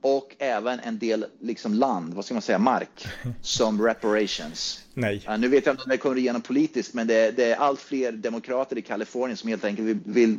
och 0.00 0.36
även 0.38 0.80
en 0.80 0.98
del 0.98 1.26
liksom 1.40 1.74
land, 1.74 2.14
vad 2.14 2.24
ska 2.24 2.34
man 2.34 2.42
säga, 2.42 2.58
mark 2.58 3.06
som 3.42 3.82
reparations. 3.82 4.83
Nej. 4.94 5.26
Uh, 5.28 5.38
nu 5.38 5.48
vet 5.48 5.66
jag 5.66 5.72
inte 5.72 5.82
om 5.82 5.90
det 5.90 5.96
kommer 5.96 6.18
igenom 6.18 6.42
politiskt, 6.42 6.94
men 6.94 7.06
det, 7.06 7.30
det, 7.30 7.44
är 7.44 7.56
allt 7.56 7.80
fler 7.80 8.12
demokrater 8.12 8.78
i 8.78 8.82
Kalifornien 8.82 9.36
som 9.36 9.48
helt 9.48 9.64
enkelt 9.64 9.88
vill, 9.88 9.98
vill 10.04 10.38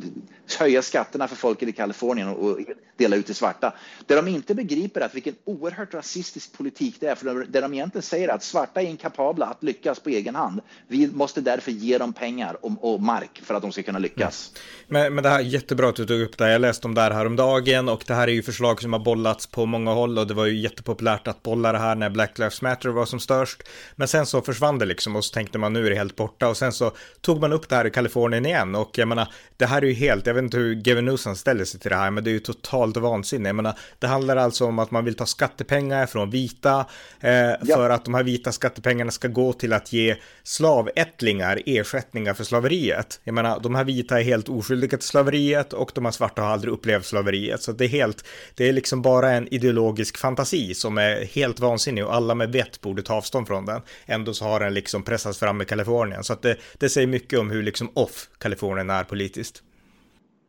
höja 0.58 0.82
skatterna 0.82 1.28
för 1.28 1.36
folket 1.36 1.68
i 1.68 1.72
Kalifornien 1.72 2.28
och, 2.28 2.50
och, 2.50 2.58
dela 2.96 3.16
ut 3.16 3.26
till 3.26 3.34
svarta. 3.34 3.72
Det 4.06 4.14
de 4.14 4.28
inte 4.28 4.54
begriper 4.54 5.00
är 5.00 5.04
att 5.04 5.14
vilken 5.14 5.34
oerhört 5.44 5.94
rasistisk 5.94 6.52
politik 6.52 6.96
det 7.00 7.06
är, 7.06 7.14
för 7.14 7.46
det 7.48 7.60
de 7.60 7.74
egentligen 7.74 8.02
säger 8.02 8.28
är 8.28 8.32
att 8.32 8.42
svarta 8.42 8.82
är 8.82 8.86
inkapabla 8.86 9.46
att 9.46 9.62
lyckas 9.62 10.00
på 10.00 10.10
egen 10.10 10.34
hand. 10.34 10.60
Vi 10.88 11.06
måste 11.06 11.40
därför 11.40 11.72
ge 11.72 11.98
dem 11.98 12.12
pengar 12.12 12.56
och, 12.60 12.94
och 12.94 13.02
mark 13.02 13.42
för 13.44 13.54
att 13.54 13.62
de 13.62 13.72
ska 13.72 13.82
kunna 13.82 13.98
lyckas. 13.98 14.52
Mm. 14.54 15.02
Men, 15.02 15.14
men 15.14 15.24
det 15.24 15.30
här 15.30 15.38
är 15.38 15.42
jättebra 15.42 15.88
att 15.88 15.96
du 15.96 16.06
tog 16.06 16.20
upp 16.20 16.38
det. 16.38 16.52
Jag 16.52 16.60
läste 16.60 16.86
om 16.86 16.94
det 16.94 17.00
här 17.00 17.10
häromdagen 17.10 17.88
och 17.88 18.04
det 18.06 18.14
här 18.14 18.28
är 18.28 18.32
ju 18.32 18.42
förslag 18.42 18.82
som 18.82 18.92
har 18.92 19.00
bollats 19.00 19.46
på 19.46 19.66
många 19.66 19.92
håll 19.92 20.18
och 20.18 20.26
det 20.26 20.34
var 20.34 20.46
ju 20.46 20.56
jättepopulärt 20.60 21.28
att 21.28 21.42
bolla 21.42 21.72
det 21.72 21.78
här 21.78 21.94
när 21.94 22.10
Black 22.10 22.38
Lives 22.38 22.62
Matter 22.62 22.88
var 22.88 23.06
som 23.06 23.20
störst. 23.20 23.62
Men 23.96 24.08
sen 24.08 24.26
så 24.26 24.42
försvann 24.46 24.78
det 24.78 24.84
liksom 24.84 25.16
och 25.16 25.24
så 25.24 25.34
tänkte 25.34 25.58
man 25.58 25.72
nu 25.72 25.86
är 25.86 25.90
det 25.90 25.96
helt 25.96 26.16
borta 26.16 26.48
och 26.48 26.56
sen 26.56 26.72
så 26.72 26.92
tog 27.20 27.40
man 27.40 27.52
upp 27.52 27.68
det 27.68 27.76
här 27.76 27.86
i 27.86 27.90
Kalifornien 27.90 28.46
igen 28.46 28.74
och 28.74 28.98
jag 28.98 29.08
menar 29.08 29.28
det 29.56 29.66
här 29.66 29.82
är 29.82 29.86
ju 29.86 29.92
helt, 29.92 30.26
jag 30.26 30.34
vet 30.34 30.42
inte 30.42 30.56
hur 30.56 30.74
Gavin 30.74 31.04
Newsom 31.04 31.36
ställer 31.36 31.64
sig 31.64 31.80
till 31.80 31.90
det 31.90 31.96
här 31.96 32.10
men 32.10 32.24
det 32.24 32.30
är 32.30 32.32
ju 32.32 32.38
totalt 32.38 32.96
vansinne. 32.96 33.48
Jag 33.48 33.56
menar 33.56 33.78
det 33.98 34.06
handlar 34.06 34.36
alltså 34.36 34.64
om 34.66 34.78
att 34.78 34.90
man 34.90 35.04
vill 35.04 35.14
ta 35.14 35.26
skattepengar 35.26 36.06
från 36.06 36.30
vita 36.30 36.86
eh, 37.20 37.32
ja. 37.32 37.76
för 37.76 37.90
att 37.90 38.04
de 38.04 38.14
här 38.14 38.22
vita 38.22 38.52
skattepengarna 38.52 39.10
ska 39.10 39.28
gå 39.28 39.52
till 39.52 39.72
att 39.72 39.92
ge 39.92 40.16
slavättlingar 40.42 41.62
ersättningar 41.66 42.34
för 42.34 42.44
slaveriet. 42.44 43.20
Jag 43.24 43.34
menar 43.34 43.60
de 43.60 43.74
här 43.74 43.84
vita 43.84 44.20
är 44.20 44.24
helt 44.24 44.48
oskyldiga 44.48 44.98
till 44.98 45.08
slaveriet 45.08 45.72
och 45.72 45.90
de 45.94 46.04
här 46.04 46.12
svarta 46.12 46.42
har 46.42 46.48
aldrig 46.48 46.74
upplevt 46.74 47.04
slaveriet 47.04 47.62
så 47.62 47.72
det 47.72 47.84
är 47.84 47.88
helt, 47.88 48.24
det 48.54 48.68
är 48.68 48.72
liksom 48.72 49.02
bara 49.02 49.32
en 49.32 49.54
ideologisk 49.54 50.16
fantasi 50.16 50.74
som 50.74 50.98
är 50.98 51.24
helt 51.24 51.60
vansinnig 51.60 52.06
och 52.06 52.14
alla 52.14 52.34
med 52.34 52.52
vett 52.52 52.80
borde 52.80 53.02
ta 53.02 53.14
avstånd 53.14 53.46
från 53.46 53.66
den. 53.66 53.80
Ändå 54.06 54.34
så 54.36 54.44
har 54.44 54.60
den 54.60 54.74
liksom 54.74 55.02
pressats 55.02 55.38
fram 55.38 55.62
i 55.62 55.64
Kalifornien. 55.64 56.24
Så 56.24 56.32
att 56.32 56.42
det, 56.42 56.56
det 56.78 56.88
säger 56.88 57.06
mycket 57.06 57.38
om 57.38 57.50
hur 57.50 57.62
liksom 57.62 57.90
off 57.94 58.28
Kalifornien 58.38 58.90
är 58.90 59.04
politiskt. 59.04 59.62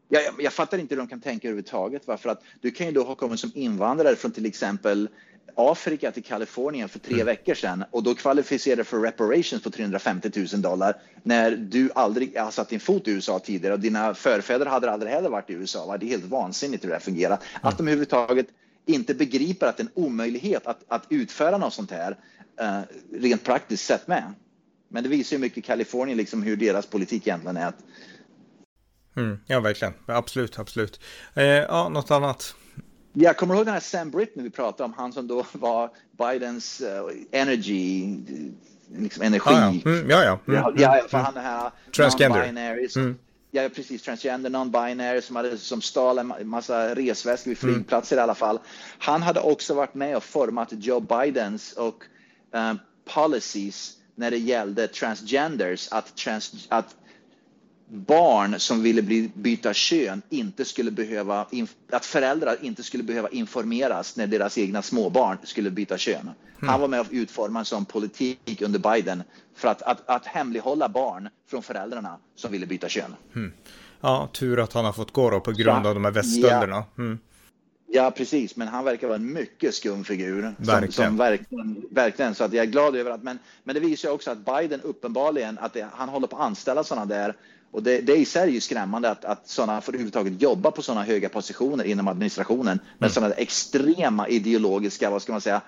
Ja, 0.09 0.19
jag, 0.19 0.33
jag 0.39 0.53
fattar 0.53 0.77
inte 0.77 0.95
hur 0.95 0.99
de 0.99 1.07
kan 1.07 1.21
tänka 1.21 1.47
överhuvudtaget. 1.47 2.01
Varför 2.05 2.29
att 2.29 2.41
du 2.61 2.71
kan 2.71 2.87
ju 2.87 2.93
då 2.93 3.03
ha 3.03 3.15
kommit 3.15 3.39
som 3.39 3.51
invandrare 3.55 4.15
från 4.15 4.31
till 4.31 4.45
exempel 4.45 5.09
Afrika 5.55 6.11
till 6.11 6.23
Kalifornien 6.23 6.89
för 6.89 6.99
tre 6.99 7.13
mm. 7.13 7.25
veckor 7.25 7.53
sedan 7.53 7.83
och 7.91 8.03
då 8.03 8.15
kvalificerade 8.15 8.83
för 8.83 8.99
reparations 8.99 9.63
på 9.63 9.69
350 9.69 10.31
000 10.35 10.61
dollar 10.61 10.95
när 11.23 11.51
du 11.51 11.89
aldrig 11.95 12.37
har 12.37 12.51
satt 12.51 12.69
din 12.69 12.79
fot 12.79 13.07
i 13.07 13.11
USA 13.11 13.39
tidigare 13.39 13.73
och 13.73 13.79
dina 13.79 14.13
förfäder 14.13 14.65
hade 14.65 14.91
aldrig 14.91 15.11
heller 15.11 15.29
varit 15.29 15.49
i 15.49 15.53
USA. 15.53 15.85
Va? 15.85 15.97
Det 15.97 16.05
är 16.05 16.09
helt 16.09 16.25
vansinnigt 16.25 16.85
hur 16.85 16.89
det 16.89 16.99
fungerar. 16.99 17.35
Mm. 17.35 17.41
Att 17.61 17.77
de 17.77 17.83
överhuvudtaget 17.87 18.47
inte 18.85 19.13
begriper 19.13 19.67
att 19.67 19.77
det 19.77 19.83
är 19.83 19.85
en 19.85 20.03
omöjlighet 20.03 20.67
att, 20.67 20.83
att 20.87 21.03
utföra 21.09 21.57
något 21.57 21.73
sånt 21.73 21.91
här 21.91 22.17
uh, 22.61 22.81
rent 23.13 23.43
praktiskt 23.43 23.85
sett 23.85 24.07
med. 24.07 24.33
Men 24.89 25.03
det 25.03 25.09
visar 25.09 25.35
ju 25.35 25.39
mycket 25.41 25.65
Kalifornien 25.65 26.17
liksom 26.17 26.43
hur 26.43 26.55
deras 26.55 26.85
politik 26.85 27.27
egentligen 27.27 27.57
är. 27.57 27.73
Mm, 29.15 29.39
ja, 29.45 29.59
verkligen. 29.59 29.93
Absolut, 30.05 30.59
absolut. 30.59 30.99
Eh, 31.33 31.43
ja, 31.45 31.89
något 31.89 32.11
annat? 32.11 32.55
Jag 33.13 33.37
kommer 33.37 33.55
ihåg 33.55 33.65
den 33.65 33.73
här 33.73 33.81
Sam 33.81 34.11
Britton 34.11 34.43
vi 34.43 34.49
pratade 34.49 34.83
om, 34.83 34.93
han 34.97 35.13
som 35.13 35.27
då 35.27 35.45
var 35.51 35.89
Bidens 36.11 36.81
uh, 36.81 36.87
energy, 37.31 38.17
liksom 38.95 39.23
energi. 39.23 39.49
Ah, 39.49 39.73
ja. 39.85 39.91
Mm, 39.91 40.09
ja, 40.09 40.23
ja. 40.23 40.39
Mm, 40.47 40.75
ja, 40.77 40.97
ja, 40.97 41.07
för 41.07 41.17
mm. 41.17 41.25
han 41.25 41.33
den 41.33 41.43
här 41.43 41.71
Transgender. 41.95 42.97
Mm. 42.97 43.17
Ja, 43.51 43.69
precis. 43.75 44.01
Transgender, 44.01 44.49
non-binary 44.49 45.21
som, 45.21 45.35
hade, 45.35 45.57
som 45.57 45.81
stal 45.81 46.17
en 46.17 46.47
massa 46.47 46.95
resväskor 46.95 47.49
vid 47.51 47.63
mm. 47.63 47.75
flygplatser 47.75 48.17
i 48.17 48.19
alla 48.19 48.35
fall. 48.35 48.59
Han 48.99 49.21
hade 49.21 49.39
också 49.39 49.73
varit 49.73 49.93
med 49.93 50.17
och 50.17 50.23
format 50.23 50.67
Joe 50.71 50.99
Bidens 50.99 51.73
och 51.73 52.03
uh, 52.55 52.73
policies 53.13 53.93
när 54.15 54.31
det 54.31 54.37
gällde 54.37 54.87
transgenders, 54.87 55.87
att, 55.91 56.15
trans, 56.15 56.67
att 56.69 56.95
barn 57.89 58.59
som 58.59 58.83
ville 58.83 59.01
bli, 59.01 59.31
byta 59.33 59.73
kön 59.73 60.21
inte 60.29 60.65
skulle 60.65 60.91
behöva, 60.91 61.47
att 61.91 62.05
föräldrar 62.05 62.57
inte 62.61 62.83
skulle 62.83 63.03
behöva 63.03 63.29
informeras 63.29 64.15
när 64.15 64.27
deras 64.27 64.57
egna 64.57 64.81
småbarn 64.81 65.37
skulle 65.43 65.71
byta 65.71 65.97
kön. 65.97 66.21
Mm. 66.21 66.69
Han 66.69 66.81
var 66.81 66.87
med 66.87 66.99
och 66.99 67.07
utformade 67.11 67.61
en 67.61 67.65
sån 67.65 67.85
politik 67.85 68.61
under 68.61 68.79
Biden 68.79 69.23
för 69.55 69.67
att, 69.67 69.81
att, 69.81 70.09
att 70.09 70.25
hemlighålla 70.25 70.89
barn 70.89 71.29
från 71.49 71.63
föräldrarna 71.63 72.17
som 72.35 72.51
ville 72.51 72.65
byta 72.65 72.89
kön. 72.89 73.15
Mm. 73.35 73.53
Ja, 74.01 74.29
tur 74.33 74.59
att 74.59 74.73
han 74.73 74.85
har 74.85 74.93
fått 74.93 75.11
gå 75.11 75.29
då 75.29 75.39
på 75.39 75.51
grund 75.51 75.87
av 75.87 75.93
de 75.93 76.05
här 76.05 76.11
väststölderna. 76.11 76.83
Mm. 76.97 77.19
Ja, 77.89 78.11
precis, 78.11 78.55
men 78.55 78.67
han 78.67 78.85
verkar 78.85 79.07
vara 79.07 79.15
en 79.15 79.33
mycket 79.33 79.75
skum 79.75 80.03
figur. 80.03 80.41
Verkligen. 80.57 80.91
Som, 80.91 81.05
som 81.05 81.17
verkligen, 81.17 81.85
verkligen, 81.91 82.35
så 82.35 82.43
att 82.43 82.53
jag 82.53 82.65
är 82.65 82.71
glad 82.71 82.95
över 82.95 83.11
att, 83.11 83.23
men, 83.23 83.39
men 83.63 83.75
det 83.75 83.79
visar 83.79 84.09
också 84.09 84.31
att 84.31 84.45
Biden 84.45 84.81
uppenbarligen, 84.81 85.57
att 85.57 85.73
det, 85.73 85.87
han 85.91 86.09
håller 86.09 86.27
på 86.27 86.35
att 86.35 86.41
anställa 86.41 86.83
sådana 86.83 87.05
där 87.05 87.35
och 87.71 87.83
det, 87.83 88.01
det 88.01 88.15
i 88.15 88.25
sig 88.25 88.41
är 88.41 88.47
ju 88.47 88.61
skrämmande 88.61 89.09
att, 89.09 89.25
att 89.25 89.47
sådana 89.47 89.81
får 89.81 89.91
överhuvudtaget 89.91 90.41
jobba 90.41 90.71
på 90.71 90.81
sådana 90.81 91.03
höga 91.03 91.29
positioner 91.29 91.83
inom 91.83 92.07
administrationen 92.07 92.79
med 92.97 93.07
mm. 93.07 93.09
sådana 93.09 93.33
extrema 93.33 94.27
ideologiska, 94.27 95.09
vad 95.09 95.21
ska 95.21 95.31
man 95.31 95.41
säga, 95.41 95.61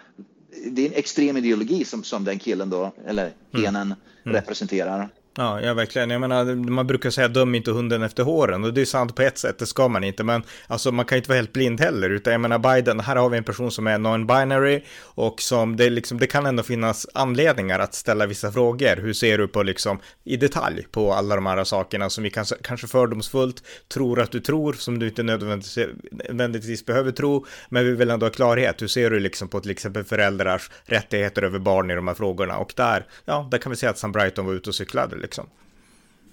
det 0.71 0.81
är 0.81 0.85
en 0.85 0.93
extrem 0.93 1.37
ideologi 1.37 1.85
som, 1.85 2.03
som 2.03 2.23
den 2.23 2.39
killen 2.39 2.69
då, 2.69 2.91
eller 3.05 3.31
mm. 3.53 3.75
mm. 3.75 3.95
representerar. 4.23 5.09
Ja, 5.39 5.61
ja, 5.61 5.73
verkligen. 5.73 6.09
Jag 6.09 6.21
menar, 6.21 6.55
man 6.55 6.87
brukar 6.87 7.09
säga 7.09 7.27
döm 7.27 7.55
inte 7.55 7.71
hunden 7.71 8.03
efter 8.03 8.23
håren 8.23 8.63
och 8.63 8.73
det 8.73 8.81
är 8.81 8.85
sant 8.85 9.15
på 9.15 9.21
ett 9.21 9.37
sätt, 9.37 9.59
det 9.59 9.65
ska 9.65 9.87
man 9.87 10.03
inte, 10.03 10.23
men 10.23 10.43
alltså 10.67 10.91
man 10.91 11.05
kan 11.05 11.17
inte 11.17 11.29
vara 11.29 11.35
helt 11.35 11.53
blind 11.53 11.81
heller, 11.81 12.09
utan 12.09 12.31
jag 12.33 12.41
menar 12.41 12.59
Biden, 12.59 12.99
här 12.99 13.15
har 13.15 13.29
vi 13.29 13.37
en 13.37 13.43
person 13.43 13.71
som 13.71 13.87
är 13.87 13.97
non-binary 13.97 14.81
och 15.01 15.41
som 15.41 15.75
det 15.75 15.89
liksom, 15.89 16.19
det 16.19 16.27
kan 16.27 16.45
ändå 16.45 16.63
finnas 16.63 17.07
anledningar 17.13 17.79
att 17.79 17.93
ställa 17.93 18.25
vissa 18.25 18.51
frågor. 18.51 18.95
Hur 18.95 19.13
ser 19.13 19.37
du 19.37 19.47
på 19.47 19.63
liksom 19.63 19.99
i 20.23 20.37
detalj 20.37 20.87
på 20.91 21.13
alla 21.13 21.35
de 21.35 21.45
här 21.45 21.63
sakerna 21.63 22.09
som 22.09 22.23
vi 22.23 22.29
kanske, 22.29 22.55
kanske 22.61 22.87
fördomsfullt 22.87 23.63
tror 23.93 24.19
att 24.19 24.31
du 24.31 24.39
tror, 24.39 24.73
som 24.73 24.99
du 24.99 25.07
inte 25.07 25.23
nödvändigtvis, 25.23 25.87
nödvändigtvis 26.11 26.85
behöver 26.85 27.11
tro, 27.11 27.45
men 27.69 27.85
vi 27.85 27.91
vill 27.91 28.09
ändå 28.09 28.25
ha 28.25 28.31
klarhet. 28.31 28.81
Hur 28.81 28.87
ser 28.87 29.09
du 29.09 29.19
liksom 29.19 29.47
på 29.47 29.59
till 29.59 29.71
exempel 29.71 30.03
föräldrars 30.03 30.71
rättigheter 30.83 31.41
över 31.41 31.59
barn 31.59 31.91
i 31.91 31.95
de 31.95 32.07
här 32.07 32.15
frågorna? 32.15 32.57
Och 32.57 32.73
där, 32.75 33.05
ja, 33.25 33.47
där 33.51 33.57
kan 33.57 33.69
vi 33.69 33.75
säga 33.75 33.89
att 33.89 33.97
Sam 33.97 34.11
Brighton 34.11 34.45
var 34.45 34.53
ute 34.53 34.69
och 34.69 34.75
cyklade 34.75 35.28
liksom. 35.29 35.49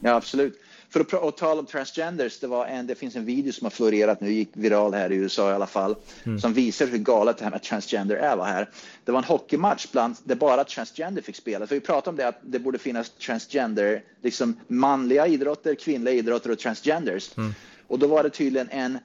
Ja, 0.00 0.14
absolut. 0.14 0.60
För 0.88 1.00
att, 1.00 1.14
att 1.14 1.36
tala 1.36 1.60
om 1.60 1.66
transgenders, 1.66 2.38
det, 2.38 2.46
var 2.46 2.66
en, 2.66 2.86
det 2.86 2.94
finns 2.94 3.16
en 3.16 3.24
video 3.24 3.52
som 3.52 3.64
har 3.64 3.70
florerat 3.70 4.20
nu, 4.20 4.32
gick 4.32 4.48
viral 4.52 4.94
här 4.94 5.12
i 5.12 5.16
USA 5.16 5.50
i 5.50 5.54
alla 5.54 5.66
fall, 5.66 5.96
mm. 6.24 6.40
som 6.40 6.52
visar 6.52 6.86
hur 6.86 6.98
galet 6.98 7.38
det 7.38 7.44
här 7.44 7.50
med 7.50 7.62
transgender 7.62 8.16
är. 8.16 8.36
Var 8.36 8.44
här. 8.44 8.70
Det 9.04 9.12
var 9.12 9.18
en 9.18 9.24
hockeymatch 9.24 9.86
bland, 9.92 10.16
där 10.24 10.34
bara 10.34 10.64
transgender 10.64 11.22
fick 11.22 11.36
spela. 11.36 11.66
För 11.66 11.74
vi 11.74 11.80
pratade 11.80 12.10
om 12.10 12.16
det 12.16 12.28
att 12.28 12.38
det 12.42 12.58
borde 12.58 12.78
finnas 12.78 13.10
transgender, 13.10 14.02
liksom 14.22 14.60
manliga 14.68 15.26
idrotter, 15.26 15.74
kvinnliga 15.74 16.14
idrotter 16.14 16.50
och 16.50 16.58
transgenders. 16.58 17.36
Mm. 17.36 17.54
Och 17.86 17.98
då 17.98 18.06
var 18.06 18.22
det 18.22 18.30
tydligen 18.30 18.68
en 18.70 18.98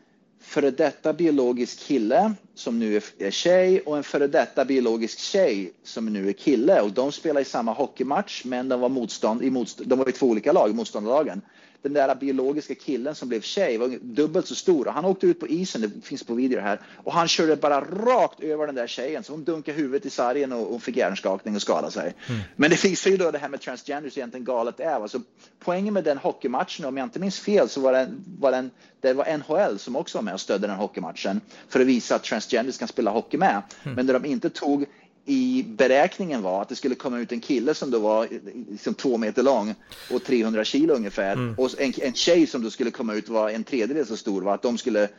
före 0.51 0.71
detta 0.71 1.13
biologisk 1.13 1.79
kille 1.79 2.33
som 2.55 2.79
nu 2.79 3.01
är 3.19 3.31
tjej 3.31 3.81
och 3.81 3.97
en 3.97 4.03
före 4.03 4.27
detta 4.27 4.65
biologisk 4.65 5.19
tjej 5.19 5.73
som 5.83 6.05
nu 6.05 6.29
är 6.29 6.33
kille. 6.33 6.81
Och 6.81 6.91
de 6.91 7.11
spelar 7.11 7.41
i 7.41 7.45
samma 7.45 7.73
hockeymatch 7.73 8.45
men 8.45 8.69
de 8.69 8.79
var, 8.79 8.89
motstånd, 8.89 9.43
i 9.43 9.49
motstånd, 9.49 9.89
de 9.89 9.99
var 9.99 10.09
i 10.09 10.11
två 10.11 10.27
olika 10.27 10.51
lag, 10.51 10.75
motståndarlagen 10.75 11.41
den 11.81 11.93
där 11.93 12.15
biologiska 12.15 12.75
killen 12.75 13.15
som 13.15 13.29
blev 13.29 13.41
tjej 13.41 13.77
var 13.77 13.97
dubbelt 14.01 14.47
så 14.47 14.55
stor 14.55 14.87
och 14.87 14.93
han 14.93 15.05
åkte 15.05 15.27
ut 15.27 15.39
på 15.39 15.47
isen, 15.47 15.81
det 15.81 15.91
finns 16.03 16.23
på 16.23 16.33
video 16.33 16.59
här, 16.59 16.79
och 17.03 17.13
han 17.13 17.27
körde 17.27 17.55
bara 17.55 17.81
rakt 17.81 18.39
över 18.39 18.65
den 18.65 18.75
där 18.75 18.87
tjejen 18.87 19.23
så 19.23 19.33
hon 19.33 19.43
dunkade 19.43 19.77
huvudet 19.77 20.05
i 20.05 20.09
sargen 20.09 20.51
och, 20.51 20.75
och 20.75 20.83
fick 20.83 20.97
hjärnskakning 20.97 21.55
och 21.55 21.61
skadade 21.61 21.91
sig. 21.91 22.13
Mm. 22.29 22.41
Men 22.55 22.69
det 22.69 22.83
visar 22.83 23.11
ju 23.11 23.17
då 23.17 23.31
det 23.31 23.37
här 23.37 23.49
med 23.49 23.61
transgenders 23.61 24.17
egentligen 24.17 24.45
galet 24.45 24.79
är. 24.79 24.93
Alltså, 24.93 25.21
poängen 25.59 25.93
med 25.93 26.03
den 26.03 26.17
hockeymatchen, 26.17 26.85
om 26.85 26.97
jag 26.97 27.05
inte 27.05 27.19
minns 27.19 27.39
fel, 27.39 27.69
så 27.69 27.81
var, 27.81 27.93
den, 27.93 28.25
var 28.39 28.51
den, 28.51 28.71
det 29.01 29.13
var 29.13 29.37
NHL 29.37 29.79
som 29.79 29.95
också 29.95 30.17
var 30.17 30.23
med 30.23 30.33
och 30.33 30.41
stödde 30.41 30.67
den 30.67 30.75
hockeymatchen 30.75 31.41
för 31.69 31.79
att 31.79 31.87
visa 31.87 32.15
att 32.15 32.23
transgenders 32.23 32.77
kan 32.77 32.87
spela 32.87 33.11
hockey 33.11 33.37
med. 33.37 33.61
Mm. 33.83 33.95
Men 33.95 34.05
där 34.05 34.13
de 34.13 34.25
inte 34.25 34.49
tog 34.49 34.85
i 35.25 35.63
beräkningen 35.67 36.41
var 36.41 36.61
att 36.61 36.69
det 36.69 36.75
skulle 36.75 36.95
komma 36.95 37.19
ut 37.19 37.31
en 37.31 37.39
kille 37.39 37.73
som 37.73 37.91
då 37.91 37.99
var 37.99 38.27
liksom 38.69 38.93
två 38.93 39.17
meter 39.17 39.43
lång 39.43 39.75
och 40.11 40.23
300 40.23 40.63
kilo 40.63 40.93
ungefär 40.93 41.33
mm. 41.33 41.55
och 41.57 41.81
en, 41.81 41.93
en 42.01 42.13
tjej 42.13 42.47
som 42.47 42.63
då 42.63 42.69
skulle 42.69 42.91
komma 42.91 43.13
ut 43.13 43.29
var 43.29 43.49
en 43.49 43.63
tredjedel 43.63 44.05
så 44.05 44.17
stor 44.17 44.41
var 44.41 44.53
att 44.53 44.61
de 44.61 44.77
skulle 44.77 45.03
eh, 45.03 45.09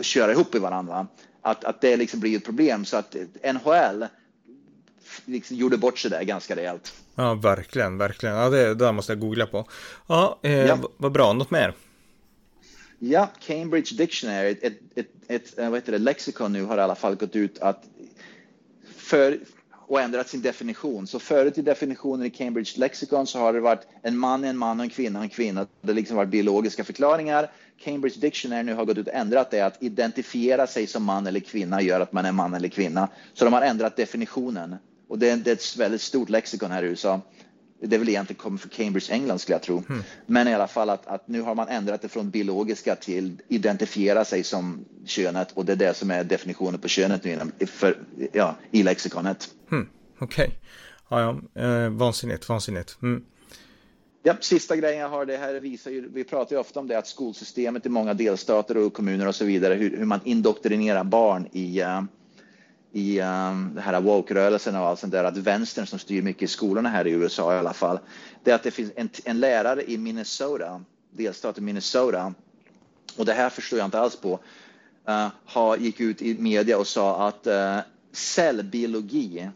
köra 0.00 0.32
ihop 0.32 0.54
i 0.54 0.58
varandra. 0.58 1.06
Att, 1.42 1.64
att 1.64 1.80
det 1.80 1.96
liksom 1.96 2.20
blir 2.20 2.36
ett 2.36 2.44
problem 2.44 2.84
så 2.84 2.96
att 2.96 3.16
NHL 3.54 4.06
liksom 5.24 5.56
gjorde 5.56 5.76
bort 5.76 5.98
sig 5.98 6.10
där 6.10 6.22
ganska 6.22 6.56
rejält. 6.56 6.94
Ja, 7.14 7.34
verkligen, 7.34 7.98
verkligen. 7.98 8.34
Ja, 8.34 8.50
det 8.50 8.74
där 8.74 8.92
måste 8.92 9.12
jag 9.12 9.20
googla 9.20 9.46
på. 9.46 9.68
Ja, 10.06 10.38
eh, 10.42 10.52
ja. 10.52 10.78
vad 10.96 11.12
bra. 11.12 11.32
Något 11.32 11.50
mer? 11.50 11.74
Ja, 12.98 13.30
Cambridge 13.46 13.94
Dictionary, 13.96 14.50
ett, 14.50 14.62
ett, 14.62 14.78
ett, 14.94 15.08
ett 15.28 15.54
vad 15.56 15.74
heter 15.74 15.92
det, 15.92 15.98
lexikon 15.98 16.52
nu 16.52 16.64
har 16.64 16.78
i 16.78 16.80
alla 16.80 16.94
fall 16.94 17.14
gått 17.14 17.36
ut 17.36 17.58
att 17.58 17.84
för, 19.06 19.38
och 19.86 20.00
ändrat 20.00 20.28
sin 20.28 20.42
definition. 20.42 21.06
Så 21.06 21.18
förut 21.18 21.58
i 21.58 21.62
definitionen 21.62 22.26
i 22.26 22.30
Cambridge 22.30 22.72
Lexicon 22.76 23.26
så 23.26 23.38
har 23.38 23.52
det 23.52 23.60
varit 23.60 23.86
en 24.02 24.18
man, 24.18 24.44
en 24.44 24.56
man 24.56 24.80
och 24.80 24.84
en 24.84 24.90
kvinna, 24.90 25.20
en 25.20 25.28
kvinna. 25.28 25.66
Det 25.80 25.88
har 25.88 25.94
liksom 25.94 26.16
varit 26.16 26.28
biologiska 26.28 26.84
förklaringar. 26.84 27.50
Cambridge 27.78 28.20
Dictionary 28.20 28.62
nu 28.62 28.74
har 28.74 28.84
gått 28.84 28.98
ut 28.98 29.08
och 29.08 29.14
ändrat 29.14 29.50
det 29.50 29.60
att 29.60 29.82
identifiera 29.82 30.66
sig 30.66 30.86
som 30.86 31.04
man 31.04 31.26
eller 31.26 31.40
kvinna 31.40 31.82
gör 31.82 32.00
att 32.00 32.12
man 32.12 32.24
är 32.24 32.32
man 32.32 32.54
eller 32.54 32.68
kvinna. 32.68 33.08
Så 33.34 33.44
de 33.44 33.54
har 33.54 33.62
ändrat 33.62 33.96
definitionen 33.96 34.76
och 35.08 35.18
det 35.18 35.30
är, 35.30 35.36
det 35.36 35.50
är 35.50 35.54
ett 35.54 35.76
väldigt 35.76 36.02
stort 36.02 36.28
lexikon 36.28 36.70
här 36.70 36.82
i 36.82 36.86
USA 36.86 37.20
det 37.80 37.96
är 37.96 37.98
väl 37.98 38.08
egentligen 38.08 38.42
kommer 38.42 38.58
från 38.58 38.70
Cambridge, 38.70 39.12
England 39.12 39.38
skulle 39.38 39.54
jag 39.54 39.62
tro. 39.62 39.82
Mm. 39.88 40.02
Men 40.26 40.48
i 40.48 40.54
alla 40.54 40.66
fall 40.66 40.90
att, 40.90 41.06
att, 41.06 41.28
nu 41.28 41.40
har 41.40 41.54
man 41.54 41.68
ändrat 41.68 42.02
det 42.02 42.08
från 42.08 42.30
biologiska 42.30 42.96
till 42.96 43.42
identifiera 43.48 44.24
sig 44.24 44.42
som 44.42 44.84
könet 45.04 45.52
och 45.52 45.64
det 45.64 45.72
är 45.72 45.76
det 45.76 45.96
som 45.96 46.10
är 46.10 46.24
definitionen 46.24 46.80
på 46.80 46.88
könet 46.88 47.24
nu 47.24 47.32
inom, 47.32 47.52
för, 47.66 47.98
ja, 48.32 48.56
i 48.70 48.82
lexikonet. 48.82 49.48
Mm. 49.72 49.88
Okej, 50.18 50.44
okay. 50.44 50.56
ja, 51.08 51.40
ja. 51.54 51.62
Eh, 51.62 51.90
vansinnigt, 51.90 52.48
vansinnigt. 52.48 52.98
Mm. 53.02 53.24
Ja, 54.22 54.36
sista 54.40 54.76
grejen 54.76 55.00
jag 55.00 55.08
har, 55.08 55.26
det 55.26 55.36
här 55.36 55.54
visar 55.60 55.90
ju, 55.90 56.08
vi 56.12 56.24
pratar 56.24 56.56
ju 56.56 56.60
ofta 56.60 56.80
om 56.80 56.88
det 56.88 56.98
att 56.98 57.06
skolsystemet 57.06 57.86
i 57.86 57.88
många 57.88 58.14
delstater 58.14 58.76
och 58.76 58.92
kommuner 58.92 59.28
och 59.28 59.34
så 59.34 59.44
vidare, 59.44 59.74
hur, 59.74 59.96
hur 59.96 60.04
man 60.04 60.20
indoktrinerar 60.24 61.04
barn 61.04 61.48
i 61.52 61.82
uh, 61.82 62.02
i 62.96 63.20
ehm, 63.20 63.50
um, 63.50 63.74
den 63.74 63.82
här 63.82 64.00
woke-rörelsen 64.00 64.76
och 64.76 64.86
allt 64.86 64.98
sånt 65.00 65.12
där, 65.12 65.24
att 65.24 65.36
vänstern 65.36 65.86
som 65.86 65.98
styr 65.98 66.22
mycket 66.22 66.42
i 66.42 66.46
skolorna 66.46 66.88
här 66.88 67.06
i 67.06 67.10
USA 67.10 67.54
i 67.54 67.58
alla 67.58 67.72
fall, 67.72 67.98
det 68.44 68.50
är 68.50 68.54
att 68.54 68.62
det 68.62 68.70
finns 68.70 68.92
en, 68.96 69.08
en 69.24 69.40
lärare 69.40 69.90
i 69.90 69.98
Minnesota, 69.98 70.84
delstaten 71.10 71.64
Minnesota, 71.64 72.34
och 73.16 73.24
det 73.24 73.32
här 73.32 73.50
förstår 73.50 73.78
jag 73.78 73.86
inte 73.86 73.98
alls 73.98 74.16
på, 74.16 74.40
eh, 75.08 75.14
uh, 75.14 75.28
har, 75.44 75.76
gick 75.76 76.00
ut 76.00 76.22
i 76.22 76.38
media 76.38 76.78
och 76.78 76.86
sa 76.86 77.28
att 77.28 77.46
uh, 77.46 77.78
cellbiologi 78.12 79.50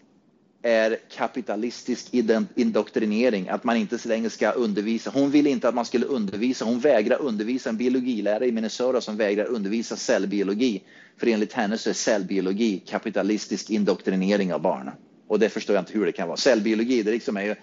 är 0.63 0.99
kapitalistisk 1.11 2.15
indoktrinering, 2.55 3.49
att 3.49 3.65
man 3.65 3.77
inte 3.77 3.99
så 3.99 4.09
länge 4.09 4.31
ska 4.31 4.51
undervisa. 4.51 5.11
Hon 5.15 5.31
vill 5.31 5.47
inte 5.47 5.69
att 5.69 5.75
man 5.75 5.85
skulle 5.85 6.07
undervisa, 6.07 6.65
hon 6.65 6.81
vägrar 6.81 7.23
undervisa, 7.23 7.71
en 7.71 7.77
biologilärare 7.77 8.47
i 8.47 8.53
Minnesota 8.53 9.01
som 9.01 9.17
vägrar 9.17 9.45
undervisa 9.45 9.97
cellbiologi. 9.97 10.83
För 11.17 11.27
enligt 11.27 11.53
henne 11.53 11.79
så 11.79 11.91
är 11.91 11.95
cellbiologi 11.95 12.79
kapitalistisk 12.79 13.71
indoktrinering 13.71 14.55
av 14.55 14.63
barn. 14.63 14.91
Och 15.29 15.39
det 15.39 15.49
förstår 15.49 15.77
jag 15.77 15.83
inte 15.83 15.93
hur 15.93 16.07
det 16.07 16.13
kan 16.13 16.29
vara. 16.29 16.37
Cellbiologi, 16.37 17.03
det 17.03 17.11
liksom 17.11 17.37
är 17.37 17.43
ju 17.45 17.55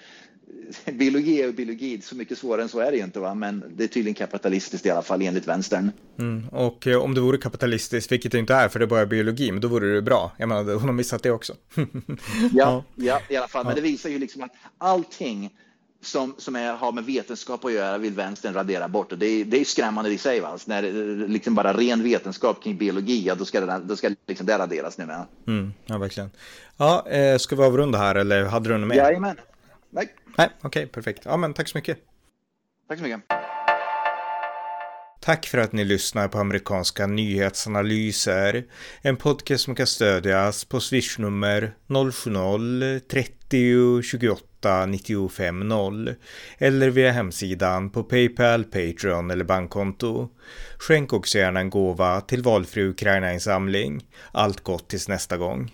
biologi 0.85 1.41
är 1.41 1.51
biologi, 1.51 2.01
så 2.01 2.15
mycket 2.15 2.37
svårare 2.37 2.61
än 2.61 2.69
så 2.69 2.79
är 2.79 2.91
det 2.91 2.97
ju 2.97 3.03
inte, 3.03 3.19
va? 3.19 3.33
men 3.33 3.63
det 3.75 3.83
är 3.83 3.87
tydligen 3.87 4.13
kapitalistiskt 4.13 4.85
i 4.85 4.89
alla 4.89 5.01
fall 5.01 5.21
enligt 5.21 5.47
vänstern. 5.47 5.91
Mm. 6.19 6.47
Och 6.47 6.87
eh, 6.87 7.01
om 7.01 7.13
det 7.13 7.21
vore 7.21 7.37
kapitalistiskt, 7.37 8.11
vilket 8.11 8.31
det 8.31 8.39
inte 8.39 8.53
är 8.53 8.69
för 8.69 8.79
det 8.79 8.85
är 8.85 8.87
bara 8.87 9.05
biologi, 9.05 9.51
men 9.51 9.61
då 9.61 9.67
vore 9.67 9.93
det 9.93 10.01
bra. 10.01 10.31
Jag 10.37 10.49
menar, 10.49 10.73
hon 10.73 10.83
har 10.83 10.93
missat 10.93 11.23
det 11.23 11.31
också. 11.31 11.53
ja, 12.53 12.83
ja, 12.95 13.21
i 13.29 13.35
alla 13.35 13.47
fall, 13.47 13.65
men 13.65 13.75
det 13.75 13.81
visar 13.81 14.09
ju 14.09 14.19
liksom 14.19 14.43
att 14.43 14.51
allting 14.77 15.51
som, 16.01 16.35
som 16.37 16.55
är, 16.55 16.73
har 16.73 16.91
med 16.91 17.05
vetenskap 17.05 17.65
att 17.65 17.73
göra 17.73 17.97
vill 17.97 18.13
vänstern 18.13 18.53
radera 18.53 18.87
bort. 18.87 19.11
Och 19.11 19.17
det, 19.17 19.25
är, 19.25 19.45
det 19.45 19.61
är 19.61 19.65
skrämmande 19.65 20.09
i 20.09 20.17
sig. 20.17 20.39
Va? 20.39 20.57
När 20.65 20.81
det 20.81 20.91
liksom 21.27 21.55
bara 21.55 21.73
ren 21.73 22.03
vetenskap 22.03 22.63
kring 22.63 22.77
biologi, 22.77 23.23
ja, 23.25 23.35
då 23.35 23.45
ska 23.45 23.61
det, 23.61 23.81
då 23.83 23.95
ska 23.95 24.11
liksom 24.27 24.45
det 24.45 24.57
raderas 24.57 24.97
nu 24.97 25.05
med. 25.05 25.25
Mm, 25.47 25.73
ja, 25.85 25.97
verkligen. 25.97 26.29
Ja, 26.77 27.07
eh, 27.09 27.37
ska 27.37 27.55
vi 27.55 27.63
avrunda 27.63 27.97
här 27.97 28.15
eller 28.15 28.45
hade 28.45 28.69
du 28.69 28.77
något 28.77 28.87
mer? 28.87 28.95
Jajamän. 28.95 29.35
Nej. 29.97 30.07
Nej, 30.37 30.49
okej, 30.57 30.67
okay, 30.67 30.85
perfekt. 30.85 31.21
Ja, 31.25 31.37
men 31.37 31.53
tack 31.53 31.67
så 31.67 31.77
mycket. 31.77 31.97
Tack 32.87 32.97
så 32.97 33.03
mycket. 33.03 33.21
Tack 35.21 35.45
för 35.45 35.57
att 35.57 35.73
ni 35.73 35.83
lyssnar 35.83 36.27
på 36.27 36.39
amerikanska 36.39 37.07
nyhetsanalyser. 37.07 38.65
En 39.01 39.17
podcast 39.17 39.63
som 39.63 39.75
kan 39.75 39.87
stödjas 39.87 40.65
på 40.65 40.79
swishnummer 40.79 41.73
070-30 41.87 44.01
28 44.01 44.85
95 44.85 45.67
0 45.67 46.15
eller 46.57 46.89
via 46.89 47.11
hemsidan 47.11 47.89
på 47.89 48.03
Paypal, 48.03 48.63
Patreon 48.63 49.31
eller 49.31 49.45
bankkonto. 49.45 50.29
Skänk 50.77 51.13
också 51.13 51.37
gärna 51.37 51.59
en 51.59 51.69
gåva 51.69 52.21
till 52.21 52.43
valfri 52.43 52.83
Ukraina-insamling. 52.83 54.05
Allt 54.31 54.63
gott 54.63 54.89
tills 54.89 55.07
nästa 55.07 55.37
gång. 55.37 55.71